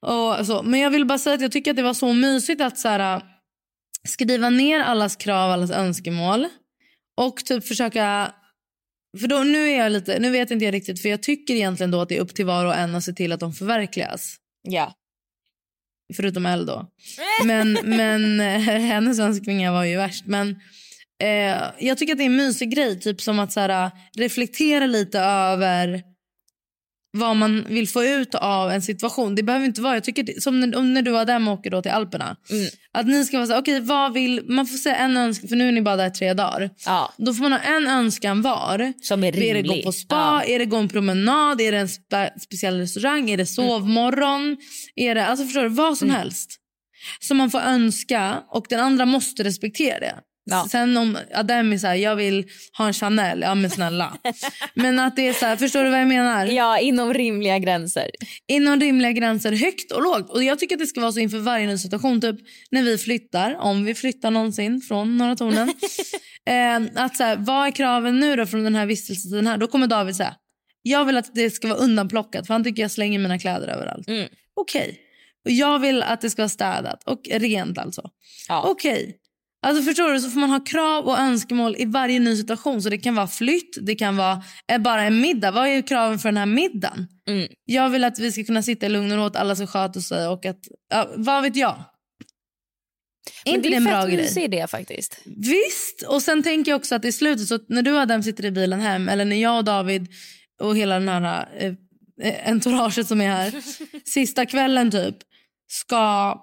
Och 0.05 0.45
så. 0.45 0.63
Men 0.63 0.79
jag 0.79 0.89
vill 0.89 1.05
bara 1.05 1.17
säga 1.17 1.35
att 1.35 1.41
jag 1.41 1.51
tycker 1.51 1.71
att 1.71 1.77
det 1.77 1.83
var 1.83 1.93
så 1.93 2.13
mysigt 2.13 2.61
att 2.61 2.77
så 2.77 2.87
här, 2.87 3.21
skriva 4.07 4.49
ner 4.49 4.79
allas 4.79 5.15
krav, 5.15 5.51
allas 5.51 5.71
önskemål. 5.71 6.47
Och 7.17 7.37
typ 7.45 7.67
försöka... 7.67 8.33
För 9.19 9.27
då, 9.27 9.43
nu 9.43 9.69
är 9.69 9.77
jag 9.77 9.91
lite, 9.91 10.19
nu 10.19 10.29
vet 10.29 10.51
inte 10.51 10.65
jag 10.65 10.73
riktigt, 10.73 11.01
för 11.01 11.09
jag 11.09 11.23
tycker 11.23 11.53
egentligen 11.53 11.91
då 11.91 12.01
att 12.01 12.09
det 12.09 12.17
är 12.17 12.21
upp 12.21 12.35
till 12.35 12.45
var 12.45 12.65
och 12.65 12.75
en 12.75 12.95
att 12.95 13.03
se 13.03 13.13
till 13.13 13.31
att 13.31 13.39
de 13.39 13.53
förverkligas. 13.53 14.35
Ja. 14.61 14.93
Förutom 16.15 16.45
Elle 16.45 16.65
då. 16.65 16.87
Men, 17.45 17.73
men 17.83 18.39
hennes 18.69 19.19
önskningar 19.19 19.71
var 19.71 19.83
ju 19.83 19.97
värst. 19.97 20.25
Men 20.25 20.49
eh, 21.23 21.63
jag 21.79 21.97
tycker 21.97 22.13
att 22.13 22.17
det 22.17 22.23
är 22.23 22.29
en 22.29 22.35
mysig 22.35 22.75
grej. 22.75 22.99
Typ 22.99 23.21
som 23.21 23.39
att 23.39 23.51
så 23.51 23.59
här, 23.59 23.91
reflektera 24.17 24.85
lite 24.85 25.19
över 25.19 26.03
vad 27.11 27.35
man 27.35 27.65
vill 27.69 27.87
få 27.87 28.03
ut 28.03 28.35
av 28.35 28.71
en 28.71 28.81
situation. 28.81 29.35
Det 29.35 29.43
behöver 29.43 29.65
inte 29.65 29.81
vara, 29.81 29.93
jag 29.93 30.03
tycker 30.03 30.39
som 30.39 30.59
när, 30.59 30.81
när 30.81 31.01
du 31.01 31.11
var 31.11 31.25
där 31.25 31.47
och 31.47 31.53
åker 31.53 31.69
då 31.71 31.81
till 31.81 31.91
Alperna. 31.91 32.35
Mm. 32.49 32.67
Att 32.93 33.07
ni 33.07 33.25
ska 33.25 33.37
vara 33.37 33.47
så 33.47 33.53
här, 33.53 33.61
okej 33.61 33.79
vad 33.79 34.13
vill, 34.13 34.41
man 34.47 34.67
får 34.67 34.77
säga 34.77 34.95
en 34.95 35.17
önskan, 35.17 35.49
för 35.49 35.55
nu 35.55 35.67
är 35.67 35.71
ni 35.71 35.81
bara 35.81 35.95
där 35.95 36.09
tre 36.09 36.33
dagar. 36.33 36.69
ja. 36.85 37.13
Då 37.17 37.33
får 37.33 37.41
man 37.43 37.51
ha 37.51 37.59
en 37.59 37.87
önskan 37.87 38.41
var. 38.41 38.93
Som 39.01 39.23
är 39.23 39.31
rimlig. 39.31 39.49
Är 39.49 39.53
det 39.53 39.61
gå 39.61 39.81
på 39.83 39.91
spa? 39.91 40.15
Ja. 40.15 40.43
Är 40.43 40.59
det 40.59 40.65
gå 40.65 40.77
en 40.77 40.89
promenad? 40.89 41.61
Är 41.61 41.71
det 41.71 41.77
en 41.77 41.89
spe 41.89 42.33
speciell 42.39 42.77
restaurang? 42.79 43.29
Är 43.29 43.37
det 43.37 43.45
sovmorgon? 43.45 44.57
Är 44.95 45.15
det, 45.15 45.25
alltså 45.25 45.45
förstår 45.45 45.63
du, 45.63 45.69
vad 45.69 45.97
som 45.97 46.09
helst. 46.09 46.51
Som 47.19 47.37
man 47.37 47.51
får 47.51 47.59
önska 47.59 48.43
och 48.49 48.65
den 48.69 48.79
andra 48.79 49.05
måste 49.05 49.43
respektera 49.43 49.99
det. 49.99 50.15
Ja. 50.49 50.67
Sen 50.71 50.97
om 50.97 51.17
Adem 51.33 51.73
är 51.73 51.77
så 51.77 51.87
här, 51.87 51.95
jag 51.95 52.15
vill 52.15 52.45
ha 52.77 52.87
en 52.87 52.93
Chanel, 52.93 53.41
ja 53.41 53.55
men 53.55 53.69
snälla. 53.69 54.17
men 54.73 54.99
att 54.99 55.15
det 55.15 55.27
är 55.27 55.33
så 55.33 55.45
här, 55.45 55.57
förstår 55.57 55.83
du 55.83 55.89
vad 55.89 56.01
jag 56.01 56.07
menar? 56.07 56.45
ja, 56.45 56.79
inom 56.79 57.13
rimliga 57.13 57.59
gränser. 57.59 58.11
Inom 58.47 58.79
rimliga 58.79 59.11
gränser, 59.11 59.51
högt 59.51 59.91
och 59.91 60.03
lågt. 60.03 60.29
Och 60.29 60.43
jag 60.43 60.59
tycker 60.59 60.75
att 60.75 60.79
det 60.79 60.87
ska 60.87 61.01
vara 61.01 61.11
så 61.11 61.19
inför 61.19 61.39
varje 61.39 61.67
ny 61.67 61.77
situation. 61.77 62.21
Typ 62.21 62.35
när 62.71 62.83
vi 62.83 62.97
flyttar, 62.97 63.55
om 63.55 63.85
vi 63.85 63.95
flyttar 63.95 64.31
någonsin 64.31 64.81
från 64.81 65.17
Norra 65.17 65.35
Tornen. 65.35 65.69
eh, 66.45 67.03
att 67.03 67.17
så 67.17 67.23
här, 67.23 67.35
vad 67.35 67.67
är 67.67 67.71
kraven 67.71 68.19
nu 68.19 68.35
då 68.35 68.45
från 68.45 68.63
den 68.63 68.75
här 68.75 68.85
vistelsetiden 68.85 69.47
här? 69.47 69.57
Då 69.57 69.67
kommer 69.67 69.87
David 69.87 70.15
säga, 70.15 70.35
jag 70.81 71.05
vill 71.05 71.17
att 71.17 71.35
det 71.35 71.51
ska 71.51 71.67
vara 71.67 71.79
undanplockat 71.79 72.47
för 72.47 72.53
han 72.53 72.63
tycker 72.63 72.81
jag 72.81 72.91
slänger 72.91 73.19
mina 73.19 73.39
kläder 73.39 73.67
överallt. 73.67 74.07
Mm. 74.07 74.27
Okej. 74.53 74.99
Och 75.45 75.51
jag 75.51 75.79
vill 75.79 76.03
att 76.03 76.21
det 76.21 76.29
ska 76.29 76.41
vara 76.41 76.49
städat 76.49 77.03
och 77.03 77.21
rent 77.31 77.77
alltså. 77.77 78.09
Ja. 78.47 78.63
Okej. 78.67 79.17
Alltså 79.67 79.83
förstår 79.83 80.13
du, 80.13 80.19
så 80.19 80.29
får 80.29 80.39
man 80.39 80.49
ha 80.49 80.59
krav 80.59 81.05
och 81.05 81.19
önskemål 81.19 81.75
i 81.77 81.85
varje 81.85 82.19
ny 82.19 82.35
situation. 82.35 82.81
Så 82.81 82.89
det 82.89 82.97
kan 82.97 83.15
vara 83.15 83.27
flytt, 83.27 83.77
det 83.81 83.95
kan 83.95 84.17
vara 84.17 84.43
eh, 84.71 84.77
bara 84.77 85.03
en 85.03 85.21
middag. 85.21 85.51
Vad 85.51 85.67
är 85.67 85.81
kraven 85.81 86.19
för 86.19 86.29
den 86.29 86.37
här 86.37 86.45
middagen? 86.45 87.07
Mm. 87.27 87.47
Jag 87.65 87.89
vill 87.89 88.03
att 88.03 88.19
vi 88.19 88.31
ska 88.31 88.43
kunna 88.43 88.63
sitta 88.63 88.85
i 88.85 88.89
lugn 88.89 89.11
och 89.11 89.17
ro, 89.17 89.23
att 89.23 89.35
alla 89.35 89.55
ska 89.55 89.67
sköta 89.67 90.01
sig 90.01 90.27
och 90.27 90.45
att, 90.45 90.59
ja, 90.89 91.09
vad 91.15 91.43
vet 91.43 91.55
jag? 91.55 91.83
Men 93.45 93.55
inte 93.55 93.69
det 93.69 93.69
det 93.69 93.75
är 93.75 93.77
en 93.77 93.83
bra 93.83 94.05
grej? 94.05 94.17
mysig 94.17 94.43
idé 94.43 94.67
faktiskt. 94.67 95.21
Visst! 95.25 96.01
Och 96.07 96.21
sen 96.21 96.43
tänker 96.43 96.71
jag 96.71 96.79
också 96.79 96.95
att 96.95 97.05
i 97.05 97.11
slutet, 97.11 97.47
så 97.47 97.59
när 97.69 97.81
du 97.81 97.91
och 97.91 97.99
Adam 97.99 98.23
sitter 98.23 98.45
i 98.45 98.51
bilen 98.51 98.79
hem, 98.79 99.09
eller 99.09 99.25
när 99.25 99.41
jag 99.41 99.57
och 99.57 99.63
David 99.63 100.07
och 100.61 100.77
hela 100.77 100.99
den 100.99 101.07
här 101.07 101.49
eh, 101.57 101.73
eh, 102.21 102.49
entouraget 102.49 103.07
som 103.07 103.21
är 103.21 103.29
här, 103.29 103.53
sista 104.05 104.45
kvällen 104.45 104.91
typ, 104.91 105.15
ska... 105.67 106.35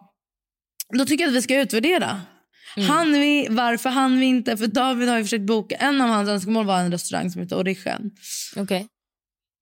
Då 0.99 1.05
tycker 1.07 1.25
jag 1.25 1.29
att 1.29 1.37
vi 1.37 1.43
ska 1.43 1.61
utvärdera. 1.61 2.21
Mm. 2.77 2.89
Han 2.89 3.13
vi, 3.13 3.47
varför 3.51 3.91
han 3.91 4.19
vi 4.19 4.27
inte? 4.27 4.57
För 4.57 4.67
David 4.67 5.09
har 5.09 5.19
ju 5.19 5.25
försökt 5.25 5.47
boka, 5.47 5.77
en 5.77 6.01
av 6.01 6.09
hans 6.09 6.29
önskemål 6.29 6.67
var 6.67 6.79
en 6.79 6.91
restaurang 6.91 7.31
som 7.31 7.43
heter 7.43 7.59
Origen. 7.59 8.11
Okej. 8.57 8.87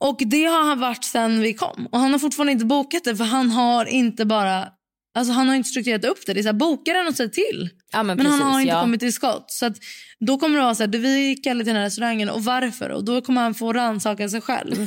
Och 0.04 0.18
det 0.26 0.44
har 0.44 0.64
han 0.64 0.80
varit 0.80 1.04
sen 1.04 1.40
vi 1.40 1.54
kom. 1.54 1.88
Och 1.92 1.98
han 1.98 2.12
har 2.12 2.18
fortfarande 2.18 2.52
inte 2.52 2.64
bokat 2.64 3.04
det 3.04 3.16
för 3.16 3.24
han 3.24 3.50
har 3.50 3.86
inte 3.86 4.24
bara... 4.24 4.68
Alltså 5.14 5.32
han 5.32 5.48
har 5.48 5.54
inte 5.54 5.68
strukturerat 5.68 6.04
upp 6.04 6.26
det. 6.26 6.34
Det 6.34 6.40
är 6.40 6.42
så 6.42 6.48
här, 6.48 6.52
boka 6.52 6.92
den 6.92 7.06
och 7.06 7.14
säg 7.14 7.30
till. 7.30 7.70
Ja, 7.92 8.02
men, 8.02 8.16
Men 8.16 8.26
precis, 8.26 8.42
han 8.42 8.52
har 8.52 8.60
inte 8.60 8.74
ja. 8.74 8.80
kommit 8.80 9.00
till 9.00 9.12
skott. 9.12 9.50
Så 9.50 9.66
att, 9.66 9.76
då 10.20 10.38
kommer 10.38 10.56
det 10.56 10.64
vara 10.64 10.74
så 10.74 10.82
här, 10.82 10.88
du, 10.88 10.98
vi 10.98 11.28
gick 11.28 11.46
aldrig 11.46 11.66
till 11.66 11.74
den 11.74 11.80
här 11.80 11.86
restaurangen 11.86 12.28
och 12.28 12.44
varför? 12.44 12.90
Och 12.90 13.04
då 13.04 13.20
kommer 13.20 13.40
han 13.42 13.54
få 13.54 13.72
rannsaka 13.72 14.28
sig 14.28 14.40
själv. 14.40 14.86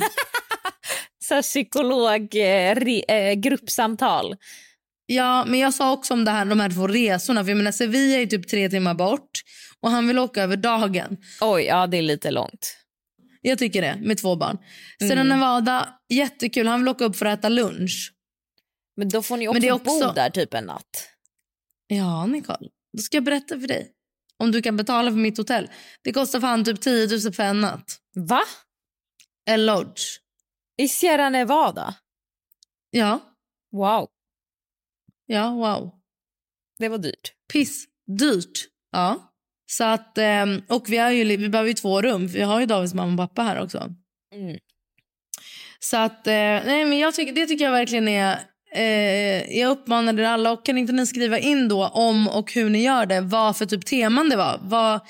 Så 1.24 1.42
psykolog, 1.42 2.36
eh, 2.36 2.72
eh, 3.08 3.34
gruppsamtal. 3.34 4.36
Ja, 5.06 5.44
men 5.44 5.60
jag 5.60 5.74
sa 5.74 5.92
också 5.92 6.14
om 6.14 6.24
det 6.24 6.30
här, 6.30 6.44
de 6.44 6.60
här 6.60 6.70
två 6.70 6.86
resorna. 6.86 7.44
För 7.44 7.50
jag 7.50 7.56
menar, 7.56 7.72
Sevilla 7.72 8.16
är 8.22 8.26
typ 8.26 8.48
tre 8.48 8.68
timmar 8.70 8.94
bort 8.94 9.30
och 9.80 9.90
han 9.90 10.06
vill 10.08 10.18
åka 10.18 10.42
över 10.42 10.56
dagen. 10.56 11.16
Oj, 11.40 11.62
ja 11.62 11.86
det 11.86 11.96
är 11.96 12.02
lite 12.02 12.30
långt. 12.30 12.76
Jag 13.40 13.58
tycker 13.58 13.82
det, 13.82 13.96
med 14.02 14.18
två 14.18 14.36
barn. 14.36 14.58
Sen 14.98 15.12
Mm. 15.12 15.28
Nevada, 15.28 15.88
jättekul. 16.08 16.66
Han 16.66 16.80
vill 16.80 16.88
åka 16.88 17.04
upp 17.04 17.16
för 17.16 17.26
att 17.26 17.38
äta 17.38 17.48
lunch. 17.48 18.12
Men 18.96 19.08
då 19.08 19.22
får 19.22 19.36
ni 19.36 19.48
också, 19.48 19.70
också- 19.72 20.06
bo 20.08 20.12
där 20.12 20.30
typ 20.30 20.54
en 20.54 20.64
natt. 20.64 21.08
Ja, 21.86 22.26
Nicole. 22.26 22.68
Då 22.96 23.02
ska 23.02 23.16
jag 23.16 23.24
berätta 23.24 23.60
för 23.60 23.68
dig. 23.68 23.92
Om 24.38 24.52
du 24.52 24.62
kan 24.62 24.76
betala 24.76 25.10
för 25.10 25.18
mitt 25.18 25.38
hotell. 25.38 25.70
Det 26.04 26.12
kostar 26.12 26.40
fan 26.40 26.64
typ 26.64 26.80
10 26.80 27.06
000 27.24 27.32
för 27.32 27.42
en 27.42 27.60
natt. 27.60 27.84
Va? 28.14 28.40
En 29.50 29.66
lodge. 29.66 30.02
I 30.78 30.88
Sierra 30.88 31.30
Nevada? 31.30 31.94
Ja, 32.90 33.20
Wow, 33.72 34.08
ja, 35.26 35.50
wow. 35.50 35.92
det 36.78 36.88
var 36.88 36.98
dyrt. 36.98 37.32
Piss. 37.52 37.84
Dyrt. 38.18 38.66
Ja. 38.92 39.32
Så 39.66 39.84
att, 39.84 40.18
ehm, 40.18 40.62
och 40.68 40.84
vi, 40.88 40.96
har 40.96 41.10
ju, 41.10 41.36
vi 41.36 41.48
behöver 41.48 41.68
ju 41.68 41.74
två 41.74 42.02
rum. 42.02 42.26
Vi 42.26 42.42
har 42.42 42.60
ju 42.60 42.66
Davids 42.66 42.94
mamma 42.94 43.22
och 43.22 43.28
pappa 43.28 43.42
här 43.42 43.62
också. 43.62 43.78
Mm. 44.34 44.58
Så 45.78 45.96
att, 45.96 46.26
eh, 46.26 46.32
nej 46.32 46.84
men 46.84 46.98
jag 46.98 47.14
tycker, 47.14 47.32
det 47.32 47.46
tycker 47.46 47.64
jag 47.64 47.72
verkligen 47.72 48.08
är... 48.08 48.38
Eh, 48.74 49.58
jag 49.58 49.70
uppmanar 49.70 50.20
er 50.20 50.24
alla 50.24 50.52
och 50.52 50.66
kan 50.66 50.78
inte 50.78 50.92
ni 50.92 51.06
skriva 51.06 51.38
in 51.38 51.68
då 51.68 51.86
om 51.86 52.28
och 52.28 52.52
hur 52.52 52.70
ni 52.70 52.82
gör 52.82 53.06
det. 53.06 53.20
Vad 53.20 53.56
för 53.56 53.66
typ 53.66 53.86
teman 53.86 54.28
det 54.28 54.36
var. 54.36 54.60
Vad, 54.62 55.00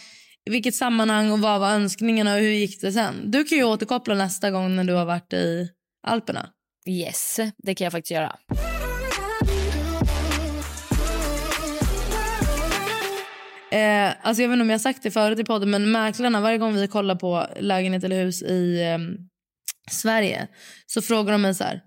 i 0.46 0.50
vilket 0.50 0.74
sammanhang 0.74 1.30
och 1.30 1.40
vad 1.40 1.60
var 1.60 1.70
önskningarna 1.70 2.34
och 2.34 2.40
hur 2.40 2.50
gick 2.50 2.80
det 2.80 2.92
sen? 2.92 3.30
Du 3.30 3.44
kan 3.44 3.58
ju 3.58 3.64
återkoppla 3.64 4.14
nästa 4.14 4.50
gång 4.50 4.76
när 4.76 4.84
du 4.84 4.92
har 4.92 5.04
varit 5.04 5.32
i 5.32 5.68
Alperna. 6.06 6.48
Yes, 6.88 7.40
det 7.58 7.74
kan 7.74 7.84
jag 7.84 7.92
faktiskt 7.92 8.10
göra. 8.10 8.36
Eh, 13.70 14.14
alltså 14.22 14.42
jag 14.42 14.48
vet 14.48 14.54
inte 14.54 14.62
om 14.62 14.70
jag 14.70 14.74
har 14.74 14.78
sagt 14.78 15.02
det 15.02 15.10
förut 15.10 15.38
i 15.38 15.44
podden 15.44 15.70
men 15.70 15.90
mäklarna 15.92 16.40
varje 16.40 16.58
gång 16.58 16.74
vi 16.74 16.88
kollar 16.88 17.14
på 17.14 17.46
lägenhet 17.60 18.04
eller 18.04 18.24
hus 18.24 18.42
i 18.42 18.82
eh, 18.82 18.98
Sverige 19.90 20.48
så 20.86 21.02
frågar 21.02 21.32
de 21.32 21.42
mig 21.42 21.54
så 21.54 21.64
här. 21.64 21.80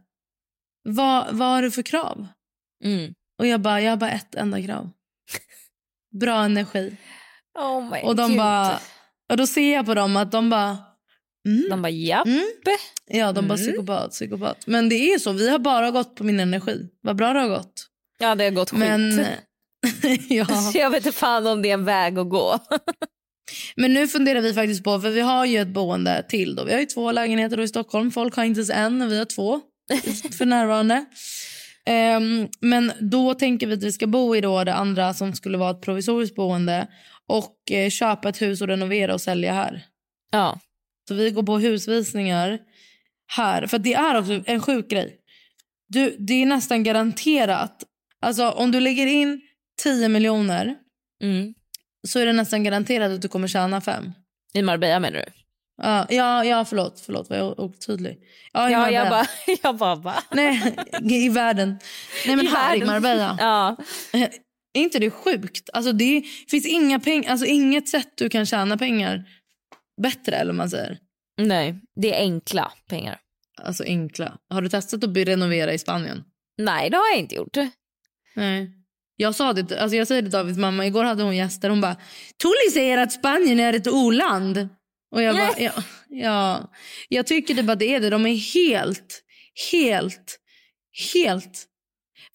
Vad, 0.84 1.28
vad 1.36 1.48
har 1.48 1.62
du 1.62 1.72
för 1.72 1.82
krav? 1.82 2.28
Mm. 2.84 3.14
Och 3.40 3.48
jag 3.48 3.62
bara, 3.62 3.82
jag 3.82 3.92
har 3.92 3.98
bara 3.98 4.12
ett 4.12 4.36
enda 4.36 4.62
krav. 4.62 4.90
Bra 6.20 6.44
energi. 6.44 6.98
Oh 7.60 8.06
Och 8.06 8.16
de 8.16 8.38
bara, 8.38 8.80
och 9.30 9.38
då 9.38 9.48
ser 9.48 9.74
jag 9.74 9.86
på 9.86 9.94
dem 9.94 10.18
att 10.18 10.32
de 10.32 10.50
bara, 10.50 10.78
mm, 11.48 11.66
De 11.70 11.82
bara 11.82 11.90
japp. 11.90 12.26
mm. 12.28 12.44
ja 13.08 13.32
de 13.32 13.48
bara 13.48 13.54
Mm. 13.60 13.68
psykopat, 13.68 14.12
psykopat. 14.12 14.68
Men 14.68 14.90
det 14.90 14.96
är 14.96 15.20
så, 15.20 15.32
vi 15.32 15.50
har 15.50 15.60
bara 15.60 15.92
gått 15.92 16.16
på 16.16 16.24
min 16.24 16.40
energi. 16.40 16.90
Vad 17.02 17.16
bra 17.16 17.34
det 17.34 17.40
har 17.40 17.48
gått. 17.50 17.88
Ja 18.20 18.36
det 18.36 18.44
har 18.44 18.52
gått 18.52 18.70
skit. 18.70 18.80
Men, 18.80 19.26
ja. 20.30 20.46
Så 20.46 20.78
jag 20.78 20.90
vet 20.90 21.06
inte 21.06 21.18
fan 21.18 21.48
om 21.48 21.62
det 21.62 21.70
är 21.70 21.74
en 21.74 21.86
väg 21.86 22.20
att 22.20 22.30
gå. 22.30 22.60
Men 23.76 23.94
nu 23.94 24.08
funderar 24.08 24.42
vi 24.42 24.54
faktiskt 24.54 24.84
på, 24.84 25.00
för 25.00 25.10
vi 25.10 25.22
har 25.22 25.46
ju 25.46 25.58
ett 25.58 25.68
boende 25.68 26.26
till 26.30 26.56
då. 26.56 26.64
Vi 26.64 26.74
har 26.74 26.80
ju 26.80 26.86
två 26.86 27.12
lägenheter 27.12 27.60
i 27.60 27.68
Stockholm. 27.68 28.12
Folk 28.12 28.36
har 28.36 28.44
inte 28.44 28.60
ens 28.60 28.70
en 28.70 29.02
och 29.02 29.12
vi 29.12 29.18
har 29.18 29.26
två 29.26 29.62
för 30.38 30.46
närvarande. 30.46 31.06
Ehm, 31.86 32.48
men 32.60 32.92
då 33.00 33.34
tänker 33.34 33.68
vi 33.68 33.74
att 33.74 33.84
vi 33.84 33.92
ska 33.92 34.08
bo 34.08 34.36
i 34.36 34.42
då 34.42 34.64
det 34.64 34.74
andra 34.74 35.14
som 35.14 35.34
skulle 35.34 35.58
vara 35.58 35.72
ett 35.72 35.82
provisoriskt 35.82 36.36
boende 36.36 36.88
och 37.28 37.72
eh, 37.72 37.90
köpa 37.90 38.30
ett 38.30 38.42
hus 38.42 38.62
och 38.62 38.68
renovera 38.68 39.14
och 39.14 39.22
sälja 39.22 39.54
här. 39.54 39.86
Ja. 40.32 40.60
Så 41.08 41.14
vi 41.14 41.32
går 41.32 41.44
på 41.44 41.58
husvisningar 41.58 42.60
här. 43.28 43.68
För 43.68 43.80
det 43.80 43.94
är 43.94 44.20
också 44.20 44.42
en 44.46 44.62
sjuk 44.62 44.90
grej. 44.90 45.16
Du, 45.88 46.16
det 46.20 46.34
är 46.34 46.46
nästan 46.46 46.84
garanterat. 46.84 47.84
Alltså 48.22 48.50
om 48.50 48.72
du 48.72 48.80
lägger 48.80 49.08
in 49.08 49.42
10 49.84 50.08
miljoner 50.10 50.76
Mm. 51.24 51.54
så 52.08 52.20
är 52.20 52.26
det 52.26 52.34
nästan 52.34 52.64
garanterat 52.64 53.12
att 53.12 53.22
du 53.22 53.28
kommer 53.28 53.48
tjäna 53.48 53.82
fem. 53.82 54.12
I 54.54 54.62
Marbella 54.62 55.00
menar 55.00 55.18
du? 55.20 55.26
Ja, 55.82 56.06
ja, 56.10 56.46
ja 56.46 56.66
förlåt. 56.66 57.00
Förlåt, 57.06 57.30
var 57.30 57.38
jag 57.38 57.60
otydlig? 57.60 58.18
Ja, 58.54 58.70
i 58.70 58.72
Ja, 58.72 58.92
jag 58.92 59.10
bara, 59.10 59.26
jag 59.64 59.78
bara 59.78 59.96
va? 59.96 60.24
Nej, 60.32 60.76
i 61.02 61.30
världen. 61.30 61.80
Nej, 62.28 62.36
men 62.36 62.46
I 62.46 62.50
här 62.50 62.76
i 62.76 62.80
världen. 62.80 62.88
Marbella. 62.94 63.38
Ja. 63.42 63.78
Är 64.74 64.82
inte 64.82 65.00
det 65.00 65.10
sjukt? 65.12 65.70
Alltså, 65.74 65.92
det 65.92 66.24
finns 66.50 66.66
inga 66.66 66.98
peng- 66.98 67.28
alltså, 67.30 67.46
inget 67.46 67.90
sätt 67.90 68.08
du 68.16 68.30
kan 68.30 68.46
tjäna 68.46 68.78
pengar 68.78 69.24
bättre 70.02 70.36
eller 70.36 70.54
man 70.54 70.70
säger. 70.70 70.98
Nej, 71.42 71.76
det 71.96 72.16
är 72.16 72.20
enkla 72.22 72.72
pengar. 72.90 73.20
Alltså 73.62 73.84
enkla. 73.84 74.38
Har 74.50 74.62
du 74.62 74.70
testat 74.70 75.04
att 75.04 75.18
renovera 75.18 75.74
i 75.74 75.78
Spanien? 75.78 76.24
Nej, 76.58 76.90
det 76.90 76.98
har 76.98 77.10
jag 77.10 77.20
inte 77.20 77.36
gjort. 77.36 77.58
Nej. 78.36 78.72
Jag 79.22 79.36
sa 79.36 79.54
det, 79.54 79.82
alltså 79.82 79.98
jag 79.98 80.08
säger 80.08 80.22
det 80.22 80.26
till 80.26 80.32
Davids 80.32 80.58
mamma, 80.58 80.86
igår 80.86 81.04
hade 81.04 81.24
hon 81.24 81.36
gäster, 81.36 81.70
hon 81.70 81.82
bara 81.82 81.96
Tully 82.42 82.72
säger 82.74 82.98
att 82.98 83.12
Spanien 83.12 83.60
är 83.60 83.74
ett 83.74 83.88
oland. 83.88 84.70
Och 85.12 85.22
jag 85.22 85.36
bara, 85.36 85.60
ja, 85.60 85.72
ja. 86.10 86.72
Jag 87.10 87.28
tycker 87.28 87.54
det 87.54 87.64
bara 87.64 87.76
det 87.76 87.96
är 87.96 88.00
det. 88.00 88.10
De 88.10 88.26
är 88.26 88.36
helt, 88.36 89.24
helt, 89.72 90.40
helt. 91.14 91.66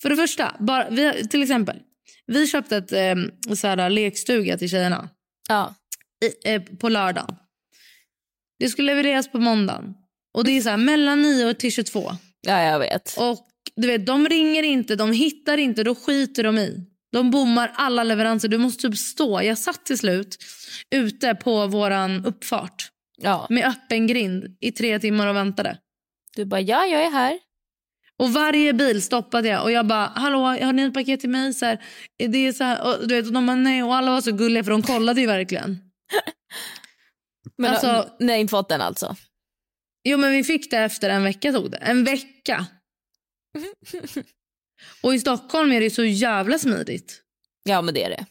För 0.03 0.11
det 0.11 0.17
första, 0.17 0.57
bara, 0.61 0.91
vi, 0.91 1.29
till 1.29 1.43
exempel. 1.43 1.77
Vi 2.27 2.47
köpte 2.47 2.77
ett 2.77 2.93
eh, 2.93 3.15
så 3.55 3.67
här, 3.67 3.91
lekstuga 3.91 4.59
till 4.59 4.71
tjejerna. 4.71 5.09
Ja. 5.49 5.75
I, 6.25 6.55
eh, 6.55 6.63
på 6.63 6.89
lördagen. 6.89 7.37
Det 8.59 8.69
skulle 8.69 8.95
levereras 8.95 9.33
på 9.33 9.39
måndagen. 9.39 9.95
Och 10.35 10.45
det 10.45 10.51
är 10.51 10.61
så 10.61 10.69
här, 10.69 10.77
mellan 10.77 11.23
9 11.23 11.55
till 11.55 11.73
22. 11.73 12.13
Ja, 12.41 12.63
jag 12.63 12.79
vet. 12.79 13.17
Och 13.19 13.49
du 13.81 13.87
vet, 13.87 14.07
de 14.07 14.29
ringer 14.29 14.63
inte, 14.63 14.97
de 14.97 15.13
hittar 15.13 15.59
inte, 15.59 15.83
då 15.85 15.95
skiter 15.95 16.43
de 16.45 16.59
i. 16.59 16.87
De 17.13 17.31
bommar 17.31 17.73
alla 17.75 18.05
leveranser. 18.05 18.49
Du 18.49 18.59
måste 18.59 18.89
typ 18.89 18.99
stå. 18.99 19.43
Jag 19.43 19.59
satt 19.59 19.87
till 19.87 19.99
slut 19.99 20.37
ute 20.95 21.35
på 21.35 21.67
våran 21.67 22.25
uppfart 22.27 22.89
Ja. 23.17 23.47
med 23.51 23.65
öppen 23.69 24.07
grind 24.07 24.57
i 24.61 24.73
tre 24.73 24.99
timmar 24.99 25.27
och 25.27 25.37
väntade. 25.37 25.79
Du 26.37 26.45
bara, 26.45 26.61
ja, 26.61 26.85
jag 26.87 27.05
är 27.05 27.11
här. 27.11 27.39
Och 28.19 28.33
varje 28.33 28.73
bil 28.73 29.03
stoppade 29.03 29.49
jag 29.49 29.63
och 29.63 29.73
jag 29.73 29.87
bara, 29.87 30.07
hallå, 30.15 30.39
har 30.39 30.73
ni 30.73 30.83
ett 30.83 30.95
paket 30.95 31.21
till 31.21 31.31
mig? 31.31 31.55
Så 31.55 31.67
här, 31.67 31.83
det 32.19 32.39
är 32.39 32.53
så 32.53 32.65
här, 32.65 32.83
och, 32.87 33.09
du 33.09 33.15
vet, 33.15 33.27
och 33.27 33.33
de 33.33 33.47
bara, 33.47 33.55
nej. 33.57 33.83
Och 33.83 33.95
alla 33.95 34.11
var 34.11 34.21
så 34.21 34.33
gulliga 34.33 34.65
för 34.65 34.71
de 34.71 34.83
kollade 34.83 35.21
ju 35.21 35.27
verkligen. 35.27 35.79
Men 37.59 37.71
Alltså- 37.71 38.09
ni 38.21 38.33
har 38.33 38.39
inte 38.39 38.51
fått 38.51 38.69
den 38.69 38.81
alltså? 38.81 39.17
Jo 40.05 40.19
men 40.19 40.33
vi 40.33 40.45
fick 40.45 40.71
det 40.71 40.77
efter 40.79 41.11
en 41.11 41.23
vecka 41.23 41.53
tog 41.53 41.71
det. 41.71 41.77
En 41.77 42.05
vecka. 42.05 42.67
Och 45.03 45.15
i 45.15 45.19
Stockholm 45.19 45.73
är 45.73 45.81
det 45.81 45.91
så 45.91 46.05
jävla 46.05 46.59
smidigt. 46.59 47.21
Ja, 47.63 47.83
men 47.83 47.95
det 47.95 48.05
är 48.05 48.11
det. 48.11 48.27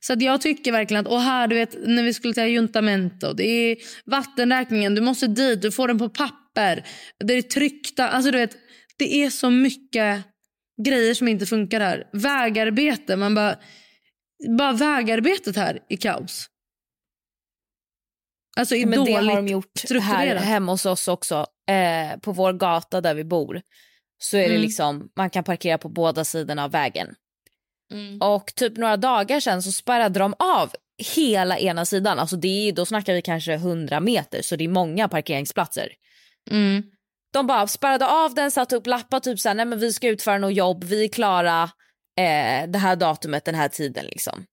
Så 0.00 0.12
att 0.12 0.22
jag 0.22 0.40
tycker 0.40 0.72
verkligen 0.72 1.06
att, 1.06 1.12
och 1.12 1.20
här 1.20 1.48
du 1.48 1.56
vet 1.56 1.76
när 1.86 2.02
vi 2.02 2.14
skulle 2.14 2.34
till 2.34 2.42
Juntamento, 2.42 3.32
det 3.32 3.44
är 3.44 3.76
vattenräkningen, 4.04 4.94
du 4.94 5.00
måste 5.00 5.26
dit, 5.26 5.62
du 5.62 5.72
får 5.72 5.88
den 5.88 5.98
på 5.98 6.08
papper, 6.08 6.86
det 7.24 7.34
är 7.34 7.42
tryckta, 7.42 8.08
alltså 8.08 8.30
du 8.30 8.38
vet, 8.38 8.56
det 8.98 9.24
är 9.24 9.30
så 9.30 9.50
mycket 9.50 10.24
grejer 10.86 11.14
som 11.14 11.28
inte 11.28 11.46
funkar 11.46 11.80
här. 11.80 12.08
Vägarbete, 12.12 13.16
man 13.16 13.34
bara, 13.34 13.58
bara 14.58 14.72
vägarbetet 14.72 15.56
här 15.56 15.78
är 15.88 15.96
kaos. 15.96 16.48
Alltså 18.56 18.74
är 18.74 18.86
Men 18.86 18.90
det 18.90 19.12
dåligt 19.12 19.30
har 19.30 19.36
de 19.36 19.48
gjort 19.48 19.90
här 19.90 20.36
hemma 20.36 20.72
hos 20.72 20.86
oss 20.86 21.08
också. 21.08 21.46
Eh, 21.68 22.18
på 22.20 22.32
vår 22.32 22.52
gata 22.52 23.00
där 23.00 23.14
vi 23.14 23.24
bor 23.24 23.62
så 24.24 24.36
är 24.36 24.40
det 24.40 24.54
Mm. 24.54 24.62
liksom, 24.62 25.08
man 25.16 25.30
kan 25.30 25.44
parkera 25.44 25.78
på 25.78 25.88
båda 25.88 26.24
sidorna 26.24 26.64
av 26.64 26.70
vägen. 26.70 27.14
Mm. 27.92 28.18
Och 28.20 28.54
typ 28.54 28.76
några 28.76 28.96
dagar 28.96 29.40
sen 29.40 29.62
så 29.62 29.72
spärrade 29.72 30.18
de 30.18 30.34
av 30.38 30.72
hela 31.14 31.58
ena 31.58 31.84
sidan. 31.84 32.18
Alltså 32.18 32.36
det 32.36 32.68
är, 32.68 32.72
då 32.72 32.86
snackar 32.86 33.14
vi 33.14 33.22
kanske 33.22 33.52
100 33.52 34.00
meter 34.00 34.42
så 34.42 34.56
det 34.56 34.64
är 34.64 34.68
många 34.68 35.08
parkeringsplatser. 35.08 35.88
Mm. 36.50 36.82
De 37.32 37.46
bara 37.46 37.66
spärrade 37.66 38.06
av 38.06 38.34
den, 38.34 38.50
satte 38.50 38.76
upp 38.76 38.86
lappar 38.86 39.20
typ 39.20 39.40
såhär, 39.40 39.54
nej 39.54 39.64
men 39.66 39.78
vi 39.78 39.92
ska 39.92 40.08
utföra 40.08 40.38
något 40.38 40.54
jobb, 40.54 40.84
vi 40.84 41.04
är 41.04 41.08
klara 41.08 41.62
eh, 42.18 42.68
det 42.68 42.78
här 42.78 42.96
datumet, 42.96 43.44
den 43.44 43.54
här 43.54 43.68
tiden 43.68 44.04
liksom. 44.04 44.44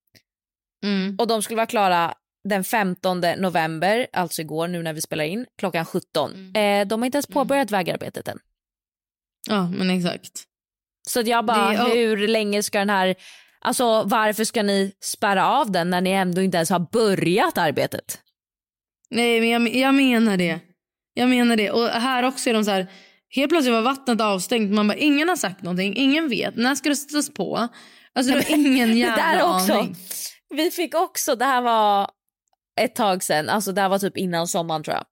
Mm. 0.83 1.15
Och 1.19 1.27
de 1.27 1.41
skulle 1.41 1.57
vara 1.57 1.65
klara 1.67 2.13
den 2.43 2.63
15 2.63 3.21
november, 3.37 4.07
alltså 4.13 4.41
igår 4.41 4.67
nu 4.67 4.83
när 4.83 4.93
vi 4.93 5.01
spelar 5.01 5.23
in, 5.23 5.45
klockan 5.57 5.85
17. 5.85 6.33
Mm. 6.33 6.81
Eh, 6.81 6.87
de 6.87 7.01
har 7.01 7.05
inte 7.05 7.15
ens 7.15 7.27
påbörjat 7.27 7.71
vägarbetet 7.71 8.27
än. 8.27 8.39
Ja 9.49 9.67
men 9.69 9.89
exakt. 9.89 10.43
Så 11.09 11.19
att 11.19 11.27
jag 11.27 11.45
bara, 11.45 11.71
Det- 11.73 11.81
och- 11.83 11.89
hur 11.89 12.27
länge 12.27 12.63
ska 12.63 12.79
den 12.79 12.89
här, 12.89 13.15
alltså 13.61 14.03
varför 14.03 14.43
ska 14.43 14.63
ni 14.63 14.91
spärra 15.03 15.47
av 15.47 15.71
den 15.71 15.89
när 15.89 16.01
ni 16.01 16.09
ändå 16.11 16.41
inte 16.41 16.57
ens 16.57 16.69
har 16.69 16.79
börjat 16.91 17.57
arbetet? 17.57 18.19
Nej 19.09 19.39
men 19.39 19.49
jag, 19.49 19.75
jag 19.75 19.95
menar 19.95 20.37
det. 20.37 20.59
Jag 21.13 21.29
menar 21.29 21.55
det. 21.55 21.71
Och 21.71 21.87
här 21.87 22.23
också 22.23 22.49
är 22.49 22.53
de 22.53 22.65
så 22.65 22.71
här, 22.71 22.87
helt 23.35 23.49
plötsligt 23.49 23.73
var 23.73 23.81
vattnet 23.81 24.21
avstängt. 24.21 24.71
Man 24.73 24.87
bara, 24.87 24.97
ingen 24.97 25.29
har 25.29 25.35
sagt 25.35 25.61
någonting, 25.63 25.95
ingen 25.97 26.29
vet. 26.29 26.55
När 26.55 26.75
ska 26.75 26.89
det 26.89 26.95
sättas 26.95 27.33
på? 27.33 27.67
Alltså 28.15 28.33
det 28.33 28.43
har 28.49 28.55
ingen 28.57 28.97
jävla 28.97 29.15
det 29.15 29.37
där 29.39 29.55
också. 29.55 29.73
aning. 29.73 29.95
Vi 30.55 30.71
fick 30.71 30.95
också, 30.95 31.35
det 31.35 31.45
här 31.45 31.61
var 31.61 32.09
ett 32.81 32.95
tag 32.95 33.23
sedan, 33.23 33.49
alltså 33.49 33.71
det 33.71 33.81
här 33.81 33.89
var 33.89 33.99
typ 33.99 34.17
innan 34.17 34.47
sommaren 34.47 34.83
tror 34.83 34.95
jag. 34.95 35.05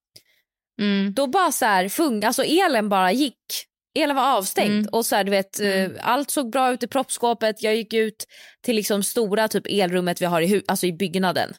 Mm. 0.82 1.13
Då 1.13 1.27
bara 1.27 1.51
så 1.51 1.65
här, 1.65 1.89
fung, 1.89 2.23
alltså 2.23 2.43
elen 2.43 2.89
bara 2.89 3.11
gick. 3.11 3.36
Elen 4.04 4.16
var 4.16 4.38
avstängd 4.38 4.72
Mm. 4.72 4.89
och 4.91 5.06
så 5.06 5.16
här, 5.16 5.24
du 5.24 5.32
vet, 5.32 5.60
eh, 5.60 5.89
allt 6.02 6.32
såg 6.32 6.52
bra 6.52 6.74
ut 6.74 6.84
i 6.84 6.88
proppskåpet. 6.88 7.64
Jag 7.64 7.76
gick 7.76 7.93
ut 7.93 8.26
till 8.62 8.76
liksom 8.76 9.04
stora 9.04 9.47
typ 9.47 9.64
elrummet 9.70 10.22
vi 10.22 10.26
har 10.26 10.41
i, 10.41 10.64
alltså 10.68 10.86
i 10.86 10.93
byggnaden. 10.93 11.54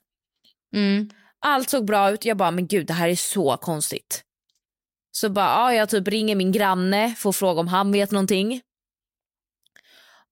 Mm. 0.77 1.11
Allt 1.41 1.71
såg 1.71 1.85
bra 1.87 2.11
ut. 2.11 2.25
Jag 2.25 2.37
bara, 2.37 2.51
men 2.51 2.67
gud 2.67 2.87
det 2.87 2.93
här 2.93 3.09
är 3.09 3.17
så 3.17 3.57
konstigt. 3.57 4.25
Så 5.13 5.29
bara, 5.29 5.47
ja, 5.47 5.75
jag 5.75 5.89
typ 5.89 6.09
ringer 6.09 6.35
min 6.37 6.53
granne, 6.53 7.15
får 7.19 7.33
fråga 7.33 7.61
om 7.61 7.69
han 7.69 7.93
vet 7.93 8.11
någonting. 8.11 8.61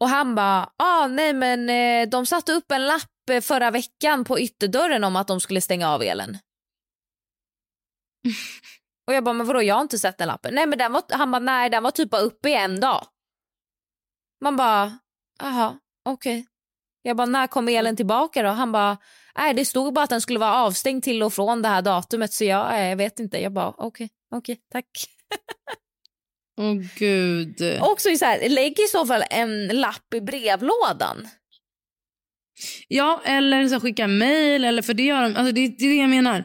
Och 0.01 0.09
han 0.09 0.35
bara, 0.35 0.71
ah, 0.77 1.07
nej 1.07 1.33
men 1.33 1.71
eh, 1.71 2.09
de 2.09 2.27
satte 2.27 2.53
upp 2.53 2.73
en 2.73 2.87
lapp 2.87 3.31
eh, 3.31 3.41
förra 3.41 3.71
veckan 3.71 4.25
på 4.25 4.41
ytterdörren 4.41 5.05
om 5.05 5.17
att 5.17 5.29
de 5.29 5.41
skulle 5.41 5.61
stänga 5.61 5.89
av 5.91 6.03
elen. 6.03 6.39
Och 9.09 9.15
jag 9.15 9.25
bara, 9.25 9.33
men 9.33 9.47
vadå 9.47 9.63
jag 9.63 9.75
har 9.75 9.83
inte 9.83 9.99
sett 9.99 10.19
den 10.19 10.29
lappen. 10.29 10.55
Nej 10.55 10.67
men 10.67 10.79
den 10.79 10.93
var, 10.93 11.03
han 11.11 11.31
bara, 11.31 11.39
nej 11.39 11.71
den 11.71 11.83
var 11.83 11.91
typ 11.91 12.11
bara 12.11 12.23
uppe 12.23 12.49
i 12.49 12.55
en 12.55 12.81
dag. 12.81 13.07
Man 14.41 14.57
bara, 14.57 14.99
jaha, 15.39 15.79
okej. 16.05 16.47
Jag 17.03 17.17
bara, 17.17 17.27
när 17.27 17.47
kommer 17.47 17.73
elen 17.73 17.97
tillbaka 17.97 18.43
då? 18.43 18.49
Han 18.49 18.73
bara, 18.73 18.99
nej 19.39 19.55
det 19.55 19.65
stod 19.65 19.95
bara 19.95 20.03
att 20.03 20.11
den 20.11 20.21
skulle 20.21 20.39
vara 20.39 20.55
avstängd 20.55 21.03
till 21.05 21.23
och 21.23 21.33
från 21.33 21.63
det 21.63 21.69
här 21.69 21.83
datumet 21.83 22.33
så 22.33 22.45
jag, 22.45 22.91
jag 22.91 22.97
vet 22.97 23.21
inte. 23.21 23.43
Jag 23.43 23.53
bara, 23.53 23.75
okej, 23.77 24.11
okej, 24.35 24.61
tack. 24.73 24.91
Åh 26.61 26.75
gud. 26.99 27.79
Också 27.81 28.17
så 28.17 28.25
här, 28.25 28.49
lägg 28.49 28.73
i 28.79 28.87
så 28.93 29.07
fall 29.07 29.25
en 29.31 29.69
lapp 29.69 30.15
i 30.15 30.21
brevlådan. 30.21 31.29
Ja, 32.89 33.21
eller 33.25 33.69
så 33.69 33.81
skicka 33.81 34.07
mejl. 34.07 34.65
Eller 34.65 34.83
för 34.83 34.95
det, 34.95 35.03
gör 35.03 35.23
de, 35.23 35.37
alltså 35.37 35.53
det, 35.53 35.69
det 35.69 35.85
är 35.85 35.89
det 35.89 35.95
jag 35.95 36.11
menar. 36.11 36.45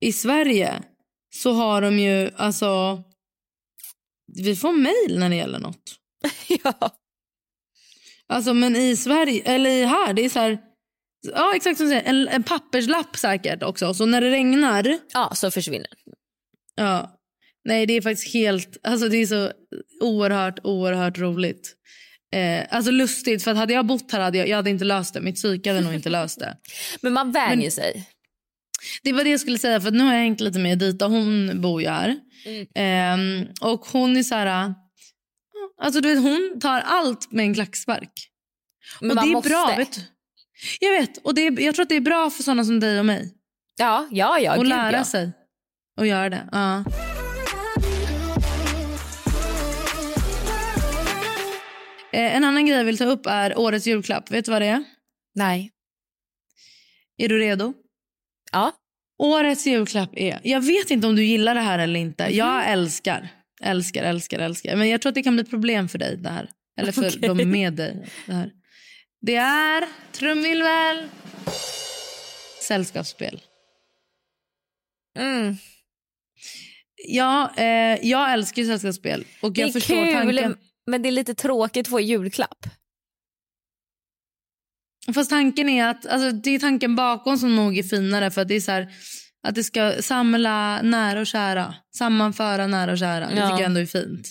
I 0.00 0.12
Sverige 0.12 0.82
så 1.34 1.52
har 1.52 1.82
de 1.82 1.98
ju... 1.98 2.30
alltså 2.36 3.02
Vi 4.36 4.56
får 4.56 4.72
mejl 4.72 5.18
när 5.18 5.28
det 5.28 5.36
gäller 5.36 5.58
något. 5.58 5.96
ja. 6.64 6.96
Alltså, 8.28 8.54
men 8.54 8.76
i 8.76 8.96
Sverige, 8.96 9.42
eller 9.42 9.70
i 9.70 9.84
här, 9.84 10.12
det 10.12 10.24
är 10.24 10.28
så 10.28 10.38
här... 10.38 10.58
Ja, 11.34 11.52
exakt 11.56 11.76
som 11.76 11.86
du 11.86 11.90
säger. 11.90 12.10
En, 12.10 12.28
en 12.28 12.42
papperslapp 12.42 13.16
säkert 13.16 13.62
också. 13.62 13.94
Så 13.94 14.06
när 14.06 14.20
det 14.20 14.30
regnar... 14.30 14.98
Ja, 15.14 15.32
så 15.34 15.50
försvinner 15.50 15.88
Ja. 16.76 17.16
Nej, 17.64 17.86
det 17.86 17.96
är 17.96 18.02
faktiskt 18.02 18.34
helt... 18.34 18.76
Alltså 18.82 19.08
det 19.08 19.16
är 19.16 19.26
så 19.26 19.52
oerhört, 20.00 20.58
oerhört 20.64 21.18
roligt. 21.18 21.76
Eh, 22.32 22.64
alltså 22.70 22.90
lustigt, 22.90 23.44
för 23.44 23.50
att 23.50 23.56
hade 23.56 23.72
jag 23.72 23.86
bott 23.86 24.12
här 24.12 24.20
hade 24.20 24.38
jag, 24.38 24.48
jag 24.48 24.56
hade 24.56 24.70
inte 24.70 24.84
löst 24.84 25.14
det. 25.14 25.20
Mitt 25.20 25.34
psyke 25.34 25.70
hade 25.70 25.84
nog 25.84 25.94
inte 25.94 26.08
löst 26.08 26.40
det. 26.40 26.56
Men 27.00 27.12
man 27.12 27.32
vänjer 27.32 27.70
sig. 27.70 28.08
Det 29.02 29.12
var 29.12 29.24
det 29.24 29.30
jag 29.30 29.40
skulle 29.40 29.58
säga, 29.58 29.80
för 29.80 29.90
nu 29.90 30.04
har 30.04 30.12
jag 30.14 30.20
hängt 30.20 30.40
lite 30.40 30.58
med 30.58 30.78
Dita. 30.78 31.06
Hon 31.06 31.60
bor 31.60 31.82
ju 31.82 31.88
här. 31.88 32.16
Mm. 32.46 32.66
Ehm, 32.74 33.46
och 33.60 33.80
hon 33.86 34.16
är 34.16 34.22
så 34.22 34.34
här... 34.34 34.74
Alltså 35.82 36.00
du 36.00 36.08
vet, 36.14 36.22
hon 36.22 36.58
tar 36.60 36.80
allt 36.80 37.32
med 37.32 37.44
en 37.44 37.54
klackspark. 37.54 38.12
Men 39.00 39.10
och 39.10 39.16
man 39.16 39.24
det 39.24 39.30
är 39.30 39.32
måste. 39.32 39.48
bra, 39.50 39.74
vet. 39.76 40.00
Jag 40.80 40.90
vet, 41.00 41.16
och 41.24 41.34
det 41.34 41.46
är, 41.46 41.60
jag 41.60 41.74
tror 41.74 41.82
att 41.82 41.88
det 41.88 41.96
är 41.96 42.00
bra 42.00 42.30
för 42.30 42.42
såna 42.42 42.64
som 42.64 42.80
dig 42.80 42.98
och 42.98 43.06
mig. 43.06 43.34
Ja, 43.76 44.08
ja, 44.10 44.38
ja. 44.38 44.56
gud, 44.56 44.66
lära 44.68 44.96
ja. 44.96 45.04
sig 45.04 45.32
att 45.96 46.06
göra 46.06 46.28
det. 46.30 46.48
Ja. 46.52 46.84
Eh, 52.12 52.36
En 52.36 52.44
annan 52.44 52.66
grej 52.66 52.76
jag 52.78 52.84
vill 52.84 52.98
ta 52.98 53.04
upp 53.04 53.26
är 53.26 53.58
årets 53.58 53.86
julklapp. 53.86 54.30
Vet 54.30 54.44
du 54.44 54.50
vad 54.50 54.62
det 54.62 54.66
är? 54.68 54.84
Nej. 55.34 55.70
Är 57.16 57.28
du 57.28 57.38
redo? 57.38 57.74
Ja. 58.52 58.72
Årets 59.18 59.66
julklapp 59.66 60.10
är... 60.12 60.40
Jag 60.44 60.60
vet 60.60 60.90
inte 60.90 61.06
om 61.06 61.16
du 61.16 61.24
gillar 61.24 61.54
det 61.54 61.60
här 61.60 61.78
eller 61.78 62.00
inte. 62.00 62.24
Jag 62.36 62.68
älskar, 62.70 63.28
älskar, 63.62 64.02
älskar, 64.02 64.38
älskar. 64.38 64.76
Men 64.76 64.88
jag 64.88 65.02
tror 65.02 65.10
att 65.10 65.14
det 65.14 65.22
kan 65.22 65.34
bli 65.34 65.42
ett 65.42 65.50
problem 65.50 65.88
för 65.88 65.98
dig 65.98 66.16
det 66.16 66.28
här. 66.28 66.50
Eller 66.80 66.92
för 66.92 67.08
Okej. 67.08 67.28
dem 67.28 67.50
med 67.50 67.72
dig. 67.72 68.06
Det, 68.26 68.32
här. 68.32 68.50
det 69.20 69.36
är 69.36 69.84
trumvirvel. 70.12 71.08
Sällskapsspel. 72.62 73.40
Mm. 75.18 75.56
Ja, 77.08 77.52
eh, 77.56 77.98
jag 78.08 78.32
älskar 78.32 78.62
ju 78.62 78.68
sällskapsspel. 78.68 79.24
Och 79.42 79.52
Det 79.52 79.60
jag 79.60 79.68
är 79.68 79.72
förstår 79.72 80.04
kul, 80.04 80.12
tanken. 80.14 80.56
men 80.86 81.02
det 81.02 81.08
är 81.08 81.12
lite 81.12 81.34
tråkigt 81.34 81.86
att 81.86 81.90
få 81.90 82.00
julklapp. 82.00 82.66
Fast 85.14 85.30
tanken 85.30 85.68
är 85.68 85.86
att, 85.86 86.06
alltså, 86.06 86.30
det 86.32 86.50
är 86.50 86.58
tanken 86.58 86.96
bakom 86.96 87.38
som 87.38 87.56
nog 87.56 87.78
är 87.78 87.82
finare. 87.82 88.30
För 88.30 88.40
att 88.42 88.48
det 88.48 88.54
är 88.54 88.60
så 88.60 88.72
här, 88.72 88.88
Att 89.42 89.54
det 89.54 89.64
ska 89.64 89.92
samla 90.02 90.82
nära 90.82 91.20
och 91.20 91.26
kära. 91.26 91.74
Sammanföra 91.96 92.66
nära 92.66 92.92
och 92.92 92.98
kära. 92.98 93.26
Det 93.26 93.36
Ja. 93.36 93.46
tycker 93.48 93.60
jag 93.62 93.66
ändå 93.66 93.80
är 93.80 93.86
fint. 93.86 94.28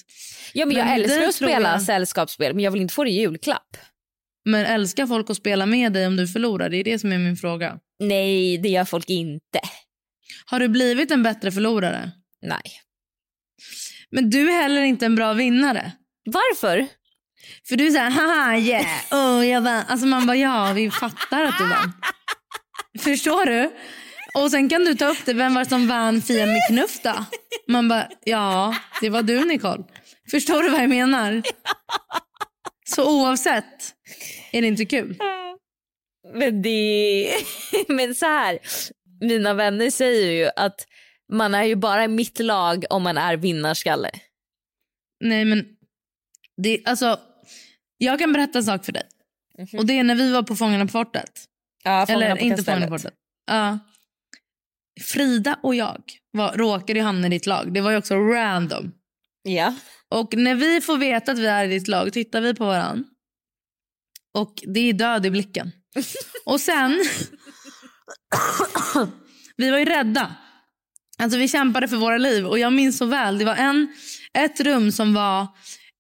Ja, 0.54 0.66
men 0.66 0.78
jag 0.78 0.86
Men 0.86 0.96
älskar 0.96 1.20
det 1.20 1.28
att 1.28 1.36
spela 1.36 1.72
jag- 1.72 1.82
sällskapsspel 1.82 2.54
men 2.56 2.64
jag 2.64 2.72
vill 2.72 2.82
inte 2.82 2.94
få 2.94 3.04
det 3.04 3.10
i 3.10 3.20
julklapp. 3.20 3.78
Men 4.46 4.66
älskar 4.66 5.08
folk 5.08 5.30
att 5.30 5.38
spela 5.38 5.66
med 5.66 5.94
dig 5.94 6.08
om 6.08 6.16
du 6.16 6.28
förlorar? 6.28 6.70
Det 6.70 6.78
är 6.78 6.84
det 6.84 7.00
som 7.00 7.12
är 7.12 7.18
min 7.18 7.36
fråga. 7.38 7.78
Nej, 8.00 8.58
det 8.58 8.70
gör 8.70 8.86
folk 8.86 9.10
inte. 9.10 9.60
Har 10.46 10.60
du 10.60 10.68
blivit 10.68 11.12
en 11.12 11.24
bättre 11.24 11.52
förlorare? 11.52 12.12
Nej. 12.42 12.62
Men 14.12 14.30
du 14.30 14.50
är 14.52 14.62
heller 14.62 14.82
inte 14.82 15.06
en 15.06 15.16
bra 15.16 15.34
vinnare. 15.34 15.92
Varför? 16.26 16.88
För 17.68 17.76
du 17.76 17.88
är 17.88 17.92
såhär, 17.92 18.10
haha 18.10 18.58
yeah, 18.58 18.86
oh, 19.12 19.48
jag 19.48 19.62
vann. 19.62 19.84
Alltså 19.88 20.08
man 20.08 20.28
bara, 20.28 20.38
ja 20.38 20.74
vi 20.76 20.92
fattar 20.92 21.44
att 21.44 21.58
du 21.58 21.68
vann. 21.68 21.94
Förstår 23.00 23.46
du? 23.46 23.72
Och 24.34 24.52
sen 24.52 24.70
kan 24.70 24.86
du 24.86 24.96
ta 24.96 25.08
upp 25.08 25.26
det, 25.26 25.34
vem 25.34 25.54
var 25.54 25.64
det 25.64 25.70
som 25.70 25.88
vann 25.88 26.22
Fia 26.22 26.46
med 26.46 26.62
knuff 26.68 27.00
då? 27.04 27.26
Man 27.68 27.88
bara, 27.88 28.10
ja 28.24 28.76
det 29.02 29.10
var 29.10 29.22
du 29.22 29.46
Nicole. 29.46 29.84
Förstår 30.32 30.64
du 30.64 30.70
vad 30.70 30.82
jag 30.82 30.90
menar? 30.90 31.42
Så 32.96 33.22
oavsett 33.22 33.94
är 34.52 34.62
det 34.62 34.68
inte 34.68 34.86
kul. 34.86 35.18
Men 36.34 36.62
det... 36.62 37.34
men 37.88 38.16
så 38.16 38.26
här, 38.26 38.60
mina 39.22 39.54
vänner 39.54 39.90
säger 39.90 40.32
ju 40.32 40.50
att 40.56 40.88
man 41.32 41.56
är 41.56 41.64
ju 41.64 41.76
bara 41.76 42.04
i 42.04 42.08
mitt 42.08 42.40
lag 42.40 42.86
om 42.90 43.04
man 43.04 43.18
är 43.18 43.38
vinnarskalle. 43.38 44.10
Nej 45.24 45.46
men, 45.46 45.66
det, 46.64 46.82
alltså, 46.86 47.20
jag 48.02 48.20
kan 48.20 48.34
berätta 48.34 48.58
en 48.58 48.64
sak 48.64 48.86
för 48.86 48.92
dig. 48.92 49.04
Och 49.78 49.86
det 49.86 50.00
är 50.00 50.04
när 50.04 50.16
vi 50.16 50.32
var 50.32 50.44
på 50.44 50.56
Fångarna 50.56 50.86
på 50.86 50.92
fortet. 50.92 51.46
Ja, 51.84 52.06
Fångarna 52.06 52.26
Eller 52.26 52.36
på 52.36 52.42
inte. 52.42 52.64
Fångarna 52.64 52.88
på 52.88 52.98
fortet. 52.98 53.14
Ja. 53.48 53.80
Frida 55.02 55.60
och 55.64 55.76
jag 55.76 56.04
var, 56.32 56.54
råkade 56.54 57.02
hamna 57.02 57.28
i 57.28 57.30
ditt 57.30 57.46
lag. 57.46 57.74
Det 57.74 57.82
var 57.82 57.92
ju 57.92 57.98
också 57.98 58.16
random. 58.16 58.92
Ja. 59.44 59.76
Och 60.10 60.34
när 60.38 60.56
vi 60.56 60.82
får 60.82 60.98
veta 60.98 61.32
att 61.32 61.40
vi 61.40 61.46
är 61.46 61.66
i 61.66 61.68
ditt 61.68 61.88
lag 61.88 62.14
tittar 62.14 62.42
vi 62.42 62.56
på 62.56 62.66
varann. 62.66 63.06
Och 64.34 64.54
det 64.68 64.80
är 64.80 64.94
död 64.94 65.26
i 65.26 65.32
blicken. 65.32 65.72
Och 66.46 66.62
sen... 66.62 67.06
vi 69.58 69.70
var 69.70 69.78
ju 69.78 69.86
rädda. 69.86 70.36
Alltså 71.18 71.38
vi 71.38 71.48
kämpade 71.48 71.88
för 71.88 71.98
våra 71.98 72.18
liv. 72.18 72.46
Och 72.48 72.60
jag 72.60 72.74
minns 72.74 72.98
så 72.98 73.06
väl. 73.06 73.38
Det 73.38 73.46
var 73.46 73.56
en, 73.56 73.94
ett 74.34 74.60
rum 74.60 74.92
som 74.92 75.14
var 75.14 75.48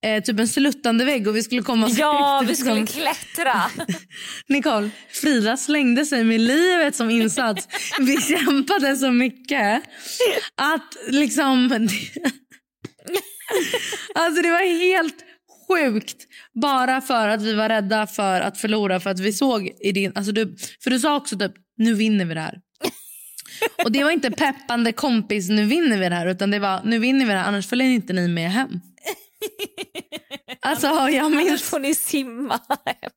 eh, 0.05 0.23
typ 0.23 0.39
en 0.39 0.47
sluttande 0.47 1.05
vägg 1.05 1.27
och 1.27 1.35
vi 1.35 1.43
skulle 1.43 1.61
komma 1.61 1.89
så 1.89 2.01
Ja, 2.01 2.43
vi 2.47 2.55
skulle 2.55 2.85
klättra. 2.85 3.61
Nicole, 4.47 4.89
Frida 5.11 5.57
slängde 5.57 6.05
sig 6.05 6.23
med 6.23 6.39
livet 6.39 6.95
som 6.95 7.09
insats. 7.09 7.67
Vi 7.99 8.21
kämpade 8.21 8.95
så 8.95 9.11
mycket 9.11 9.83
att 10.55 10.97
liksom... 11.07 11.87
Alltså 14.15 14.41
det 14.41 14.49
var 14.49 14.79
helt 14.93 15.15
sjukt. 15.67 16.27
Bara 16.61 17.01
för 17.01 17.27
att 17.27 17.41
vi 17.41 17.53
var 17.53 17.69
rädda 17.69 18.07
för 18.07 18.41
att 18.41 18.57
förlora. 18.57 18.99
För 18.99 19.09
att 19.09 19.19
vi 19.19 19.33
såg 19.33 19.71
i 19.83 19.91
din... 19.91 20.11
Alltså 20.15 20.31
du, 20.31 20.55
för 20.83 20.89
du 20.89 20.99
sa 20.99 21.15
också 21.15 21.37
typ, 21.37 21.51
nu 21.77 21.93
vinner 21.93 22.25
vi 22.25 22.33
det 22.33 22.41
här. 22.41 22.59
Och 23.83 23.91
det 23.91 24.03
var 24.03 24.11
inte 24.11 24.31
peppande 24.31 24.91
kompis, 24.91 25.49
nu 25.49 25.65
vinner 25.65 25.97
vi 25.97 26.09
det 26.09 26.15
här. 26.15 26.27
Utan 26.27 26.51
det 26.51 26.59
var, 26.59 26.81
nu 26.83 26.99
vinner 26.99 27.25
vi 27.25 27.31
det 27.31 27.37
här, 27.37 27.47
annars 27.47 27.67
följer 27.67 27.87
inte 27.87 28.13
ni 28.13 28.27
med 28.27 28.51
hem. 28.51 28.81
Alltså 30.61 30.87
jag 30.87 31.15
Annars 31.15 31.45
minns... 31.45 31.63
får 31.63 31.79
ni 31.79 31.95
simma 31.95 32.59
hem. 32.85 33.11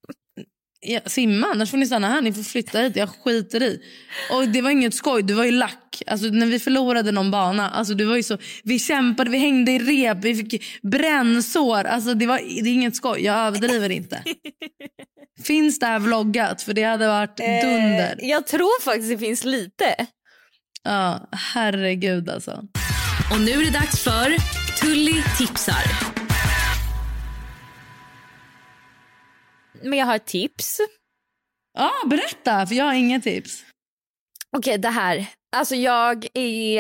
Ja, 0.81 1.01
simma, 1.07 1.47
annars 1.47 1.71
får 1.71 1.79
ni 1.79 1.87
stanna 1.87 2.09
här. 2.09 2.21
Ni 2.21 2.33
får 2.33 2.43
flytta 2.43 2.79
hit. 2.79 2.97
Jag 2.97 3.09
skiter 3.09 3.63
i. 3.63 3.83
Och 4.31 4.49
det 4.49 4.63
var 4.63 4.71
inget 4.71 4.95
skoj. 4.95 5.23
Du 5.23 5.35
var 5.35 5.45
ju 5.45 5.51
lack. 5.51 6.03
Alltså, 6.07 6.27
när 6.27 6.47
vi 6.47 6.59
förlorade 6.59 7.13
någon 7.13 7.31
bana. 7.31 7.71
Alltså, 7.71 7.95
du 7.95 8.05
var 8.05 8.17
ju 8.17 8.23
så, 8.23 8.39
vi 8.65 8.79
kämpade, 8.79 9.31
vi 9.31 9.39
hängde 9.39 9.73
i 9.73 9.79
rep, 9.79 10.19
vi 10.21 10.35
fick 10.35 10.65
brännsår. 10.83 11.85
Alltså, 11.85 12.15
det, 12.15 12.27
var, 12.27 12.39
det 12.39 12.71
är 12.71 12.75
inget 12.75 12.97
skoj. 12.97 13.25
Jag 13.25 13.37
överdriver 13.37 13.91
inte. 13.91 14.23
Finns 15.45 15.79
det 15.79 15.87
här 15.87 15.99
vloggat? 15.99 16.63
För 16.63 16.73
det 16.75 16.83
hade 16.83 17.07
varit 17.07 17.37
dunder. 17.37 18.17
Eh, 18.19 18.29
jag 18.29 18.47
tror 18.47 18.83
faktiskt 18.83 19.09
det 19.11 19.19
finns 19.19 19.45
lite. 19.45 20.07
Ja, 20.85 21.29
herregud 21.33 22.31
alltså. 22.31 22.65
Och 23.33 23.41
nu 23.41 23.51
är 23.51 23.65
det 23.65 23.79
dags 23.79 24.05
för 24.05 24.37
Tully 24.81 25.23
tipsar. 25.39 26.13
Men 29.83 29.99
jag 29.99 30.07
har 30.07 30.17
ett 30.17 30.27
tips. 30.27 30.81
Ja, 31.79 31.91
berätta. 32.07 32.67
För 32.67 32.75
jag 32.75 32.85
har 32.85 32.93
inga 32.95 33.21
tips. 33.21 33.65
Okej, 34.57 34.79
det 34.79 34.89
här. 34.89 35.27
Alltså 35.57 35.75
jag 35.75 36.27
är... 36.35 36.77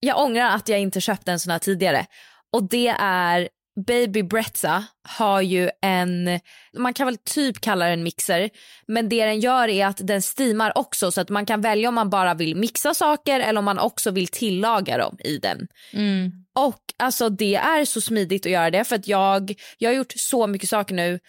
Jag 0.00 0.20
ångrar 0.20 0.50
att 0.50 0.68
jag 0.68 0.80
inte 0.80 1.00
köpte 1.00 1.32
en 1.32 1.40
sån 1.40 1.50
här 1.50 1.58
tidigare. 1.58 2.06
Och 2.52 2.68
det 2.68 2.88
är... 2.98 3.48
Baby 3.86 4.22
Brezza 4.22 4.84
har 5.08 5.40
ju 5.40 5.70
en, 5.82 6.40
man 6.76 6.94
kan 6.94 7.06
väl 7.06 7.16
typ 7.16 7.60
kalla 7.60 7.86
det 7.86 7.92
en 7.92 8.02
mixer, 8.02 8.50
men 8.86 9.08
det 9.08 9.24
den 9.24 9.40
gör 9.40 9.68
är 9.68 9.86
att 9.86 10.06
den 10.06 10.22
steamar 10.22 10.78
också 10.78 11.10
så 11.12 11.20
att 11.20 11.28
man 11.28 11.46
kan 11.46 11.60
välja 11.60 11.88
om 11.88 11.94
man 11.94 12.10
bara 12.10 12.34
vill 12.34 12.56
mixa 12.56 12.94
saker 12.94 13.40
eller 13.40 13.58
om 13.58 13.64
man 13.64 13.78
också 13.78 14.10
vill 14.10 14.28
tillaga 14.28 14.98
dem 14.98 15.16
i 15.24 15.38
den. 15.38 15.68
Mm. 15.92 16.32
Och 16.54 16.80
alltså 16.98 17.28
det 17.28 17.54
är 17.54 17.84
så 17.84 18.00
smidigt 18.00 18.46
att 18.46 18.52
göra 18.52 18.70
det 18.70 18.84
för 18.84 18.96
att 18.96 19.08
jag, 19.08 19.54
jag 19.78 19.90
har 19.90 19.94
gjort 19.94 20.12
så 20.16 20.46
mycket 20.46 20.68
saker 20.68 20.94
nu 20.94 21.20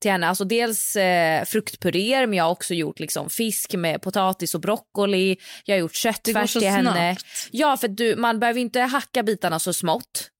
till 0.00 0.10
henne. 0.10 0.28
Alltså 0.28 0.44
dels 0.44 0.96
eh, 0.96 1.44
fruktpuréer 1.44 2.26
men 2.26 2.36
jag 2.36 2.44
har 2.44 2.50
också 2.50 2.74
gjort 2.74 3.00
liksom 3.00 3.30
fisk 3.30 3.74
med 3.74 4.02
potatis 4.02 4.54
och 4.54 4.60
broccoli. 4.60 5.36
Jag 5.64 5.74
har 5.74 5.80
gjort 5.80 5.94
köttfärs 5.94 6.52
till 6.52 6.68
henne. 6.68 7.16
snabbt. 7.16 7.48
Ja 7.50 7.76
för 7.76 7.88
du, 7.88 8.16
man 8.16 8.40
behöver 8.40 8.60
inte 8.60 8.80
hacka 8.80 9.22
bitarna 9.22 9.58
så 9.58 9.72
smått 9.72 10.30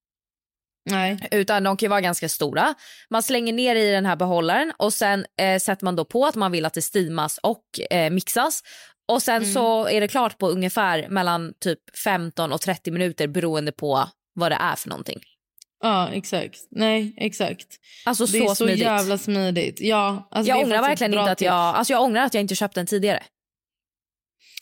Nej. 0.91 1.29
utan 1.31 1.63
de 1.63 1.77
kan 1.77 1.91
vara 1.91 2.01
ganska 2.01 2.29
stora. 2.29 2.75
Man 3.11 3.23
slänger 3.23 3.53
ner 3.53 3.77
i 3.77 3.91
den 3.91 4.07
här 4.07 4.17
behållaren 4.17 4.73
och 4.77 4.93
sen 4.95 5.27
eh, 5.41 5.59
sätter 5.59 5.85
man 5.85 5.97
då 5.97 6.05
på 6.05 6.27
att 6.27 6.35
man 6.35 6.53
vill 6.53 6.65
att 6.65 6.75
det 6.75 6.83
steamas 6.83 7.39
och 7.43 7.65
eh, 7.91 8.11
mixas. 8.11 8.63
Och 9.09 9.23
sen 9.23 9.37
Mm. 9.43 9.55
så 9.55 9.89
är 9.89 10.01
det 10.01 10.09
klart 10.09 10.39
på 10.39 10.49
ungefär 10.49 11.09
mellan 11.09 11.53
typ 11.61 11.79
15 12.05 12.53
och 12.53 12.61
30 12.61 12.91
minuter 12.91 13.27
beroende 13.29 13.73
på 13.73 14.09
vad 14.35 14.53
det 14.53 14.59
är 14.61 14.77
för 14.77 14.89
någonting. 14.89 15.21
Ja, 15.83 16.09
exakt. 16.13 16.59
Nej, 16.71 17.15
exakt. 17.17 17.67
Alltså 18.07 18.27
det 18.27 18.39
är 18.39 18.43
så 18.43 18.49
så 18.49 18.55
smidigt. 18.55 18.79
jävla 18.79 19.19
smidigt. 19.19 19.81
Ja, 19.81 20.29
alltså 20.31 20.49
jag 20.49 20.63
ångrar 20.65 20.83
verkligen 20.83 21.15
inte 21.15 21.31
att 21.33 21.39
tips. 21.39 21.47
jag, 21.47 21.55
alltså 21.55 21.93
jag 21.93 22.03
ångrar 22.03 22.23
att 22.25 22.35
jag 22.35 22.41
inte 22.41 22.55
köpt 22.55 22.75
den 22.75 22.87
tidigare. 22.87 23.23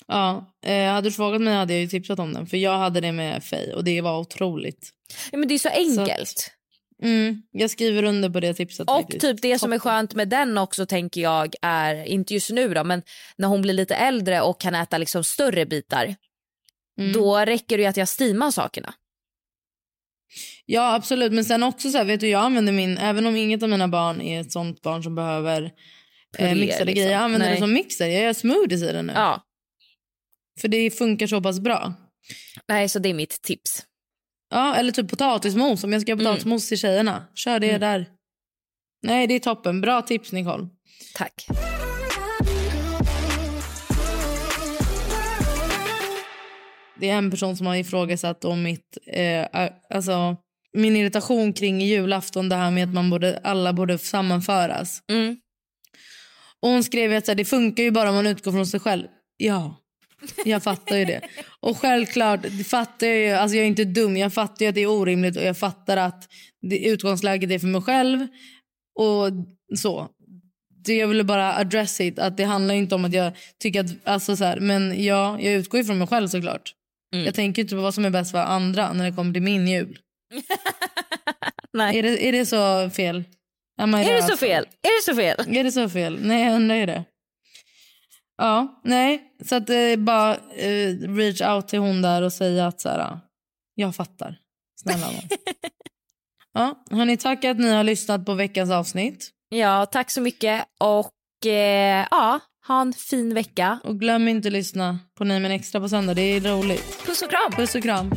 Ja, 0.09 0.55
eh, 0.67 0.93
hade 0.93 1.09
du 1.09 1.13
frågat 1.13 1.41
mig 1.41 1.55
hade 1.55 1.73
jag 1.73 1.83
ju 1.83 1.89
tipsat 1.89 2.19
om 2.19 2.35
den. 2.35 2.47
För 2.47 2.57
jag 2.57 2.79
hade 2.79 3.01
det 3.01 3.13
med 3.13 3.45
Faye 3.45 3.75
och 3.75 3.85
det 3.85 4.01
var 4.01 4.19
otroligt. 4.19 4.91
Ja, 5.33 5.39
men 5.39 5.49
det 5.49 5.55
är 5.55 5.59
så 5.59 5.69
enkelt. 5.69 6.53
Mm, 7.03 7.43
jag 7.51 7.71
skriver 7.71 8.03
under 8.03 8.31
på 8.31 8.41
det 8.41 8.55
tipset. 8.55 8.91
Och 8.91 8.97
faktiskt. 8.97 9.21
typ 9.21 9.43
det 9.43 9.59
som 9.59 9.73
är 9.73 9.79
skönt 9.79 10.15
med 10.15 10.29
den 10.29 10.59
också 10.59 10.87
tänker 10.87 11.21
jag 11.21 11.55
är, 11.63 12.05
inte 12.05 12.35
just 12.35 12.51
nu 12.51 12.75
då, 12.75 12.85
men 12.85 13.03
när 13.37 13.49
hon 13.49 13.63
blir 13.63 13.75
lite 13.75 13.95
äldre 13.95 14.41
och 14.41 14.61
kan 14.61 14.75
äta 14.75 14.99
liksom 14.99 15.25
större 15.25 15.67
bitar. 15.67 16.15
Mm. 16.99 17.13
Då 17.13 17.39
räcker 17.39 17.79
det 17.79 17.87
att 17.87 17.97
jag 17.97 18.09
steamar 18.09 18.51
sakerna. 18.51 18.95
Ja, 20.67 20.95
absolut. 20.95 21.33
Men 21.33 21.45
sen 21.45 21.63
också 21.63 21.91
så 21.91 21.99
här, 21.99 22.05
vet 22.05 22.21
du, 22.21 22.29
jag 22.29 22.45
använder 22.45 22.73
min, 22.73 22.99
även 22.99 23.27
om 23.27 23.37
inget 23.37 23.63
av 23.63 23.69
mina 23.69 23.89
barn 23.89 24.21
är 24.21 24.41
ett 24.41 24.53
sånt 24.53 24.83
barn 24.83 25.03
som 25.03 25.15
behöver 25.15 25.63
eh, 26.39 26.55
mixade 26.55 26.57
liksom. 26.61 26.87
grejer. 26.87 27.11
Jag 27.11 27.21
använder 27.21 27.47
Nej. 27.47 27.55
det 27.55 27.61
som 27.61 27.73
mixer. 27.73 28.07
Jag 28.07 28.23
gör 28.23 28.33
smoothies 28.33 28.83
i 28.83 28.93
den 28.93 29.07
nu. 29.07 29.13
Ja. 29.17 29.46
För 30.61 30.69
det 30.69 30.91
funkar 30.91 31.27
så 31.27 31.41
pass 31.43 31.61
bra. 31.61 31.95
Nej, 32.69 32.89
så 32.89 32.99
det 32.99 33.09
är 33.09 33.15
mitt 33.15 33.43
tips. 33.43 33.83
Ja, 34.51 34.75
eller 34.77 34.93
typ 34.93 35.11
potatismos. 35.11 35.85
Om 35.85 35.93
jag 35.93 36.03
ska 36.03 36.11
göra 36.11 36.21
Mm. 36.21 36.33
potatismos 36.33 36.69
till 36.69 36.79
tjejerna. 36.79 37.27
Kör 37.35 37.61
det 37.61 37.79
där. 37.79 38.07
Nej, 39.03 39.27
det 39.27 39.35
är 39.35 39.39
toppen. 39.41 39.81
Bra 39.81 40.03
tips, 40.03 40.33
Nicole. 40.33 40.69
Tack. 41.15 41.47
Det 47.01 47.11
är 47.11 47.19
en 47.19 47.31
person 47.31 47.57
som 47.57 47.67
har 47.67 47.77
ifrågasatt 47.77 48.45
om 48.45 48.63
mitt, 48.63 48.99
eh, 49.13 49.47
alltså, 49.91 50.37
min 50.73 50.97
irritation 50.97 51.53
kring 51.53 51.81
julafton. 51.81 52.49
Det 52.49 52.57
här 52.57 52.71
med 52.71 52.89
att 52.89 52.95
man 52.95 53.11
borde, 53.11 53.41
alla 53.45 53.73
borde 53.73 53.99
sammanföras. 53.99 55.01
Mm. 55.13 55.37
Och 56.63 56.69
hon 56.69 56.85
skrev 56.85 57.13
att 57.17 57.37
det 57.37 57.45
funkar 57.45 57.83
ju 57.83 57.91
bara 57.91 58.09
om 58.09 58.15
man 58.15 58.27
utgår 58.27 58.53
från 58.53 58.67
sig 58.67 58.81
själv. 58.81 59.07
Ja, 59.37 59.77
jag 60.45 60.63
fattar 60.63 60.97
ju 60.97 61.05
det. 61.05 61.21
Och 61.61 61.79
självklart 61.79 62.41
fattar 62.67 63.07
jag 63.07 63.17
ju, 63.17 63.31
alltså 63.31 63.57
jag 63.57 63.63
är 63.63 63.69
inte 63.69 63.85
dum. 63.85 64.17
Jag 64.17 64.35
fattar 64.35 64.65
ju 64.65 64.69
att 64.69 64.75
det 64.75 64.81
är 64.81 64.91
orimligt 64.91 65.37
och 65.37 65.43
jag 65.43 65.59
fattar 65.59 65.97
att 65.97 66.29
det, 66.63 66.87
utgångsläget 66.87 67.51
är 67.51 67.59
för 67.59 67.67
mig 67.67 67.83
själv. 67.83 68.27
Och 68.99 69.31
så. 69.79 70.09
Det 70.85 70.97
jag 70.97 71.09
ville 71.09 71.25
bara 71.25 71.55
address 71.55 72.01
it. 72.01 72.19
Att 72.19 72.37
det 72.37 72.45
handlar 72.45 72.75
inte 72.75 72.95
om 72.95 73.05
att 73.05 73.13
jag 73.13 73.33
tycker 73.63 73.81
att, 73.81 73.91
alltså 74.05 74.37
så 74.37 74.45
här, 74.45 74.61
men 74.61 75.05
ja, 75.05 75.41
jag 75.41 75.53
utgår 75.55 75.83
från 75.83 75.99
mig 75.99 76.09
själv 76.09 76.29
såklart. 76.29 76.75
Mm. 77.15 77.25
Jag 77.25 77.35
tänker 77.35 77.63
inte 77.63 77.75
på 77.75 77.83
vad 77.83 77.95
som 77.95 78.05
är 78.05 78.11
bäst 78.11 78.31
för 78.31 78.39
andra 78.39 78.93
när 78.93 79.05
det 79.05 79.17
kommer 79.17 79.33
till 79.33 79.43
min 79.43 79.69
jul. 79.69 79.99
Nej. 81.73 81.99
Är 81.99 82.03
det, 82.03 82.29
är 82.29 82.33
det 82.33 82.47
så 82.47 82.91
fel? 82.91 83.25
Är 83.81 84.15
det 84.15 84.23
så 84.23 84.37
fel? 84.37 84.67
Är 84.83 84.97
det 84.99 85.03
så 85.03 85.17
fel? 85.17 85.57
Är 85.57 85.65
det 85.65 85.73
så 85.73 85.89
fel? 85.89 86.19
Nej, 86.23 86.45
jag 86.45 86.55
undrar 86.57 86.77
ju 86.77 86.87
det. 86.87 87.05
Ja, 88.39 88.81
nej. 88.85 89.23
Så 89.45 89.55
att 89.57 89.67
det 89.67 89.77
är 89.77 89.97
bara 89.97 90.37
eh, 90.37 90.95
reach 91.17 91.41
out 91.41 91.69
till 91.69 91.79
hon 91.79 92.03
där 92.03 92.23
och 92.23 92.33
säga 92.33 92.67
att 92.67 92.81
så 92.81 92.89
här, 92.89 93.19
jag 93.75 93.97
fattar. 93.97 94.39
Snälla 94.81 95.07
nån. 95.07 95.15
ja, 96.55 96.85
hörni, 96.91 97.17
tack 97.17 97.45
att 97.45 97.59
ni 97.59 97.73
har 97.73 97.85
lyssnat 97.85 98.27
på 98.27 98.35
veckans 98.35 98.71
avsnitt. 98.71 99.31
Ja, 99.49 99.87
tack 99.87 100.11
så 100.11 100.21
mycket. 100.21 100.65
Och 100.81 101.47
eh, 101.47 102.07
ja, 102.11 102.41
ha 102.67 102.81
en 102.81 102.93
fin 102.93 103.35
vecka. 103.35 103.79
Och 103.85 104.01
glöm 104.01 104.29
inte 104.29 104.49
att 104.49 104.53
lyssna 104.53 104.99
på 105.19 105.25
Nej 105.25 105.41
men 105.41 105.51
extra 105.51 105.81
på 105.81 105.89
söndag. 105.89 106.15
Det 106.15 106.23
är 106.23 106.41
roligt. 106.41 107.07
Puss 107.07 107.23
och 107.23 107.31
kram. 107.31 107.53
Puss 107.53 107.75
och 107.75 107.83
kram. 107.83 108.11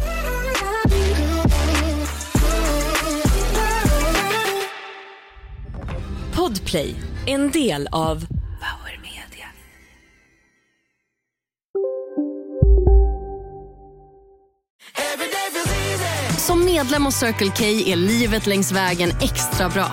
Podplay, 6.35 6.95
en 7.27 7.51
del 7.51 7.87
av 7.91 8.38
Som 16.49 16.65
medlem 16.65 17.05
hos 17.05 17.15
Circle 17.15 17.51
K 17.57 17.63
är 17.65 17.95
livet 17.95 18.47
längs 18.47 18.71
vägen 18.71 19.09
extra 19.21 19.69
bra. 19.69 19.87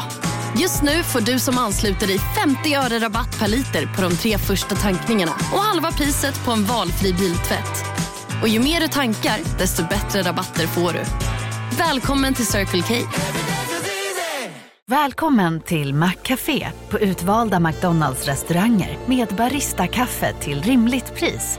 Just 0.59 0.83
nu 0.83 1.03
får 1.03 1.21
du 1.21 1.39
som 1.39 1.59
ansluter 1.59 2.07
dig 2.07 2.19
50 2.19 2.75
öre 2.75 2.99
rabatt 2.99 3.39
per 3.39 3.49
liter 3.49 3.87
på 3.97 4.03
de 4.03 4.17
tre 4.17 4.39
första 4.39 4.75
tankningarna 4.75 5.33
och 5.33 5.59
halva 5.59 5.93
priset 5.93 6.45
på 6.45 6.51
en 6.51 6.65
valfri 6.65 7.13
biltvätt. 7.13 7.85
Och 8.43 8.49
ju 8.49 8.61
mer 8.61 8.81
du 8.81 8.89
tankar, 8.89 9.39
desto 9.59 9.83
bättre 9.83 10.23
rabatter 10.23 10.67
får 10.67 10.93
du. 10.93 11.03
Välkommen 11.79 12.35
till 12.35 12.47
Circle 12.47 12.83
K. 12.83 12.95
Välkommen 14.87 15.61
till 15.61 15.95
Maccafé 15.95 16.69
på 16.91 16.99
utvalda 16.99 17.61
McDonalds 17.61 18.27
restauranger 18.27 18.99
med 19.07 19.29
Baristakaffe 19.29 20.33
till 20.41 20.63
rimligt 20.63 21.15
pris. 21.15 21.59